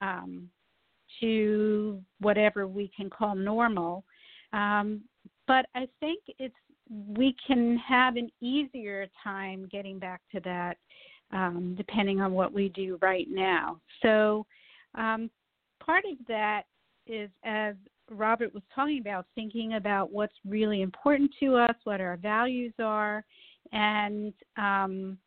um, 0.00 0.48
to 1.20 2.02
whatever 2.20 2.66
we 2.66 2.90
can 2.96 3.10
call 3.10 3.34
normal. 3.34 4.04
Um, 4.52 5.02
but 5.48 5.66
I 5.74 5.88
think 5.98 6.20
it's 6.38 6.54
we 6.88 7.34
can 7.46 7.76
have 7.78 8.16
an 8.16 8.30
easier 8.40 9.06
time 9.22 9.68
getting 9.70 9.98
back 9.98 10.20
to 10.32 10.40
that 10.40 10.76
um, 11.32 11.74
depending 11.76 12.20
on 12.20 12.32
what 12.32 12.52
we 12.52 12.68
do 12.70 12.98
right 13.02 13.26
now. 13.28 13.80
So 14.02 14.46
um, 14.94 15.30
part 15.84 16.04
of 16.10 16.16
that 16.28 16.62
is 17.06 17.30
as 17.44 17.74
Robert 18.10 18.54
was 18.54 18.62
talking 18.74 19.00
about, 19.00 19.26
thinking 19.34 19.74
about 19.74 20.12
what's 20.12 20.34
really 20.46 20.82
important 20.82 21.30
to 21.40 21.56
us, 21.56 21.74
what 21.84 22.00
our 22.00 22.16
values 22.16 22.72
are, 22.78 23.24
and 23.72 24.32
um, 24.56 25.18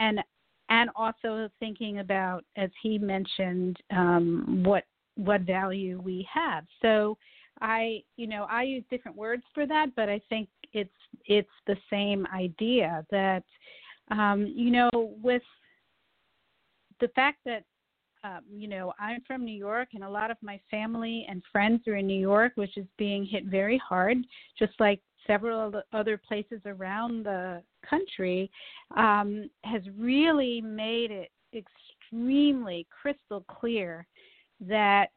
and 0.00 0.20
and 0.68 0.90
also 0.94 1.48
thinking 1.60 2.00
about, 2.00 2.44
as 2.56 2.70
he 2.82 2.98
mentioned, 2.98 3.78
um, 3.90 4.62
what 4.64 4.84
what 5.16 5.42
value 5.42 6.00
we 6.02 6.26
have. 6.32 6.64
So 6.82 7.16
I, 7.62 8.02
you 8.16 8.26
know, 8.26 8.46
I 8.50 8.64
use 8.64 8.84
different 8.90 9.16
words 9.16 9.44
for 9.54 9.66
that, 9.66 9.94
but 9.96 10.08
I 10.08 10.20
think 10.28 10.48
it's 10.72 10.90
it's 11.26 11.48
the 11.66 11.76
same 11.88 12.26
idea 12.34 13.06
that, 13.10 13.44
um, 14.10 14.52
you 14.54 14.70
know, 14.70 14.90
with 15.22 15.42
the 17.00 17.08
fact 17.08 17.38
that, 17.44 17.64
um, 18.24 18.40
you 18.50 18.66
know, 18.66 18.92
I'm 18.98 19.20
from 19.26 19.44
New 19.44 19.56
York 19.56 19.90
and 19.94 20.02
a 20.02 20.10
lot 20.10 20.30
of 20.30 20.36
my 20.42 20.60
family 20.70 21.24
and 21.28 21.42
friends 21.52 21.86
are 21.86 21.96
in 21.96 22.06
New 22.06 22.20
York, 22.20 22.52
which 22.56 22.76
is 22.76 22.86
being 22.98 23.24
hit 23.24 23.44
very 23.46 23.78
hard, 23.78 24.18
just 24.58 24.72
like 24.80 25.00
several 25.26 25.72
other 25.92 26.16
places 26.16 26.60
around 26.66 27.24
the 27.24 27.62
country, 27.88 28.50
um, 28.96 29.48
has 29.62 29.82
really 29.96 30.60
made 30.60 31.12
it 31.12 31.30
extremely 31.54 32.86
crystal 32.90 33.44
clear 33.48 34.06
that 34.60 35.08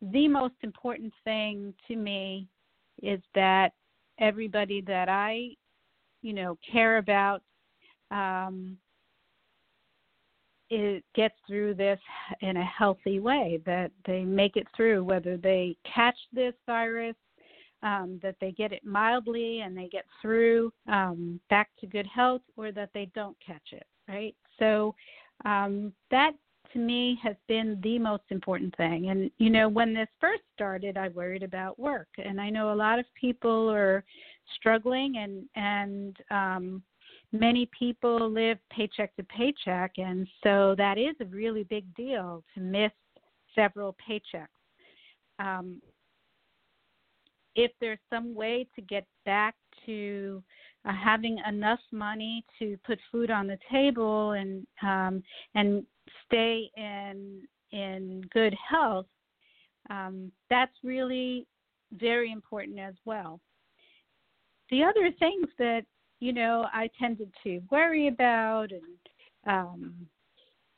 the 0.00 0.28
most 0.28 0.54
important 0.62 1.12
thing 1.24 1.74
to 1.88 1.96
me 1.96 2.48
is 3.02 3.20
that 3.34 3.72
everybody 4.18 4.80
that 4.82 5.08
I, 5.08 5.50
you 6.22 6.32
know, 6.32 6.58
care 6.70 6.98
about 6.98 7.42
um, 8.10 8.76
it 10.70 11.04
gets 11.14 11.34
through 11.46 11.74
this 11.74 11.98
in 12.40 12.56
a 12.56 12.64
healthy 12.64 13.20
way, 13.20 13.60
that 13.64 13.90
they 14.06 14.22
make 14.22 14.56
it 14.56 14.66
through, 14.76 15.04
whether 15.04 15.36
they 15.36 15.76
catch 15.94 16.16
this 16.32 16.54
virus, 16.66 17.16
um, 17.82 18.18
that 18.22 18.36
they 18.40 18.52
get 18.52 18.72
it 18.72 18.84
mildly 18.84 19.60
and 19.60 19.76
they 19.76 19.88
get 19.88 20.04
through 20.20 20.72
um, 20.88 21.40
back 21.48 21.70
to 21.80 21.86
good 21.86 22.06
health, 22.06 22.42
or 22.56 22.72
that 22.72 22.90
they 22.92 23.08
don't 23.14 23.36
catch 23.44 23.72
it, 23.72 23.86
right? 24.08 24.34
So 24.58 24.94
um, 25.44 25.92
that 26.10 26.32
to 26.72 26.78
me 26.78 27.18
has 27.22 27.36
been 27.46 27.78
the 27.82 27.98
most 27.98 28.24
important 28.30 28.76
thing. 28.76 29.10
And 29.10 29.30
you 29.38 29.50
know, 29.50 29.68
when 29.68 29.94
this 29.94 30.08
first 30.20 30.42
started, 30.54 30.96
I 30.96 31.08
worried 31.08 31.42
about 31.42 31.78
work, 31.78 32.08
and 32.22 32.40
I 32.40 32.50
know 32.50 32.72
a 32.72 32.74
lot 32.74 32.98
of 32.98 33.06
people 33.18 33.70
are 33.70 34.04
struggling, 34.56 35.16
and 35.16 35.44
and 35.54 36.16
um, 36.30 36.82
many 37.32 37.68
people 37.78 38.30
live 38.30 38.58
paycheck 38.70 39.14
to 39.16 39.24
paycheck, 39.24 39.92
and 39.98 40.26
so 40.42 40.74
that 40.78 40.98
is 40.98 41.14
a 41.20 41.26
really 41.26 41.64
big 41.64 41.92
deal 41.94 42.42
to 42.54 42.60
miss 42.60 42.92
several 43.54 43.96
paychecks. 44.08 44.48
Um, 45.38 45.80
if 47.54 47.72
there's 47.80 47.98
some 48.08 48.34
way 48.34 48.68
to 48.76 48.82
get 48.82 49.04
back 49.24 49.54
to 49.84 50.42
uh, 50.84 50.92
having 50.92 51.38
enough 51.48 51.80
money 51.92 52.44
to 52.58 52.76
put 52.86 52.98
food 53.10 53.30
on 53.30 53.46
the 53.46 53.58
table 53.70 54.32
and 54.32 54.66
um, 54.82 55.22
and 55.54 55.84
stay 56.26 56.70
in 56.76 57.42
in 57.72 58.22
good 58.32 58.54
health, 58.70 59.06
um, 59.90 60.32
that's 60.50 60.72
really 60.82 61.46
very 61.92 62.30
important 62.32 62.78
as 62.78 62.94
well. 63.04 63.40
the 64.70 64.82
other 64.84 65.10
things 65.18 65.46
that 65.58 65.82
you 66.20 66.32
know 66.32 66.66
I 66.72 66.90
tended 66.98 67.32
to 67.44 67.60
worry 67.70 68.08
about 68.08 68.70
and 68.72 68.98
um, 69.46 69.94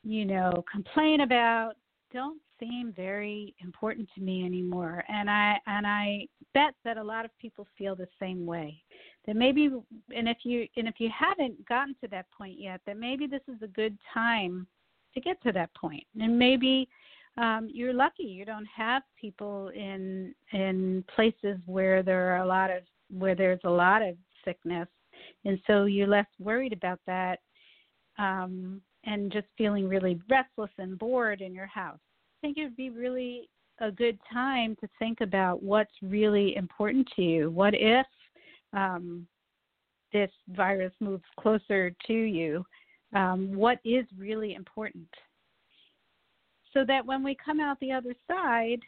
you 0.04 0.24
know 0.24 0.64
complain 0.70 1.20
about 1.20 1.72
don't 2.12 2.40
seem 2.58 2.92
very 2.94 3.54
important 3.62 4.08
to 4.14 4.20
me 4.20 4.44
anymore 4.44 5.02
and 5.08 5.30
i 5.30 5.56
and 5.66 5.86
i 5.86 6.26
bet 6.52 6.74
that 6.84 6.96
a 6.96 7.02
lot 7.02 7.24
of 7.24 7.30
people 7.38 7.66
feel 7.78 7.94
the 7.94 8.08
same 8.18 8.44
way 8.46 8.82
that 9.26 9.36
maybe 9.36 9.70
and 10.14 10.28
if 10.28 10.38
you 10.44 10.66
and 10.76 10.88
if 10.88 10.94
you 10.98 11.10
haven't 11.16 11.66
gotten 11.66 11.94
to 12.00 12.08
that 12.08 12.26
point 12.36 12.58
yet 12.58 12.80
that 12.86 12.98
maybe 12.98 13.26
this 13.26 13.42
is 13.48 13.60
a 13.62 13.68
good 13.68 13.96
time 14.12 14.66
to 15.14 15.20
get 15.20 15.42
to 15.42 15.52
that 15.52 15.74
point. 15.74 16.04
and 16.20 16.38
maybe 16.38 16.88
um, 17.36 17.68
you're 17.72 17.94
lucky 17.94 18.24
you 18.24 18.44
don't 18.44 18.66
have 18.66 19.02
people 19.20 19.68
in 19.68 20.34
in 20.52 21.04
places 21.14 21.58
where 21.66 22.02
there 22.02 22.34
are 22.34 22.42
a 22.42 22.46
lot 22.46 22.70
of 22.70 22.82
where 23.10 23.34
there's 23.34 23.60
a 23.64 23.70
lot 23.70 24.02
of 24.02 24.16
sickness 24.44 24.88
and 25.44 25.58
so 25.66 25.84
you're 25.84 26.06
less 26.06 26.26
worried 26.38 26.72
about 26.72 27.00
that 27.06 27.40
um, 28.18 28.80
and 29.04 29.32
just 29.32 29.46
feeling 29.56 29.88
really 29.88 30.20
restless 30.28 30.70
and 30.78 30.98
bored 30.98 31.40
in 31.40 31.54
your 31.54 31.66
house 31.66 31.98
I 32.42 32.46
think 32.46 32.56
it 32.56 32.64
would 32.64 32.76
be 32.76 32.90
really 32.90 33.48
a 33.80 33.90
good 33.90 34.18
time 34.32 34.76
to 34.80 34.88
think 34.98 35.20
about 35.20 35.62
what's 35.62 35.92
really 36.02 36.54
important 36.56 37.08
to 37.16 37.22
you. 37.22 37.50
What 37.50 37.74
if 37.74 38.06
um, 38.72 39.26
this 40.12 40.30
virus 40.48 40.92
moves 41.00 41.24
closer 41.38 41.92
to 42.06 42.12
you? 42.12 42.64
Um, 43.14 43.54
what 43.54 43.78
is 43.84 44.04
really 44.16 44.54
important? 44.54 45.08
So 46.72 46.84
that 46.86 47.04
when 47.04 47.24
we 47.24 47.36
come 47.44 47.60
out 47.60 47.78
the 47.80 47.92
other 47.92 48.14
side, 48.28 48.80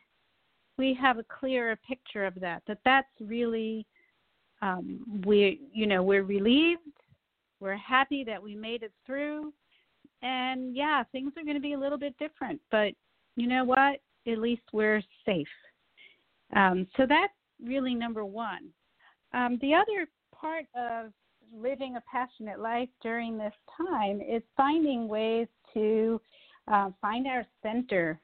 we 0.78 0.96
have 1.00 1.18
a 1.18 1.24
clearer 1.24 1.76
picture 1.76 2.24
of 2.24 2.34
that. 2.36 2.62
That 2.66 2.78
that's 2.84 3.08
really 3.20 3.86
um, 4.62 5.22
we 5.26 5.60
you 5.72 5.86
know 5.86 6.02
we're 6.02 6.22
relieved, 6.22 6.80
we're 7.60 7.76
happy 7.76 8.22
that 8.24 8.42
we 8.42 8.54
made 8.54 8.84
it 8.84 8.92
through, 9.04 9.52
and 10.22 10.76
yeah, 10.76 11.02
things 11.10 11.32
are 11.36 11.42
going 11.42 11.56
to 11.56 11.60
be 11.60 11.72
a 11.72 11.78
little 11.78 11.98
bit 11.98 12.16
different, 12.18 12.60
but 12.70 12.92
you 13.36 13.48
know 13.48 13.64
what? 13.64 14.00
At 14.26 14.38
least 14.38 14.62
we're 14.72 15.02
safe. 15.26 15.48
Um, 16.54 16.86
so 16.96 17.06
that's 17.08 17.32
really 17.64 17.94
number 17.94 18.24
one. 18.24 18.68
Um, 19.34 19.58
the 19.60 19.74
other 19.74 20.08
part 20.34 20.66
of 20.74 21.12
living 21.54 21.96
a 21.96 22.02
passionate 22.10 22.60
life 22.60 22.88
during 23.02 23.38
this 23.38 23.54
time 23.76 24.20
is 24.20 24.42
finding 24.56 25.08
ways 25.08 25.48
to 25.74 26.20
uh, 26.68 26.90
find 27.00 27.26
our 27.26 27.46
center 27.62 28.20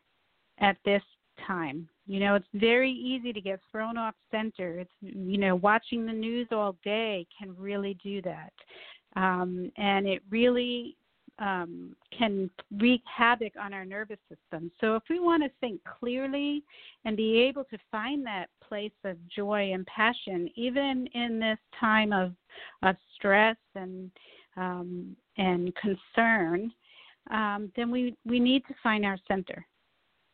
at 0.59 0.76
this 0.84 1.02
time. 1.46 1.88
You 2.06 2.20
know, 2.20 2.34
it's 2.34 2.46
very 2.54 2.90
easy 2.90 3.32
to 3.32 3.40
get 3.40 3.61
thrown 3.70 3.96
off 3.98 4.14
center. 4.30 4.80
It's, 4.80 4.90
you 5.00 5.38
know, 5.38 5.56
watching 5.56 6.06
the 6.06 6.12
news 6.12 6.48
all 6.50 6.76
day 6.84 7.26
can 7.38 7.54
really 7.56 7.98
do 8.02 8.22
that. 8.22 8.52
Um, 9.16 9.70
and 9.76 10.06
it 10.06 10.22
really 10.30 10.96
um, 11.39 11.95
can 12.16 12.51
wreak 12.78 13.03
havoc 13.05 13.53
on 13.61 13.72
our 13.72 13.84
nervous 13.84 14.18
system. 14.28 14.70
So, 14.80 14.97
if 14.97 15.03
we 15.09 15.20
want 15.20 15.43
to 15.43 15.51
think 15.61 15.80
clearly 15.84 16.64
and 17.05 17.16
be 17.16 17.39
able 17.39 17.64
to 17.64 17.78
find 17.91 18.26
that 18.26 18.49
place 18.66 18.93
of 19.05 19.16
joy 19.28 19.72
and 19.72 19.86
passion, 19.86 20.51
even 20.57 21.07
in 21.14 21.39
this 21.39 21.59
time 21.78 22.12
of 22.12 22.32
of 22.82 22.97
stress 23.14 23.57
and 23.74 24.11
um, 24.57 25.16
and 25.36 25.72
concern, 25.76 26.72
um, 27.30 27.72
then 27.76 27.91
we 27.91 28.16
we 28.24 28.41
need 28.41 28.64
to 28.66 28.74
find 28.82 29.05
our 29.05 29.18
center. 29.28 29.66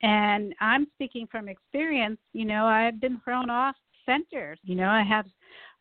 And 0.03 0.55
I'm 0.61 0.87
speaking 0.95 1.27
from 1.31 1.49
experience. 1.49 2.19
You 2.33 2.45
know, 2.45 2.67
I've 2.67 3.01
been 3.01 3.21
thrown 3.25 3.51
off 3.51 3.77
center. 4.07 4.57
You 4.63 4.75
know, 4.75 4.89
I 4.89 5.03
have 5.03 5.27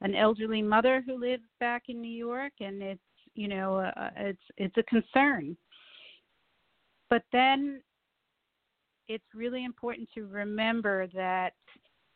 an 0.01 0.15
elderly 0.15 0.61
mother 0.61 1.03
who 1.05 1.19
lives 1.19 1.43
back 1.59 1.83
in 1.87 2.01
New 2.01 2.11
York, 2.11 2.53
and 2.59 2.81
it's 2.81 3.01
you 3.35 3.47
know 3.47 3.77
uh, 3.77 3.91
uh, 3.95 4.09
it's 4.17 4.41
it's 4.57 4.77
a 4.77 4.83
concern. 4.83 5.55
But 7.09 7.23
then 7.31 7.81
it's 9.07 9.23
really 9.35 9.65
important 9.65 10.09
to 10.15 10.25
remember 10.25 11.07
that 11.13 11.53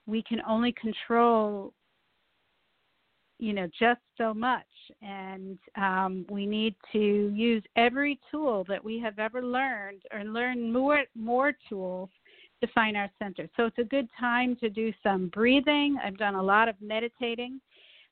we 0.06 0.24
can 0.24 0.42
only 0.48 0.74
control 0.74 1.74
you 3.40 3.54
know 3.54 3.68
just 3.80 4.02
so 4.18 4.34
much. 4.34 4.66
And 5.02 5.58
um, 5.76 6.26
we 6.30 6.46
need 6.46 6.76
to 6.94 7.32
use 7.36 7.64
every 7.76 8.20
tool 8.32 8.66
that 8.68 8.84
we 8.84 9.00
have 9.00 9.20
ever 9.20 9.44
learned 9.44 10.04
or 10.12 10.24
learn 10.24 10.72
more 10.72 11.04
more 11.16 11.54
tools 11.70 12.10
to 12.62 12.68
find 12.74 12.98
our 12.98 13.10
center. 13.20 13.48
So 13.56 13.66
it's 13.66 13.78
a 13.78 13.84
good 13.84 14.08
time 14.20 14.56
to 14.58 14.70
do 14.70 14.92
some 15.04 15.28
breathing. 15.28 15.98
I've 16.04 16.18
done 16.18 16.36
a 16.36 16.42
lot 16.42 16.68
of 16.68 16.76
meditating. 16.82 17.62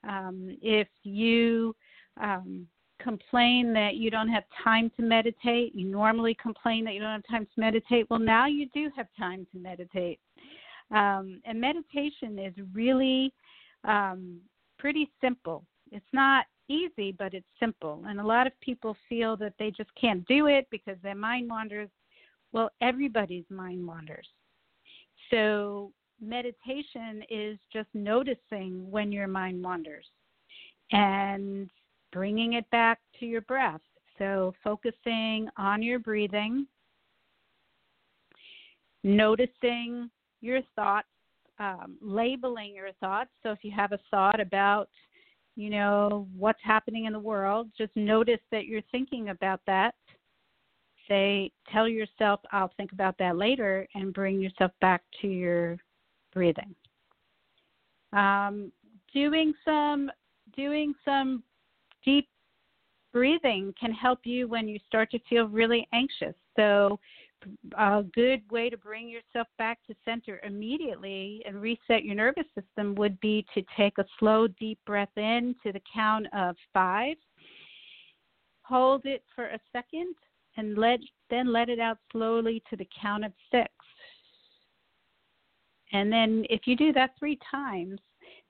Um, 0.08 0.56
if 0.62 0.88
you 1.04 1.76
um, 2.22 2.68
complain 3.06 3.72
that 3.72 3.96
you 3.96 4.10
don't 4.10 4.28
have 4.28 4.44
time 4.64 4.92
to 4.98 5.04
meditate. 5.04 5.76
You 5.76 5.88
normally 5.88 6.36
complain 6.42 6.84
that 6.86 6.96
you 6.96 7.00
don't 7.00 7.12
have 7.12 7.28
time 7.30 7.46
to 7.46 7.60
meditate. 7.62 8.08
Well, 8.10 8.20
now 8.20 8.48
you 8.48 8.68
do 8.74 8.90
have 8.98 9.08
time 9.18 9.46
to 9.52 9.60
meditate. 9.60 10.20
Um, 10.92 11.40
and 11.46 11.62
meditation 11.62 12.40
is 12.40 12.54
really 12.74 13.32
um, 13.84 14.40
pretty 14.80 15.10
simple. 15.22 15.64
It's 15.92 16.06
not 16.14 16.46
easy, 16.68 17.12
but 17.18 17.36
it's 17.36 17.46
simple. 17.60 18.04
And 18.08 18.20
a 18.20 18.26
lot 18.26 18.48
of 18.48 18.60
people 18.60 18.98
feel 19.08 19.38
that 19.38 19.54
they 19.60 19.70
just 19.70 19.92
can't 20.00 20.28
do 20.28 20.48
it 20.48 20.68
because 20.72 20.98
their 21.04 21.16
mind 21.16 21.50
wanders. 21.50 21.90
Well, 22.54 22.72
everybody's 22.82 23.46
mind 23.50 23.86
wanders. 23.86 24.28
So, 25.30 25.92
meditation 26.22 27.24
is 27.30 27.58
just 27.72 27.90
noticing 27.94 28.90
when 28.90 29.12
your 29.12 29.28
mind 29.28 29.64
wanders. 29.64 30.06
And 30.92 31.70
bringing 32.16 32.54
it 32.54 32.68
back 32.72 33.00
to 33.20 33.26
your 33.26 33.42
breath. 33.42 33.82
So, 34.18 34.54
focusing 34.64 35.50
on 35.58 35.84
your 35.84 36.00
breathing, 36.00 36.66
noticing 39.04 40.10
your 40.40 40.62
thoughts, 40.78 41.10
um, 41.60 41.98
labeling 42.02 42.74
your 42.74 42.94
thoughts. 43.02 43.32
So, 43.44 43.52
if 43.52 43.60
you 43.64 43.72
have 43.76 43.92
a 43.92 44.00
thought 44.10 44.40
about, 44.40 44.88
you 45.58 45.70
know, 45.70 46.30
what's 46.38 46.62
happening 46.64 47.04
in 47.04 47.12
the 47.12 47.20
world, 47.20 47.70
just 47.78 47.92
notice 47.96 48.40
that 48.50 48.66
you're 48.66 48.82
thinking 48.94 49.30
about 49.30 49.60
that. 49.68 49.96
Say, 51.10 51.52
tell 51.72 51.90
yourself, 51.90 52.40
I'll 52.54 52.72
think 52.78 52.94
about 52.94 53.18
that 53.20 53.36
later, 53.36 53.86
and 53.94 54.14
bring 54.14 54.40
yourself 54.40 54.72
back 54.80 55.04
to 55.22 55.28
your 55.28 55.78
breathing. 56.34 56.74
Um, 58.14 58.72
doing 59.14 59.54
some 59.66 60.10
doing 60.56 60.94
some 61.04 61.44
deep 62.06 62.30
breathing 63.12 63.74
can 63.80 63.94
help 63.94 64.20
you 64.26 64.48
when 64.48 64.68
you 64.68 64.78
start 64.88 65.10
to 65.12 65.20
feel 65.30 65.48
really 65.48 65.88
anxious. 65.94 66.36
So, 66.58 67.00
a 67.78 68.04
good 68.14 68.42
way 68.52 68.70
to 68.70 68.78
bring 68.78 69.08
yourself 69.08 69.48
back 69.58 69.80
to 69.88 69.96
center 70.04 70.42
immediately 70.44 71.44
and 71.46 71.62
reset 71.62 72.04
your 72.04 72.16
nervous 72.16 72.46
system 72.56 72.96
would 72.96 73.20
be 73.20 73.46
to 73.54 73.64
take 73.78 73.98
a 73.98 74.06
slow, 74.20 74.48
deep 74.48 74.80
breath 74.86 75.16
in 75.16 75.56
to 75.64 75.72
the 75.72 75.82
count 75.94 76.28
of 76.36 76.56
five. 76.74 77.16
Hold 78.64 79.06
it 79.06 79.24
for 79.36 79.46
a 79.46 79.60
second 79.72 80.16
and 80.58 80.78
let 80.78 81.00
then 81.30 81.52
let 81.52 81.70
it 81.70 81.80
out 81.80 81.98
slowly 82.12 82.64
to 82.70 82.76
the 82.76 82.88
count 83.00 83.26
of 83.26 83.32
six. 83.52 83.70
And 85.94 86.12
then 86.12 86.46
if 86.50 86.62
you 86.66 86.76
do 86.76 86.92
that 86.94 87.12
three 87.18 87.40
times, 87.50 88.00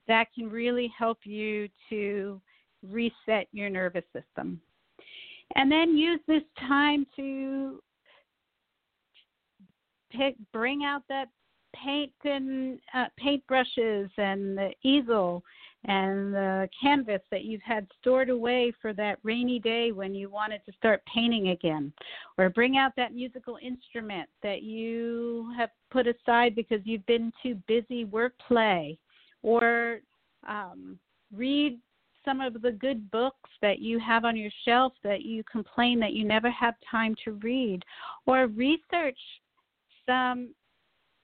that 0.08 0.28
can 0.34 0.50
really 0.50 0.92
help 0.98 1.20
you 1.24 1.68
to 1.90 2.42
reset 2.90 3.48
your 3.52 3.70
nervous 3.70 4.06
system. 4.14 4.62
And 5.56 5.72
then 5.72 5.96
use 5.96 6.20
this 6.28 6.44
time 6.68 7.06
to 7.16 7.80
pick, 10.12 10.36
bring 10.52 10.84
out 10.84 11.04
that 11.10 11.28
paint 11.76 12.12
and 12.24 12.80
uh, 12.94 13.06
paint 13.18 13.46
brushes 13.48 14.10
and 14.18 14.58
the 14.58 14.72
easel 14.84 15.44
and 15.88 16.34
the 16.34 16.68
canvas 16.82 17.22
that 17.30 17.44
you've 17.44 17.62
had 17.62 17.88
stored 18.00 18.30
away 18.30 18.74
for 18.82 18.92
that 18.94 19.20
rainy 19.24 19.60
day 19.60 19.92
when 19.92 20.16
you 20.16 20.30
wanted 20.30 20.62
to 20.66 20.72
start 20.74 21.02
painting 21.14 21.50
again 21.50 21.94
or 22.38 22.50
bring 22.50 22.78
out 22.78 22.92
that 22.98 23.14
musical 23.14 23.60
instrument 23.62 24.28
that 24.42 24.64
you 24.64 25.52
have 25.56 25.70
put 25.92 26.08
aside 26.08 26.56
because 26.56 26.80
you've 26.86 27.06
been 27.06 27.32
too 27.44 27.56
busy 27.68 28.06
work 28.06 28.34
play 28.48 28.98
or 29.44 30.00
um, 30.48 30.98
read 31.36 31.80
some 32.26 32.42
of 32.42 32.62
the 32.62 32.72
good 32.72 33.10
books 33.12 33.50
that 33.62 33.80
you 33.80 34.00
have 34.00 34.26
on 34.26 34.36
your 34.36 34.52
shelf 34.66 34.94
that 35.04 35.22
you 35.22 35.44
complain 35.50 36.00
that 36.00 36.14
you 36.14 36.26
never 36.26 36.50
have 36.50 36.74
time 36.90 37.16
to 37.24 37.34
read, 37.34 37.84
or 38.26 38.48
research 38.48 39.18
some 40.06 40.54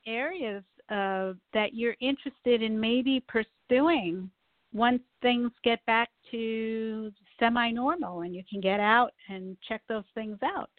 areas 0.06 0.64
uh, 0.90 1.34
that 1.54 1.74
you're 1.74 1.96
interested 2.00 2.62
in 2.62 2.80
maybe 2.80 3.24
pursuing 3.28 4.30
once 4.74 5.02
things 5.22 5.52
get 5.64 5.86
back 5.86 6.10
to 6.32 7.12
semi 7.40 7.72
normal 7.72 8.22
and 8.22 8.36
you 8.36 8.44
can 8.50 8.62
get 8.62 8.80
out 8.80 9.12
and 9.30 9.58
check 9.68 9.82
those 9.88 10.04
things 10.14 10.38
out. 10.44 10.70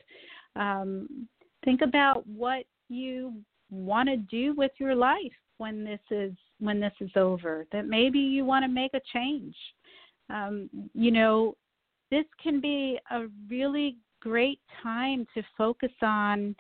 Um, 0.57 1.29
think 1.65 1.83
about 1.83 2.27
what 2.27 2.65
you 2.89 3.35
want 3.71 4.09
to 4.09 4.17
do 4.17 4.55
with 4.55 4.73
your 4.79 4.95
life 4.95 5.33
when 5.59 5.85
this 5.85 6.01
is 6.11 6.33
when 6.59 6.79
this 6.79 6.93
is 7.01 7.11
over, 7.17 7.67
that 7.73 7.87
maybe 7.87 8.19
you 8.19 8.45
want 8.45 8.65
to 8.65 8.69
make 8.69 8.95
a 8.95 9.01
change. 9.13 9.55
Um, 10.31 10.69
you 10.95 11.11
know, 11.11 11.57
this 12.11 12.25
can 12.43 12.61
be 12.61 12.99
a 13.11 13.27
really 13.49 13.97
great 14.21 14.61
time 14.83 15.27
to 15.35 15.43
focus 15.59 15.93
on 16.03 16.55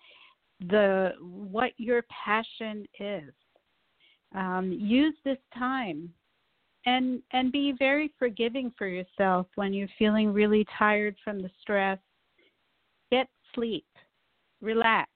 the 0.68 1.12
what 1.20 1.72
your 1.76 2.02
passion 2.24 2.86
is. 2.98 3.32
Um, 4.34 4.72
use 4.72 5.14
this 5.24 5.38
time 5.56 6.12
and 6.86 7.22
and 7.32 7.52
be 7.52 7.74
very 7.78 8.12
forgiving 8.18 8.72
for 8.76 8.86
yourself 8.86 9.46
when 9.54 9.72
you're 9.72 9.88
feeling 9.98 10.32
really 10.32 10.66
tired 10.78 11.16
from 11.22 11.40
the 11.40 11.50
stress. 11.60 11.98
Get 13.10 13.28
sleep, 13.54 13.86
relax, 14.60 15.10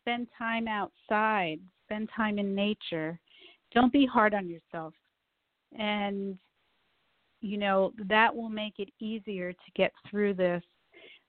spend 0.00 0.28
time 0.36 0.66
outside, 0.66 1.60
spend 1.86 2.08
time 2.16 2.38
in 2.38 2.54
nature. 2.54 3.20
Don't 3.72 3.92
be 3.92 4.06
hard 4.06 4.34
on 4.34 4.48
yourself. 4.48 4.94
And 5.78 6.38
you 7.44 7.58
know, 7.58 7.92
that 8.08 8.34
will 8.34 8.48
make 8.48 8.78
it 8.78 8.88
easier 9.00 9.52
to 9.52 9.70
get 9.76 9.92
through 10.10 10.32
this, 10.32 10.62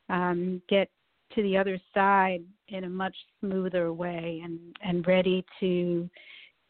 um, 0.09 0.61
get 0.69 0.89
to 1.33 1.43
the 1.43 1.57
other 1.57 1.77
side 1.93 2.41
in 2.69 2.85
a 2.85 2.89
much 2.89 3.15
smoother 3.39 3.91
way 3.91 4.41
and, 4.41 4.59
and 4.81 5.05
ready 5.05 5.45
to 5.59 6.09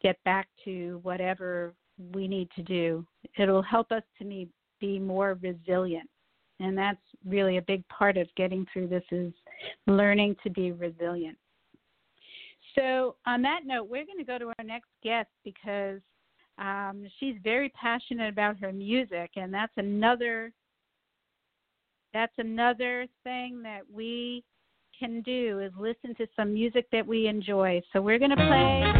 get 0.02 0.18
back 0.24 0.48
to 0.64 1.00
whatever 1.04 1.76
we 2.14 2.28
need 2.28 2.50
to 2.56 2.64
do. 2.64 3.06
It'll 3.38 3.62
help 3.62 3.92
us 3.92 4.02
to 4.18 4.26
me 4.26 4.48
be 4.82 4.98
more 4.98 5.38
resilient. 5.42 6.10
And 6.60 6.76
that's 6.76 6.98
really 7.24 7.58
a 7.58 7.62
big 7.62 7.88
part 7.88 8.18
of 8.18 8.28
getting 8.36 8.66
through 8.74 8.88
this 8.88 9.04
is 9.12 9.32
learning 9.86 10.38
to 10.44 10.50
be 10.50 10.72
resilient. 10.72 11.38
So 12.74 13.16
on 13.28 13.44
that 13.44 13.62
note, 13.66 13.90
we're 13.90 14.06
going 14.06 14.18
to 14.18 14.24
go 14.24 14.40
to 14.40 14.48
our 14.48 14.66
next 14.66 14.90
guest 15.04 15.30
because 15.44 16.02
um, 16.58 17.06
she's 17.20 17.36
very 17.44 17.70
passionate 17.70 18.30
about 18.30 18.58
her 18.60 18.72
music, 18.72 19.32
and 19.36 19.54
that's 19.54 19.74
another 19.78 20.52
that's 22.14 22.34
another 22.38 23.08
thing 23.26 23.62
that 23.64 23.82
we 23.92 24.44
can 24.98 25.22
do 25.22 25.60
is 25.60 25.72
listen 25.78 26.16
to 26.16 26.26
some 26.34 26.54
music 26.54 26.88
that 26.92 27.06
we 27.06 27.28
enjoy. 27.28 27.82
So 27.92 28.02
we're 28.02 28.20
going 28.20 28.32
to 28.32 28.38
play 28.38 28.95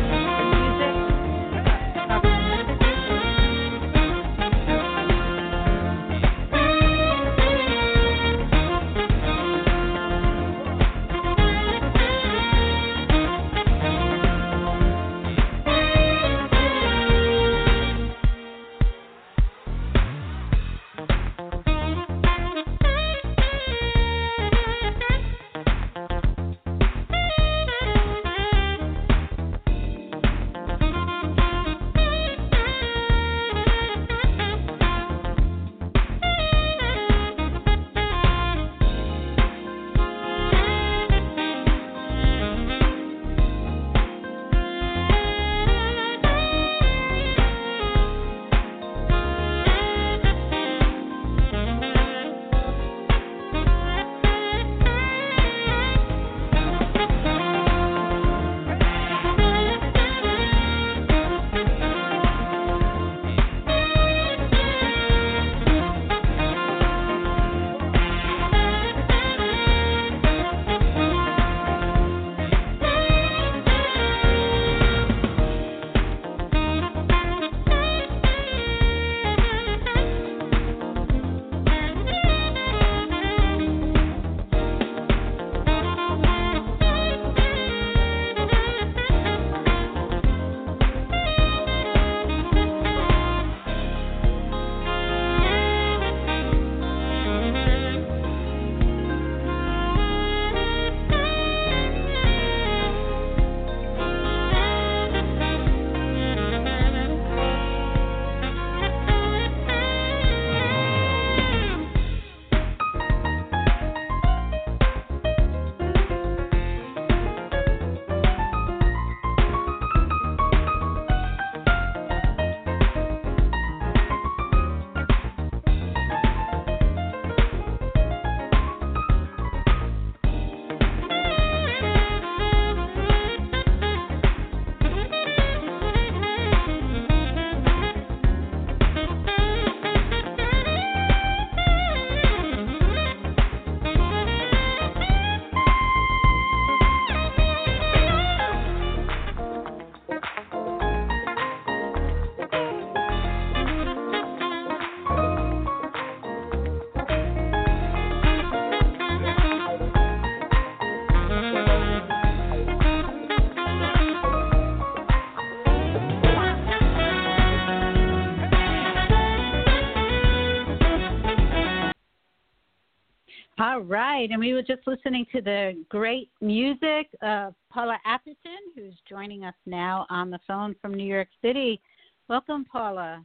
right, 173.86 174.30
and 174.30 174.40
we 174.40 174.54
were 174.54 174.62
just 174.62 174.88
listening 174.88 175.26
to 175.34 175.42
the 175.42 175.84
great 175.90 176.30
music 176.42 177.08
of 177.22 177.54
Paula 177.72 177.98
Atherton, 178.06 178.36
who's 178.76 178.94
joining 179.08 179.44
us 179.46 179.54
now 179.66 180.06
on 180.10 180.30
the 180.30 180.40
phone 180.48 180.76
from 180.82 180.94
New 180.94 181.06
York 181.06 181.28
City. 181.42 181.82
Welcome, 182.28 182.66
Paula. 182.66 183.24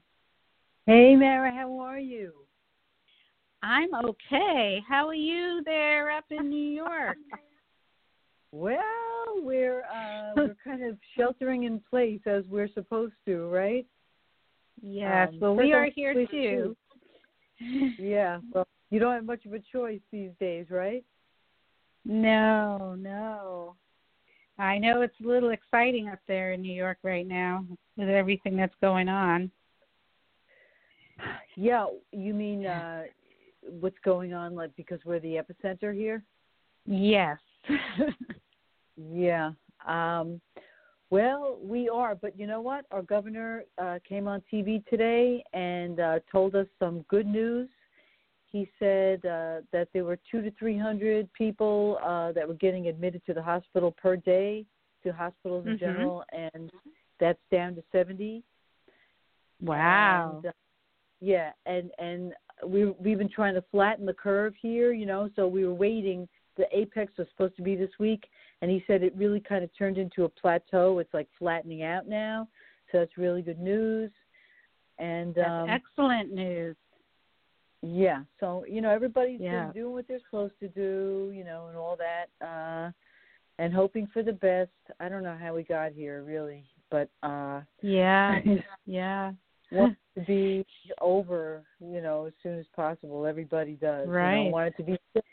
Hey, 0.86 1.16
Mara, 1.16 1.50
how 1.52 1.78
are 1.80 1.98
you? 1.98 2.32
I'm 3.62 3.94
okay. 4.04 4.82
How 4.88 5.08
are 5.08 5.14
you 5.14 5.62
there 5.64 6.10
up 6.10 6.24
in 6.30 6.48
New 6.48 6.70
York? 6.70 7.16
well, 8.52 8.78
we're 9.36 9.82
uh, 9.82 10.32
we're 10.36 10.56
kind 10.64 10.84
of 10.84 10.96
sheltering 11.16 11.64
in 11.64 11.80
place 11.90 12.20
as 12.26 12.44
we're 12.48 12.70
supposed 12.74 13.14
to, 13.26 13.46
right? 13.48 13.86
Yes, 14.82 15.28
um, 15.32 15.40
well, 15.40 15.56
we 15.56 15.72
are 15.72 15.88
here 15.94 16.26
too. 16.26 16.76
yeah, 17.98 18.38
well, 18.52 18.66
you 18.90 18.98
don't 18.98 19.14
have 19.14 19.24
much 19.24 19.46
of 19.46 19.52
a 19.52 19.60
choice 19.72 20.00
these 20.12 20.30
days, 20.38 20.66
right? 20.70 21.04
No, 22.04 22.94
no. 22.98 23.74
I 24.58 24.78
know 24.78 25.02
it's 25.02 25.14
a 25.24 25.26
little 25.26 25.50
exciting 25.50 26.08
up 26.08 26.18
there 26.28 26.52
in 26.52 26.60
New 26.60 26.72
York 26.74 26.98
right 27.02 27.26
now 27.26 27.64
with 27.96 28.08
everything 28.08 28.56
that's 28.56 28.74
going 28.80 29.08
on. 29.08 29.50
Yeah, 31.56 31.86
you 32.12 32.34
mean 32.34 32.66
uh 32.66 33.04
what's 33.80 33.98
going 34.04 34.32
on 34.32 34.54
like 34.54 34.74
because 34.76 35.00
we're 35.04 35.20
the 35.20 35.36
epicenter 35.36 35.94
here? 35.94 36.24
Yes. 36.86 37.38
yeah. 38.96 39.52
Um 39.86 40.40
Well, 41.10 41.58
we 41.62 41.88
are, 41.88 42.14
but 42.14 42.38
you 42.38 42.46
know 42.46 42.60
what? 42.60 42.84
Our 42.90 43.02
governor 43.02 43.64
uh, 43.78 43.98
came 44.08 44.28
on 44.28 44.42
TV 44.52 44.86
today 44.86 45.42
and 45.52 45.98
uh, 45.98 46.20
told 46.30 46.54
us 46.54 46.68
some 46.78 47.04
good 47.08 47.26
news. 47.26 47.68
He 48.50 48.68
said 48.78 49.24
uh, 49.24 49.60
that 49.72 49.88
there 49.92 50.04
were 50.04 50.18
two 50.30 50.42
to 50.42 50.50
three 50.58 50.76
hundred 50.76 51.32
people 51.32 51.98
uh, 52.04 52.32
that 52.32 52.46
were 52.46 52.54
getting 52.54 52.88
admitted 52.88 53.24
to 53.26 53.34
the 53.34 53.42
hospital 53.42 53.92
per 53.92 54.16
day, 54.16 54.66
to 55.04 55.12
hospitals 55.12 55.66
in 55.66 55.76
Mhm. 55.76 55.80
general, 55.80 56.24
and 56.32 56.72
that's 57.18 57.38
down 57.50 57.74
to 57.76 57.82
seventy. 57.92 58.42
Wow. 59.62 60.36
And, 60.36 60.46
uh, 60.46 60.52
yeah, 61.20 61.52
and 61.66 61.92
and 61.98 62.34
we 62.66 62.86
we've 62.86 63.18
been 63.18 63.28
trying 63.28 63.54
to 63.54 63.62
flatten 63.70 64.04
the 64.04 64.14
curve 64.14 64.54
here, 64.60 64.92
you 64.92 65.06
know. 65.06 65.30
So 65.36 65.46
we 65.46 65.64
were 65.64 65.74
waiting. 65.74 66.28
The 66.56 66.66
apex 66.76 67.16
was 67.16 67.28
supposed 67.28 67.56
to 67.56 67.62
be 67.62 67.76
this 67.76 67.98
week, 67.98 68.28
and 68.60 68.70
he 68.70 68.82
said 68.86 69.02
it 69.02 69.14
really 69.16 69.40
kind 69.40 69.62
of 69.62 69.70
turned 69.76 69.96
into 69.96 70.24
a 70.24 70.28
plateau. 70.28 70.98
It's 70.98 71.14
like 71.14 71.28
flattening 71.38 71.82
out 71.84 72.08
now, 72.08 72.48
so 72.90 72.98
that's 72.98 73.16
really 73.16 73.42
good 73.42 73.60
news. 73.60 74.10
And 74.98 75.34
That's 75.34 75.48
um, 75.48 75.70
excellent 75.70 76.32
news. 76.32 76.76
Yeah, 77.82 78.24
so 78.38 78.64
you 78.68 78.80
know 78.80 78.90
everybody's 78.90 79.40
Yeah. 79.40 79.64
been 79.66 79.82
doing 79.82 79.92
what 79.94 80.06
they're 80.08 80.20
supposed 80.20 80.58
to 80.60 80.68
do, 80.68 81.32
you 81.34 81.44
know, 81.44 81.66
and 81.68 81.76
all 81.76 81.96
that, 81.96 82.26
uh, 82.46 82.90
and 83.58 83.72
hoping 83.72 84.06
for 84.08 84.22
the 84.22 84.32
best. 84.32 84.70
I 85.00 85.08
don't 85.08 85.22
know 85.22 85.36
how 85.40 85.54
we 85.54 85.62
got 85.62 85.92
here, 85.92 86.22
really, 86.22 86.64
but 86.90 87.08
uh, 87.22 87.62
Yeah. 87.82 88.40
yeah. 88.86 89.32
want 89.70 89.96
to 90.14 90.20
be 90.22 90.66
over, 91.00 91.62
you 91.80 92.00
know, 92.00 92.26
as 92.26 92.32
soon 92.42 92.58
as 92.58 92.66
possible. 92.74 93.26
Everybody 93.26 93.74
does. 93.74 94.06
You 94.06 94.12
Right. 94.12 94.44
know, 94.44 94.50
want 94.50 94.68
it 94.68 94.76
to 94.78 94.82
be 94.82 94.98
safe, 95.14 95.24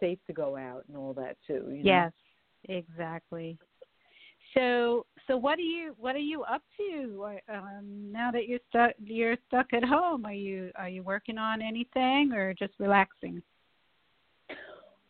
safe 0.00 0.18
to 0.26 0.32
go 0.32 0.56
out 0.56 0.84
and 0.88 0.96
all 0.96 1.14
that 1.14 1.36
too. 1.46 1.66
You 1.70 1.82
know? 1.82 1.82
Yes, 1.82 2.12
exactly. 2.68 3.58
So, 4.54 5.06
so 5.26 5.36
what 5.36 5.58
are 5.58 5.62
you 5.62 5.94
what 5.98 6.14
are 6.14 6.18
you 6.18 6.42
up 6.44 6.62
to 6.78 7.26
um, 7.52 8.12
now 8.12 8.30
that 8.30 8.46
you're 8.46 8.60
stuck 8.68 8.92
you're 9.04 9.36
stuck 9.48 9.66
at 9.72 9.84
home? 9.84 10.24
Are 10.24 10.32
you 10.32 10.70
are 10.76 10.88
you 10.88 11.02
working 11.02 11.38
on 11.38 11.60
anything 11.60 12.32
or 12.32 12.54
just 12.54 12.74
relaxing? 12.78 13.42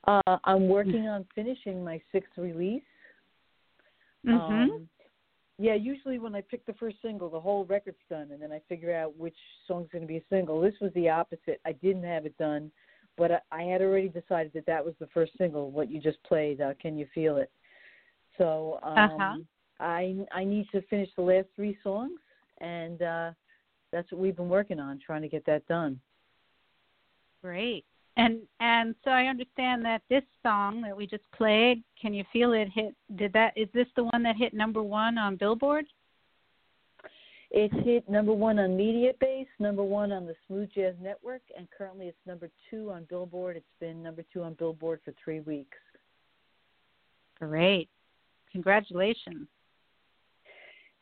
Uh, 0.07 0.37
I'm 0.45 0.69
working 0.69 1.09
on 1.09 1.27
finishing 1.35 1.83
my 1.83 2.01
sixth 2.13 2.33
release. 2.37 2.83
Mhm. 4.27 4.35
Um, 4.35 4.89
yeah, 5.59 5.75
usually 5.75 6.19
when 6.19 6.35
I 6.35 6.41
pick 6.41 6.67
the 6.67 6.75
first 6.75 6.97
single, 7.01 7.29
the 7.31 7.41
whole 7.41 7.65
record's 7.65 7.97
done, 8.11 8.31
and 8.33 8.43
then 8.43 8.51
I 8.51 8.61
figure 8.69 8.95
out 8.95 9.17
which 9.17 9.37
song's 9.69 9.89
going 9.93 10.03
to 10.03 10.09
be 10.09 10.17
a 10.17 10.25
single. 10.29 10.61
This 10.61 10.75
was 10.81 10.93
the 10.95 11.09
opposite. 11.09 11.61
I 11.65 11.73
didn't 11.73 12.03
have 12.03 12.27
it 12.27 12.37
done, 12.39 12.73
but 13.17 13.31
I, 13.31 13.41
I 13.53 13.63
had 13.63 13.81
already 13.81 14.09
decided 14.09 14.53
that 14.55 14.67
that 14.67 14.85
was 14.85 14.95
the 14.99 15.07
first 15.09 15.33
single, 15.39 15.71
what 15.71 15.91
you 15.91 16.01
just 16.01 16.23
played. 16.25 16.61
Uh, 16.61 16.75
Can 16.81 16.99
you 16.99 17.07
feel 17.15 17.37
it? 17.37 17.53
So 18.39 18.79
um, 18.83 18.99
Uh-huh. 18.99 19.37
I 19.81 20.17
I 20.33 20.45
need 20.45 20.69
to 20.73 20.83
finish 20.83 21.09
the 21.17 21.23
last 21.23 21.49
three 21.57 21.77
songs, 21.83 22.19
and 22.61 23.03
uh, 23.03 23.31
that's 23.93 24.11
what 24.13 24.21
we've 24.21 24.37
been 24.37 24.49
working 24.49 24.81
on, 24.81 24.99
trying 25.05 25.23
to 25.23 25.29
get 25.29 25.45
that 25.47 25.67
done. 25.67 26.01
Great. 27.43 27.85
And 28.17 28.43
and 28.61 28.95
so 29.03 29.11
I 29.11 29.25
understand 29.25 29.85
that 29.85 30.03
this 30.09 30.23
song 30.43 30.81
that 30.83 30.97
we 30.97 31.07
just 31.07 31.29
played, 31.33 31.83
"Can 32.01 32.15
You 32.15 32.25
Feel 32.33 32.53
It?" 32.53 32.69
hit. 32.69 32.95
Did 33.17 33.33
that? 33.33 33.53
Is 33.57 33.69
this 33.75 33.89
the 33.97 34.05
one 34.05 34.23
that 34.23 34.37
hit 34.37 34.55
number 34.55 34.83
one 34.83 35.19
on 35.19 35.37
Billboard? 35.37 35.87
It 37.51 37.73
hit 37.85 38.09
number 38.09 38.33
one 38.33 38.59
on 38.59 38.71
Mediabase, 38.71 39.47
number 39.61 39.83
one 39.85 40.11
on 40.11 40.27
the 40.27 40.35
Smooth 40.47 40.71
Jazz 40.75 40.95
Network, 41.01 41.43
and 41.57 41.69
currently 41.77 42.07
it's 42.07 42.27
number 42.27 42.51
two 42.69 42.91
on 42.91 43.05
Billboard. 43.05 43.57
It's 43.57 43.67
been 43.79 44.03
number 44.03 44.25
two 44.33 44.43
on 44.43 44.55
Billboard 44.55 45.01
for 45.05 45.13
three 45.23 45.41
weeks. 45.41 45.79
Great. 47.39 47.89
Congratulations. 48.55 49.49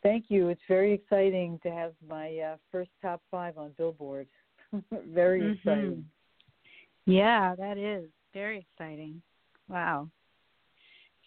Thank 0.03 0.25
you. 0.29 0.49
It's 0.49 0.63
very 0.67 0.93
exciting 0.95 1.61
to 1.63 1.71
have 1.71 1.93
my 2.09 2.39
uh, 2.39 2.57
first 2.73 2.91
top 3.03 3.21
five 3.31 3.59
on 3.59 3.73
Billboard. 3.77 4.27
very 4.91 5.43
Mhm. 5.43 5.59
exciting. 5.59 6.11
Yeah, 7.05 7.55
that 7.57 7.77
is 7.77 8.09
very 8.33 8.59
exciting. 8.59 9.21
Wow. 9.69 10.09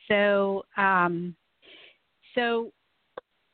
So, 0.08 0.66
um, 0.78 1.36
so 2.34 2.74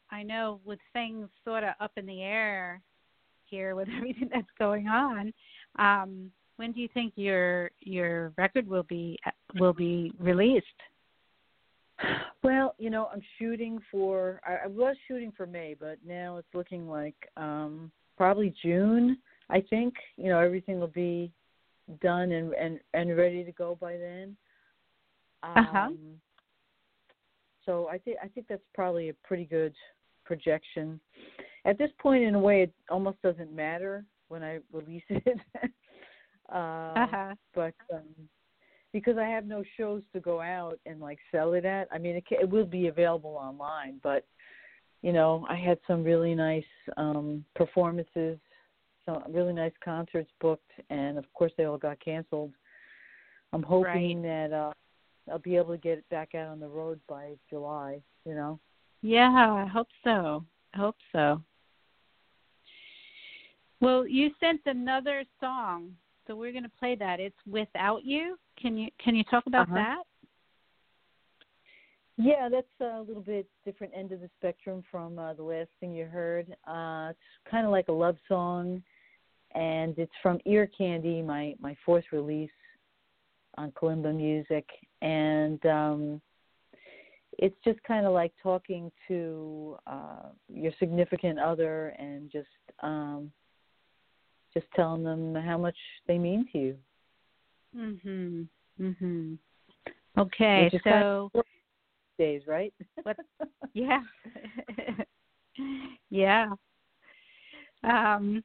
I 0.09 0.23
know 0.23 0.61
with 0.63 0.79
things 0.93 1.29
sort 1.43 1.65
of 1.65 1.75
up 1.81 1.91
in 1.97 2.05
the 2.05 2.21
air 2.23 2.81
here 3.45 3.75
with 3.75 3.87
everything 3.97 4.29
that's 4.31 4.51
going 4.57 4.87
on, 4.87 5.33
um, 5.75 6.31
when 6.55 6.71
do 6.71 6.79
you 6.79 6.87
think 6.93 7.13
your 7.17 7.69
your 7.81 8.31
record 8.37 8.65
will 8.65 8.83
be 8.83 9.19
will 9.55 9.73
be 9.73 10.13
released? 10.19 10.81
Well, 12.43 12.75
you 12.79 12.89
know, 12.89 13.07
I'm 13.13 13.21
shooting 13.37 13.79
for. 13.91 14.41
I, 14.45 14.65
I 14.65 14.67
was 14.67 14.95
shooting 15.07 15.31
for 15.35 15.45
May, 15.45 15.75
but 15.79 15.97
now 16.05 16.37
it's 16.37 16.53
looking 16.53 16.89
like 16.89 17.15
um 17.37 17.91
probably 18.17 18.53
June. 18.63 19.17
I 19.49 19.61
think 19.61 19.93
you 20.17 20.29
know 20.29 20.39
everything 20.39 20.79
will 20.79 20.87
be 20.87 21.31
done 22.01 22.31
and 22.31 22.53
and 22.53 22.79
and 22.93 23.15
ready 23.17 23.43
to 23.43 23.51
go 23.51 23.77
by 23.79 23.97
then. 23.97 24.35
Um, 25.43 25.57
Uh-huh. 25.63 25.89
So 27.65 27.87
I 27.89 27.97
think 27.99 28.17
I 28.23 28.27
think 28.27 28.47
that's 28.47 28.61
probably 28.73 29.09
a 29.09 29.13
pretty 29.23 29.45
good 29.45 29.73
projection. 30.25 30.99
At 31.65 31.77
this 31.77 31.91
point, 31.99 32.23
in 32.23 32.33
a 32.35 32.39
way, 32.39 32.63
it 32.63 32.73
almost 32.89 33.21
doesn't 33.21 33.53
matter 33.53 34.03
when 34.29 34.41
I 34.43 34.59
release 34.71 35.03
it. 35.09 35.39
uh, 36.51 36.55
Uh-huh. 36.55 37.35
but 37.53 37.73
um 37.93 38.05
because 38.93 39.17
I 39.17 39.25
have 39.25 39.45
no 39.45 39.63
shows 39.77 40.01
to 40.13 40.19
go 40.19 40.41
out 40.41 40.79
and 40.85 40.99
like 40.99 41.19
sell 41.31 41.53
it 41.53 41.65
at. 41.65 41.87
I 41.91 41.97
mean, 41.97 42.15
it, 42.15 42.23
it 42.29 42.49
will 42.49 42.65
be 42.65 42.87
available 42.87 43.35
online, 43.35 43.99
but 44.03 44.25
you 45.01 45.13
know, 45.13 45.45
I 45.49 45.55
had 45.55 45.79
some 45.87 46.03
really 46.03 46.35
nice 46.35 46.63
um 46.97 47.43
performances, 47.55 48.37
some 49.05 49.23
really 49.29 49.53
nice 49.53 49.73
concerts 49.83 50.29
booked, 50.39 50.71
and 50.89 51.17
of 51.17 51.25
course 51.33 51.51
they 51.57 51.65
all 51.65 51.77
got 51.77 51.99
canceled. 52.03 52.53
I'm 53.53 53.63
hoping 53.63 54.21
that 54.23 54.53
uh 54.53 54.71
I'll 55.31 55.39
be 55.39 55.55
able 55.55 55.73
to 55.73 55.77
get 55.77 55.97
it 55.99 56.09
back 56.09 56.35
out 56.35 56.47
on 56.47 56.59
the 56.59 56.67
road 56.67 56.99
by 57.07 57.33
July. 57.49 58.01
You 58.25 58.35
know. 58.35 58.59
Yeah, 59.01 59.29
I 59.29 59.67
hope 59.67 59.87
so. 60.03 60.45
I 60.73 60.77
hope 60.77 60.97
so. 61.11 61.41
Well, 63.81 64.05
you 64.05 64.29
sent 64.39 64.61
another 64.65 65.23
song, 65.39 65.95
so 66.27 66.35
we're 66.35 66.51
going 66.51 66.63
to 66.63 66.71
play 66.79 66.95
that. 66.95 67.19
It's 67.19 67.35
"Without 67.45 68.03
You." 68.03 68.37
Can 68.59 68.77
you 68.77 68.89
can 69.03 69.15
you 69.15 69.23
talk 69.25 69.45
about 69.47 69.67
Uh-huh. 69.67 69.75
that? 69.75 70.03
Yeah, 72.17 72.49
that's 72.49 72.67
a 72.81 73.01
little 73.01 73.23
bit 73.23 73.47
different 73.65 73.93
end 73.95 74.11
of 74.11 74.19
the 74.21 74.29
spectrum 74.37 74.83
from 74.91 75.17
uh, 75.17 75.33
the 75.33 75.43
last 75.43 75.69
thing 75.79 75.93
you 75.93 76.05
heard. 76.05 76.55
Uh, 76.67 77.09
it's 77.11 77.49
kind 77.49 77.65
of 77.65 77.71
like 77.71 77.87
a 77.87 77.91
love 77.91 78.17
song, 78.27 78.83
and 79.55 79.97
it's 79.97 80.11
from 80.21 80.39
Ear 80.45 80.67
Candy, 80.67 81.21
my 81.21 81.55
my 81.59 81.75
fourth 81.85 82.05
release 82.11 82.51
on 83.57 83.71
Kalimba 83.71 84.15
Music, 84.15 84.67
and 85.01 85.65
um, 85.65 86.21
it's 87.39 87.55
just 87.65 87.81
kind 87.83 88.05
of 88.05 88.13
like 88.13 88.33
talking 88.43 88.91
to 89.07 89.77
uh, 89.87 90.29
your 90.47 90.73
significant 90.79 91.39
other 91.39 91.89
and 91.97 92.31
just 92.31 92.47
um, 92.83 93.31
just 94.53 94.67
telling 94.75 95.03
them 95.03 95.35
how 95.35 95.57
much 95.57 95.77
they 96.07 96.17
mean 96.17 96.47
to 96.51 96.57
you. 96.57 96.77
Mhm. 97.75 98.47
Mm 98.79 98.97
Mhm. 98.97 99.37
Okay, 100.17 100.69
so 100.83 101.31
days, 102.17 102.45
right? 102.47 102.73
What- 103.03 103.17
yeah. 103.73 104.03
yeah. 106.09 106.53
Um 107.83 108.43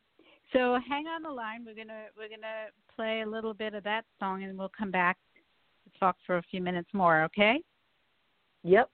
so 0.53 0.79
hang 0.89 1.07
on 1.07 1.23
the 1.23 1.31
line. 1.31 1.65
We're 1.65 1.75
gonna 1.75 2.07
we're 2.17 2.29
gonna 2.29 2.67
play 2.95 3.23
a 3.23 3.27
little 3.29 3.55
bit 3.55 3.75
of 3.75 3.83
that 3.85 4.05
song 4.21 4.45
and 4.45 4.57
we'll 4.57 4.71
come 4.77 4.91
back 4.91 5.19
to 5.85 5.99
talk 5.99 6.17
for 6.27 6.39
a 6.39 6.43
few 6.43 6.61
minutes 6.61 6.89
more, 6.93 7.23
okay? 7.25 7.61
Yep. 8.63 8.91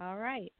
All 0.00 0.16
right. 0.16 0.52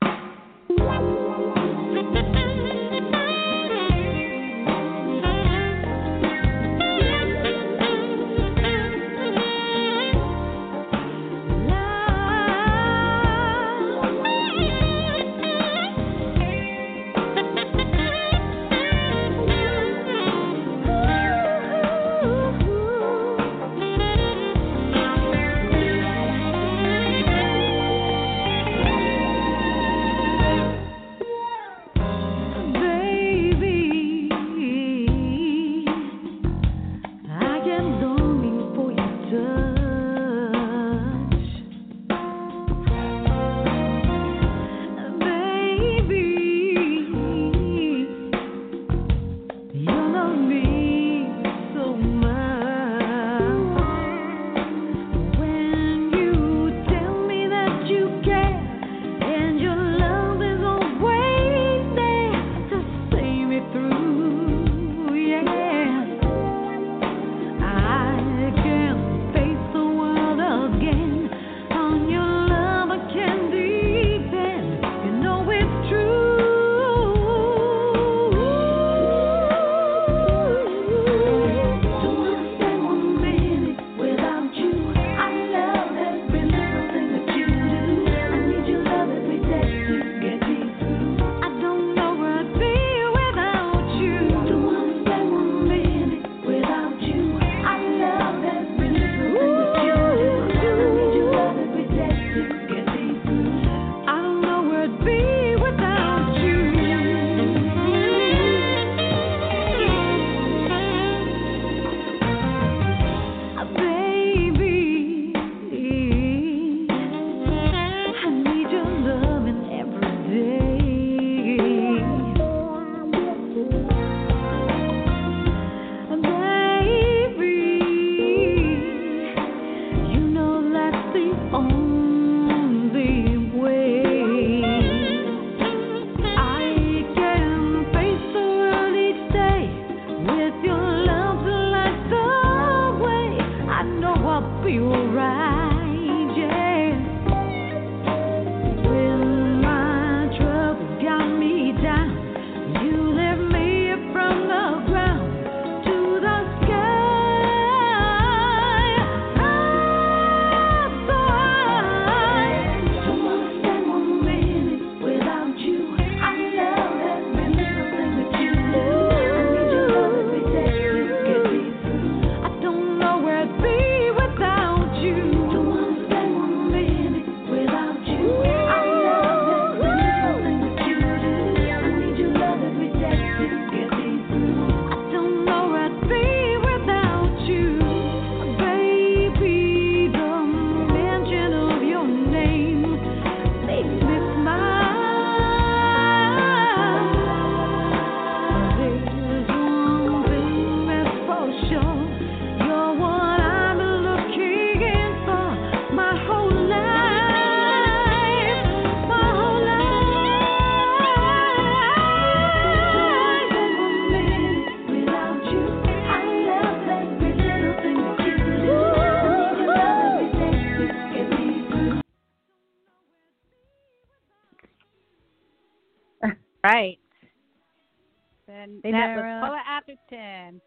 Atherton. 230.12 230.60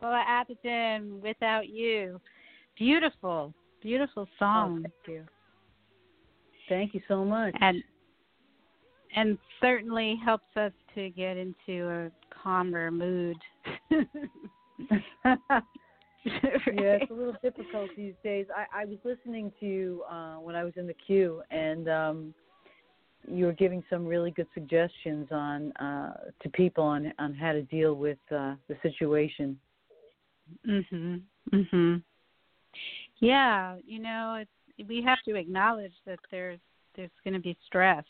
Paula 0.00 0.24
Atherton, 0.26 1.20
Without 1.20 1.68
You. 1.68 2.20
Beautiful, 2.76 3.54
beautiful 3.82 4.24
Oh, 4.26 4.36
song. 4.38 4.82
thank 4.82 4.94
you. 5.16 5.24
Thank 6.68 6.94
you 6.94 7.00
so 7.08 7.24
much. 7.24 7.54
and 7.60 7.82
and 9.14 9.38
certainly 9.62 10.16
helps 10.22 10.54
us 10.56 10.72
to 10.94 11.08
get 11.10 11.36
into 11.38 11.88
a 11.88 12.10
calmer 12.42 12.90
mood. 12.90 13.36
yeah, 13.90 14.02
it's 16.24 17.10
a 17.10 17.14
little 17.14 17.36
difficult 17.42 17.88
these 17.96 18.12
days. 18.22 18.46
I, 18.54 18.82
I 18.82 18.84
was 18.84 18.98
listening 19.04 19.52
to 19.60 19.66
you 19.66 20.02
uh, 20.10 20.34
when 20.36 20.54
I 20.54 20.64
was 20.64 20.74
in 20.76 20.86
the 20.86 20.94
queue, 20.94 21.42
and 21.50 21.88
um, 21.88 22.34
you 23.28 23.46
were 23.46 23.52
giving 23.52 23.82
some 23.88 24.06
really 24.06 24.30
good 24.30 24.46
suggestions 24.54 25.28
on 25.30 25.72
uh, 25.72 26.14
to 26.42 26.48
people 26.50 26.84
on 26.84 27.12
on 27.18 27.34
how 27.34 27.52
to 27.52 27.62
deal 27.62 27.94
with 27.94 28.18
uh, 28.30 28.54
the 28.68 28.76
situation. 28.82 29.58
Mhm. 30.66 31.22
Mhm. 31.52 32.02
Yeah, 33.18 33.76
you 33.84 33.98
know, 33.98 34.34
it's 34.40 34.88
we 34.88 35.02
have 35.02 35.18
to 35.24 35.36
acknowledge 35.36 35.94
that 36.04 36.18
there's 36.30 36.60
there's 36.94 37.10
going 37.24 37.34
to 37.34 37.40
be 37.40 37.56
stress, 37.66 38.04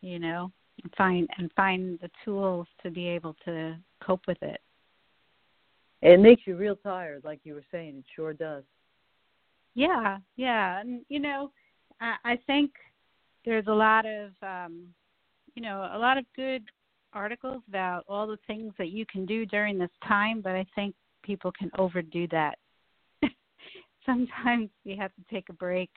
you 0.00 0.18
know, 0.18 0.52
and 0.82 0.94
find 0.96 1.28
and 1.38 1.50
find 1.54 1.98
the 2.00 2.10
tools 2.24 2.66
to 2.82 2.90
be 2.90 3.06
able 3.08 3.34
to 3.44 3.76
cope 4.00 4.26
with 4.26 4.42
it. 4.42 4.60
It 6.02 6.20
makes 6.20 6.46
you 6.46 6.56
real 6.56 6.76
tired, 6.76 7.24
like 7.24 7.40
you 7.44 7.54
were 7.54 7.64
saying. 7.70 7.96
It 7.98 8.04
sure 8.14 8.34
does. 8.34 8.64
Yeah, 9.74 10.18
yeah, 10.36 10.80
and 10.80 11.04
you 11.08 11.18
know, 11.18 11.50
I, 12.00 12.16
I 12.24 12.36
think 12.46 12.70
there's 13.44 13.66
a 13.66 13.72
lot 13.72 14.06
of, 14.06 14.30
um, 14.42 14.86
you 15.54 15.62
know, 15.62 15.88
a 15.92 15.98
lot 15.98 16.18
of 16.18 16.24
good 16.34 16.64
articles 17.12 17.62
about 17.68 18.04
all 18.08 18.26
the 18.26 18.38
things 18.46 18.72
that 18.78 18.88
you 18.88 19.06
can 19.06 19.24
do 19.24 19.46
during 19.46 19.78
this 19.78 19.90
time, 20.06 20.40
but 20.40 20.52
I 20.52 20.66
think 20.74 20.94
people 21.22 21.52
can 21.52 21.70
overdo 21.78 22.26
that. 22.28 22.58
Sometimes 24.06 24.70
you 24.84 24.96
have 24.96 25.12
to 25.14 25.22
take 25.30 25.48
a 25.48 25.52
break 25.52 25.90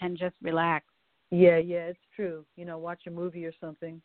and 0.00 0.16
just 0.16 0.34
relax. 0.42 0.84
Yeah, 1.30 1.58
yeah, 1.58 1.86
it's 1.86 1.98
true. 2.14 2.44
You 2.56 2.64
know, 2.64 2.78
watch 2.78 3.02
a 3.06 3.10
movie 3.10 3.44
or 3.44 3.52
something. 3.60 4.00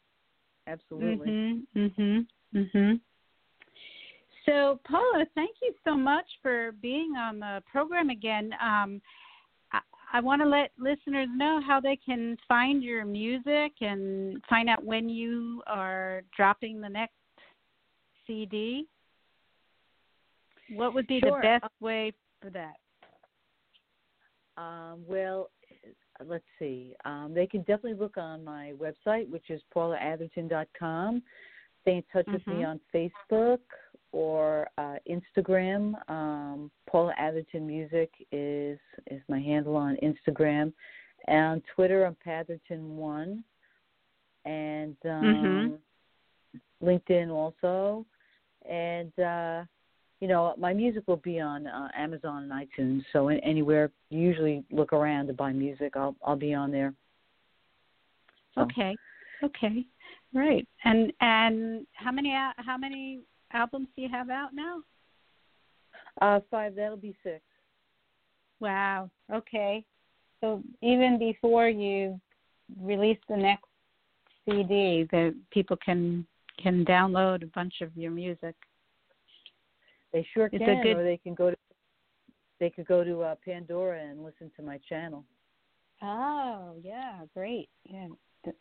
Absolutely. 0.67 1.29
Mhm. 1.29 1.67
Mhm. 1.75 2.27
Mhm. 2.53 3.01
So, 4.45 4.79
Paula, 4.83 5.25
thank 5.35 5.55
you 5.61 5.73
so 5.83 5.95
much 5.95 6.25
for 6.41 6.73
being 6.73 7.15
on 7.15 7.39
the 7.39 7.63
program 7.65 8.09
again. 8.09 8.53
Um, 8.61 9.01
I, 10.13 10.19
want 10.19 10.41
to 10.41 10.47
let 10.47 10.71
listeners 10.77 11.27
know 11.35 11.59
how 11.65 11.79
they 11.79 11.95
can 11.95 12.37
find 12.47 12.83
your 12.83 13.05
music 13.05 13.73
and 13.81 14.41
find 14.49 14.69
out 14.69 14.83
when 14.83 15.09
you 15.09 15.61
are 15.67 16.21
dropping 16.35 16.79
the 16.79 16.89
next 16.89 17.13
CD. 18.27 18.87
What 20.69 20.93
would 20.93 21.07
be 21.07 21.19
Sure. 21.19 21.41
the 21.41 21.59
best 21.59 21.73
way 21.81 22.13
for 22.41 22.49
that? 22.51 22.75
Um, 24.55 25.03
well, 25.07 25.49
let's 26.23 26.45
see. 26.59 26.95
Um, 27.05 27.33
they 27.33 27.47
can 27.47 27.61
definitely 27.61 27.95
look 27.95 28.17
on 28.17 28.43
my 28.43 28.73
website, 28.73 29.29
which 29.29 29.49
is 29.49 29.61
paulaatherton.com. 29.75 31.23
Stay 31.81 31.97
in 31.97 32.03
touch 32.13 32.27
with 32.27 32.45
me 32.47 32.61
Mhm. 32.61 32.69
on 32.69 32.79
Facebook 32.93 33.59
or 34.13 34.69
uh, 34.77 34.95
Instagram. 35.09 35.95
Um, 36.09 36.71
Paula 36.89 37.13
Atherton 37.17 37.67
Music 37.67 38.09
is 38.31 38.79
is 39.11 39.21
my 39.27 39.39
handle 39.39 39.75
on 39.75 39.97
Instagram. 40.01 40.71
And 41.27 41.61
Twitter, 41.75 42.05
I'm 42.05 42.15
Patherton1. 42.25 43.43
And 44.45 44.95
um, 45.05 45.77
LinkedIn 46.83 47.29
also. 47.29 48.05
And, 48.69 49.17
uh, 49.19 49.63
you 50.19 50.27
know, 50.27 50.53
my 50.57 50.73
music 50.73 51.03
will 51.07 51.17
be 51.17 51.39
on 51.39 51.67
uh, 51.67 51.89
Amazon 51.97 52.49
and 52.49 52.51
iTunes. 52.51 53.03
So 53.11 53.29
an- 53.29 53.39
anywhere 53.39 53.91
you 54.09 54.21
usually 54.21 54.63
look 54.71 54.93
around 54.93 55.27
to 55.27 55.33
buy 55.33 55.51
music, 55.51 55.93
I'll 55.95 56.15
I'll 56.25 56.35
be 56.35 56.53
on 56.53 56.71
there. 56.71 56.93
So, 58.55 58.61
Okay. 58.61 58.95
Okay. 59.43 59.85
Right. 60.33 60.67
And 60.85 61.11
and 61.19 61.87
how 61.93 62.11
many 62.11 62.31
how 62.57 62.77
many 62.77 63.21
albums 63.53 63.87
do 63.95 64.01
you 64.01 64.09
have 64.09 64.29
out 64.29 64.49
now? 64.53 64.81
Uh, 66.21 66.39
five. 66.51 66.75
That'll 66.75 66.97
be 66.97 67.15
six. 67.23 67.41
Wow. 68.59 69.09
Okay. 69.33 69.83
So 70.41 70.61
even 70.81 71.17
before 71.17 71.69
you 71.69 72.19
release 72.81 73.17
the 73.29 73.37
next 73.37 73.65
CD, 74.45 75.07
that 75.11 75.35
people 75.51 75.77
can 75.83 76.25
can 76.61 76.85
download 76.85 77.43
a 77.43 77.47
bunch 77.47 77.75
of 77.81 77.95
your 77.95 78.11
music. 78.11 78.55
They 80.11 80.25
sure 80.33 80.49
It's 80.51 80.63
can, 80.63 80.83
good- 80.83 80.97
or 80.97 81.03
they 81.03 81.17
can 81.17 81.33
go 81.33 81.49
to 81.49 81.57
they 82.59 82.69
could 82.69 82.85
go 82.87 83.03
to 83.03 83.21
uh, 83.23 83.35
Pandora 83.43 83.99
and 84.01 84.23
listen 84.23 84.51
to 84.55 84.63
my 84.63 84.79
channel. 84.87 85.25
Oh, 86.01 86.75
yeah, 86.83 87.21
great. 87.33 87.67
Yeah. 87.89 88.07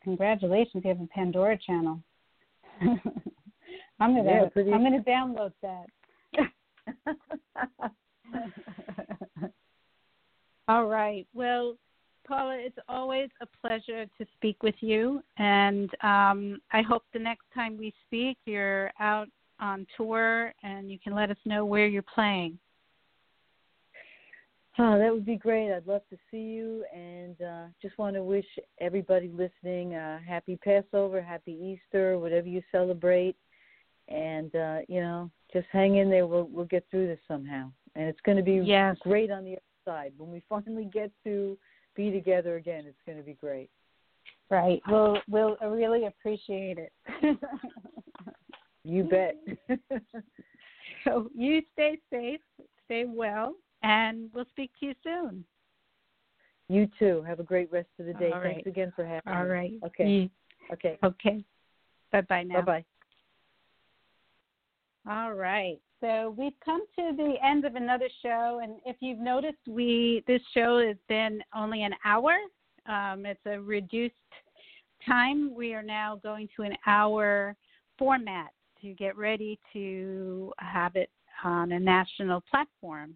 Congratulations, 0.03 0.83
you 0.85 0.89
have 0.89 1.01
a 1.01 1.07
Pandora 1.07 1.59
channel. 1.59 2.01
I'm 4.01 4.15
gonna 4.17 4.31
Yeah, 4.31 4.49
pretty- 4.49 4.73
I'm 4.73 4.83
gonna 4.83 5.03
download 5.03 5.53
that. 5.63 5.87
All 10.69 10.87
right. 10.87 11.27
Well, 11.35 11.77
Paula, 12.27 12.57
it's 12.59 12.79
always 12.89 13.29
a 13.41 13.47
pleasure 13.47 14.07
to 14.07 14.27
speak 14.37 14.63
with 14.63 14.77
you, 14.81 15.23
and 15.39 15.91
um, 16.03 16.61
I 16.73 16.83
hope 16.83 17.05
the 17.13 17.19
next 17.19 17.45
time 17.55 17.77
we 17.77 17.93
speak, 18.07 18.39
you're 18.47 18.91
out 19.01 19.29
on 19.61 19.87
tour 19.97 20.53
and 20.63 20.91
you 20.91 20.99
can 20.99 21.15
let 21.15 21.31
us 21.31 21.37
know 21.45 21.65
where 21.65 21.87
you're 21.87 22.03
playing. 22.03 22.59
Oh, 24.79 24.99
that 24.99 25.13
would 25.13 25.27
be 25.27 25.37
great. 25.37 25.71
I'd 25.71 25.87
love 25.87 26.01
to 26.09 26.17
see 26.31 26.39
you, 26.39 26.85
and 26.95 27.41
uh, 27.43 27.65
just 27.83 27.99
want 27.99 28.17
to 28.17 28.23
wish 28.23 28.47
everybody 28.81 29.29
listening 29.29 29.95
a 29.95 30.19
happy 30.27 30.59
Passover, 30.65 31.21
happy 31.21 31.53
Easter, 31.53 32.19
whatever 32.19 32.49
you 32.49 32.63
celebrate, 32.73 33.37
and 34.13 34.55
uh, 34.55 34.79
you 34.89 35.01
know, 35.01 35.31
just 35.53 35.67
hang 35.73 35.97
in 35.97 36.11
there. 36.11 36.27
We'll 36.27 36.49
we'll 36.51 36.67
get 36.67 36.87
through 36.91 37.07
this 37.09 37.21
somehow, 37.27 37.71
and 37.95 38.09
it's 38.09 38.21
going 38.25 38.37
to 38.37 38.43
be 38.43 38.57
Yes. 38.65 38.97
great 39.01 39.31
on 39.31 39.45
the 39.45 39.53
other 39.53 39.61
side 39.85 40.13
when 40.17 40.31
we 40.31 40.43
finally 40.49 40.89
get 40.93 41.11
to 41.25 41.57
be 41.95 42.11
together 42.11 42.57
again. 42.57 42.85
It's 42.87 43.01
going 43.07 43.19
to 43.19 43.25
be 43.25 43.35
great. 43.35 43.71
Right. 44.51 44.83
We'll 44.89 45.19
we'll 45.29 45.57
really 45.63 46.07
appreciate 46.07 46.79
it. 46.79 46.93
You 48.85 49.05
bet. 49.05 49.37
so 51.05 51.29
you 51.35 51.63
stay 51.73 51.99
safe, 52.13 52.41
stay 52.85 53.05
well, 53.07 53.55
and 53.83 54.29
we'll 54.35 54.45
speak 54.47 54.73
to 54.81 54.87
you 54.87 54.95
soon. 55.03 55.45
you 56.69 56.89
too. 56.99 57.23
Have 57.23 57.41
a 57.41 57.45
great 57.45 57.71
rest 57.73 57.89
of 57.99 58.07
the 58.07 58.15
day. 58.15 58.33
All 58.33 58.41
Thanks 58.41 58.67
right. 58.67 58.67
again 58.67 58.93
for 58.95 59.05
having 59.05 59.33
All 59.33 59.35
me. 59.35 59.41
All 59.41 59.47
right. 59.47 59.73
Okay. 59.87 60.31
Okay. 60.73 60.99
okay. 61.05 61.45
Bye 62.11 62.23
bye 62.23 62.43
now. 62.43 62.57
Bye 62.57 62.63
bye. 62.63 62.85
All 65.09 65.35
right. 65.35 65.79
So 66.01 66.35
we've 66.37 66.59
come 66.65 66.83
to 66.97 67.17
the 67.17 67.35
end 67.45 67.65
of 67.65 67.75
another 67.75 68.09
show, 68.23 68.61
and 68.63 68.77
if 68.85 68.97
you've 69.01 69.19
noticed, 69.19 69.59
we 69.69 70.23
this 70.27 70.41
show 70.55 70.85
has 70.85 70.97
been 71.09 71.43
only 71.55 71.83
an 71.83 71.95
hour. 72.05 72.33
Um, 72.87 73.27
it's 73.27 73.41
a 73.47 73.61
reduced 73.61 74.15
time. 75.07 75.55
We 75.55 75.75
are 75.75 75.83
now 75.83 76.21
going 76.23 76.49
to 76.57 76.63
an 76.63 76.77
hour 76.87 77.57
format 77.99 78.51
to 78.81 78.95
get 78.95 79.17
ready 79.17 79.59
to 79.73 80.53
have 80.59 80.97
it 80.97 81.11
on 81.45 81.73
a 81.73 81.79
national 81.79 82.43
platform. 82.51 83.15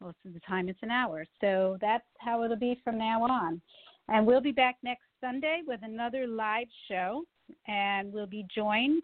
Most 0.00 0.18
of 0.26 0.32
the 0.34 0.40
time, 0.40 0.68
it's 0.68 0.82
an 0.82 0.90
hour. 0.90 1.26
So 1.40 1.76
that's 1.80 2.06
how 2.18 2.42
it'll 2.42 2.56
be 2.56 2.80
from 2.82 2.96
now 2.98 3.22
on. 3.24 3.60
And 4.08 4.26
we'll 4.26 4.40
be 4.40 4.52
back 4.52 4.76
next 4.82 5.04
Sunday 5.20 5.60
with 5.66 5.80
another 5.82 6.26
live 6.26 6.68
show, 6.88 7.24
and 7.68 8.12
we'll 8.12 8.26
be 8.26 8.46
joined 8.52 9.02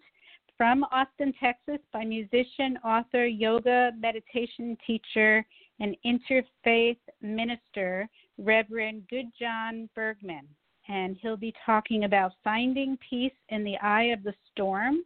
from 0.56 0.84
Austin, 0.84 1.32
Texas, 1.38 1.78
by 1.92 2.04
musician, 2.04 2.78
author, 2.84 3.26
yoga, 3.26 3.92
meditation 3.98 4.76
teacher, 4.86 5.44
and 5.80 5.96
interfaith 6.04 6.98
minister, 7.20 8.08
Reverend 8.38 9.02
Good 9.10 9.26
John 9.38 9.88
Bergman. 9.94 10.46
And 10.88 11.16
he'll 11.20 11.36
be 11.36 11.54
talking 11.64 12.04
about 12.04 12.32
finding 12.44 12.96
peace 13.10 13.32
in 13.50 13.64
the 13.64 13.76
eye 13.78 14.04
of 14.04 14.22
the 14.22 14.34
storm 14.52 15.00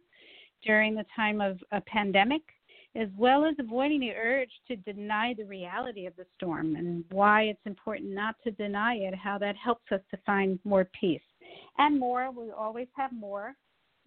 during 0.65 0.95
the 0.95 1.05
time 1.15 1.41
of 1.41 1.57
a 1.71 1.81
pandemic, 1.81 2.43
as 2.95 3.07
well 3.17 3.45
as 3.45 3.55
avoiding 3.59 3.99
the 3.99 4.11
urge 4.11 4.51
to 4.67 4.75
deny 4.75 5.33
the 5.33 5.45
reality 5.45 6.05
of 6.05 6.15
the 6.17 6.25
storm 6.35 6.75
and 6.75 7.03
why 7.11 7.43
it's 7.43 7.65
important 7.65 8.11
not 8.11 8.35
to 8.43 8.51
deny 8.51 8.95
it, 8.95 9.15
how 9.15 9.37
that 9.37 9.55
helps 9.55 9.91
us 9.91 10.01
to 10.11 10.17
find 10.25 10.59
more 10.63 10.87
peace. 10.99 11.21
And 11.77 11.99
more, 11.99 12.31
we 12.31 12.51
always 12.51 12.87
have 12.95 13.11
more. 13.11 13.55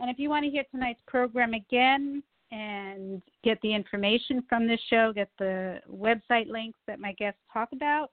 And 0.00 0.10
if 0.10 0.18
you 0.18 0.28
want 0.28 0.44
to 0.44 0.50
hear 0.50 0.64
tonight's 0.70 1.00
program 1.06 1.54
again 1.54 2.22
and 2.50 3.22
get 3.42 3.58
the 3.62 3.74
information 3.74 4.42
from 4.48 4.66
this 4.66 4.80
show, 4.90 5.12
get 5.14 5.30
the 5.38 5.80
website 5.90 6.48
links 6.48 6.78
that 6.86 7.00
my 7.00 7.12
guests 7.12 7.40
talk 7.52 7.70
about, 7.72 8.10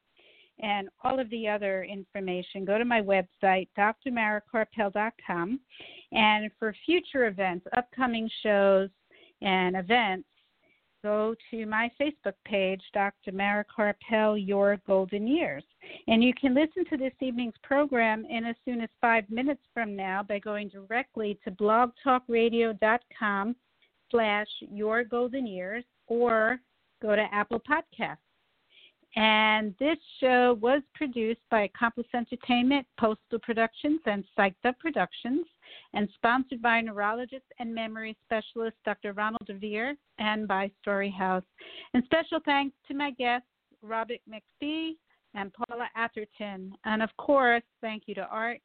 and 0.59 0.89
all 1.03 1.19
of 1.19 1.29
the 1.31 1.47
other 1.47 1.83
information, 1.83 2.65
go 2.65 2.77
to 2.77 2.85
my 2.85 3.01
website, 3.01 3.67
drmarakarpel.com. 3.77 5.59
And 6.11 6.51
for 6.59 6.75
future 6.85 7.27
events, 7.27 7.65
upcoming 7.75 8.29
shows, 8.43 8.89
and 9.41 9.75
events, 9.75 10.27
go 11.03 11.35
to 11.49 11.65
my 11.65 11.89
Facebook 11.99 12.35
page, 12.45 12.81
Dr. 12.93 13.31
Mara 13.31 13.65
Karpel, 13.65 14.45
Your 14.45 14.77
Golden 14.87 15.27
Years. 15.27 15.63
And 16.07 16.23
you 16.23 16.33
can 16.33 16.53
listen 16.53 16.85
to 16.89 16.97
this 16.97 17.13
evening's 17.19 17.55
program 17.63 18.25
in 18.25 18.45
as 18.45 18.55
soon 18.65 18.81
as 18.81 18.89
five 18.99 19.29
minutes 19.29 19.61
from 19.73 19.95
now 19.95 20.23
by 20.23 20.39
going 20.39 20.69
directly 20.69 21.39
to 21.43 21.51
blogtalkradio.com 21.51 23.55
slash 24.09 24.47
Your 24.59 25.03
Golden 25.03 25.47
Years 25.47 25.83
or 26.07 26.59
go 27.01 27.15
to 27.15 27.25
Apple 27.31 27.61
Podcasts. 27.61 28.17
And 29.15 29.75
this 29.77 29.97
show 30.21 30.57
was 30.61 30.81
produced 30.95 31.41
by 31.49 31.63
Accomplice 31.63 32.07
Entertainment, 32.15 32.87
Postal 32.97 33.39
Productions, 33.39 33.99
and 34.05 34.23
Psyched 34.37 34.65
Up 34.65 34.79
Productions, 34.79 35.45
and 35.93 36.07
sponsored 36.15 36.61
by 36.61 36.79
neurologist 36.79 37.45
and 37.59 37.75
memory 37.75 38.17
specialist 38.23 38.77
Dr. 38.85 39.11
Ronald 39.11 39.45
DeVere 39.45 39.95
and 40.17 40.47
by 40.47 40.71
Storyhouse. 40.85 41.43
And 41.93 42.03
special 42.05 42.39
thanks 42.45 42.75
to 42.87 42.93
my 42.93 43.11
guests, 43.11 43.47
Robert 43.81 44.19
MacPhee 44.29 44.93
and 45.33 45.51
Paula 45.53 45.87
Atherton. 45.95 46.73
And 46.85 47.01
of 47.01 47.09
course, 47.17 47.63
thank 47.81 48.03
you 48.05 48.15
to 48.15 48.27
Art. 48.27 48.61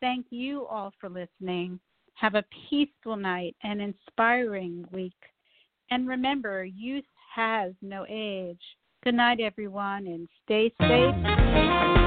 Thank 0.00 0.26
you 0.30 0.66
all 0.66 0.92
for 1.00 1.08
listening. 1.08 1.80
Have 2.14 2.36
a 2.36 2.44
peaceful 2.68 3.16
night 3.16 3.56
and 3.64 3.80
inspiring 3.80 4.86
week. 4.92 5.12
And 5.90 6.06
remember, 6.06 6.64
youth 6.64 7.04
has 7.34 7.72
no 7.82 8.06
age. 8.08 8.60
Good 9.02 9.14
night, 9.14 9.40
everyone, 9.40 10.06
and 10.06 10.28
stay 10.44 10.70
safe. 10.78 11.99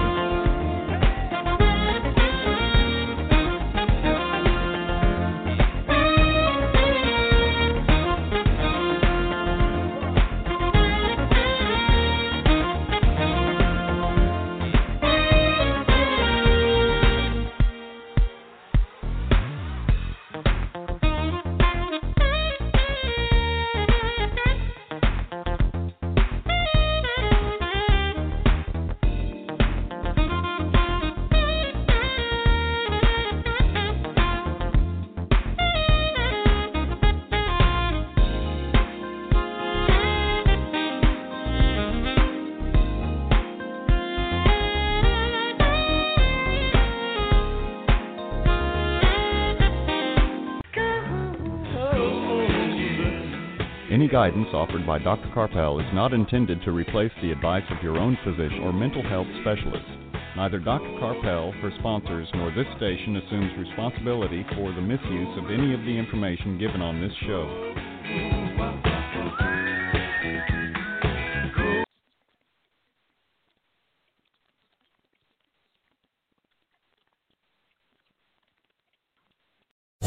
Guidance 54.14 54.50
offered 54.54 54.86
by 54.86 55.00
Dr. 55.00 55.28
Karpel 55.34 55.82
is 55.82 55.92
not 55.92 56.14
intended 56.14 56.62
to 56.62 56.72
replace 56.72 57.12
the 57.20 57.32
advice 57.32 57.64
of 57.72 57.82
your 57.82 57.98
own 57.98 58.16
physician 58.24 58.60
or 58.62 58.72
mental 58.72 59.02
health 59.02 59.26
specialist. 59.42 59.90
Neither 60.38 60.60
Dr. 60.60 60.86
Karpel, 61.02 61.52
her 61.64 61.72
sponsors, 61.80 62.28
nor 62.36 62.52
this 62.52 62.68
station 62.78 63.18
assumes 63.18 63.58
responsibility 63.58 64.46
for 64.54 64.72
the 64.72 64.82
misuse 64.82 65.38
of 65.40 65.50
any 65.50 65.74
of 65.74 65.80
the 65.80 65.98
information 65.98 66.60
given 66.60 66.80
on 66.80 67.02
this 67.02 67.12
show. 67.26 67.74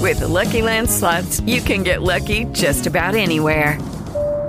With 0.00 0.20
the 0.20 0.28
Lucky 0.28 0.62
Land 0.62 0.88
slots, 0.88 1.40
you 1.40 1.60
can 1.60 1.82
get 1.82 2.02
lucky 2.02 2.44
just 2.52 2.86
about 2.86 3.16
anywhere. 3.16 3.80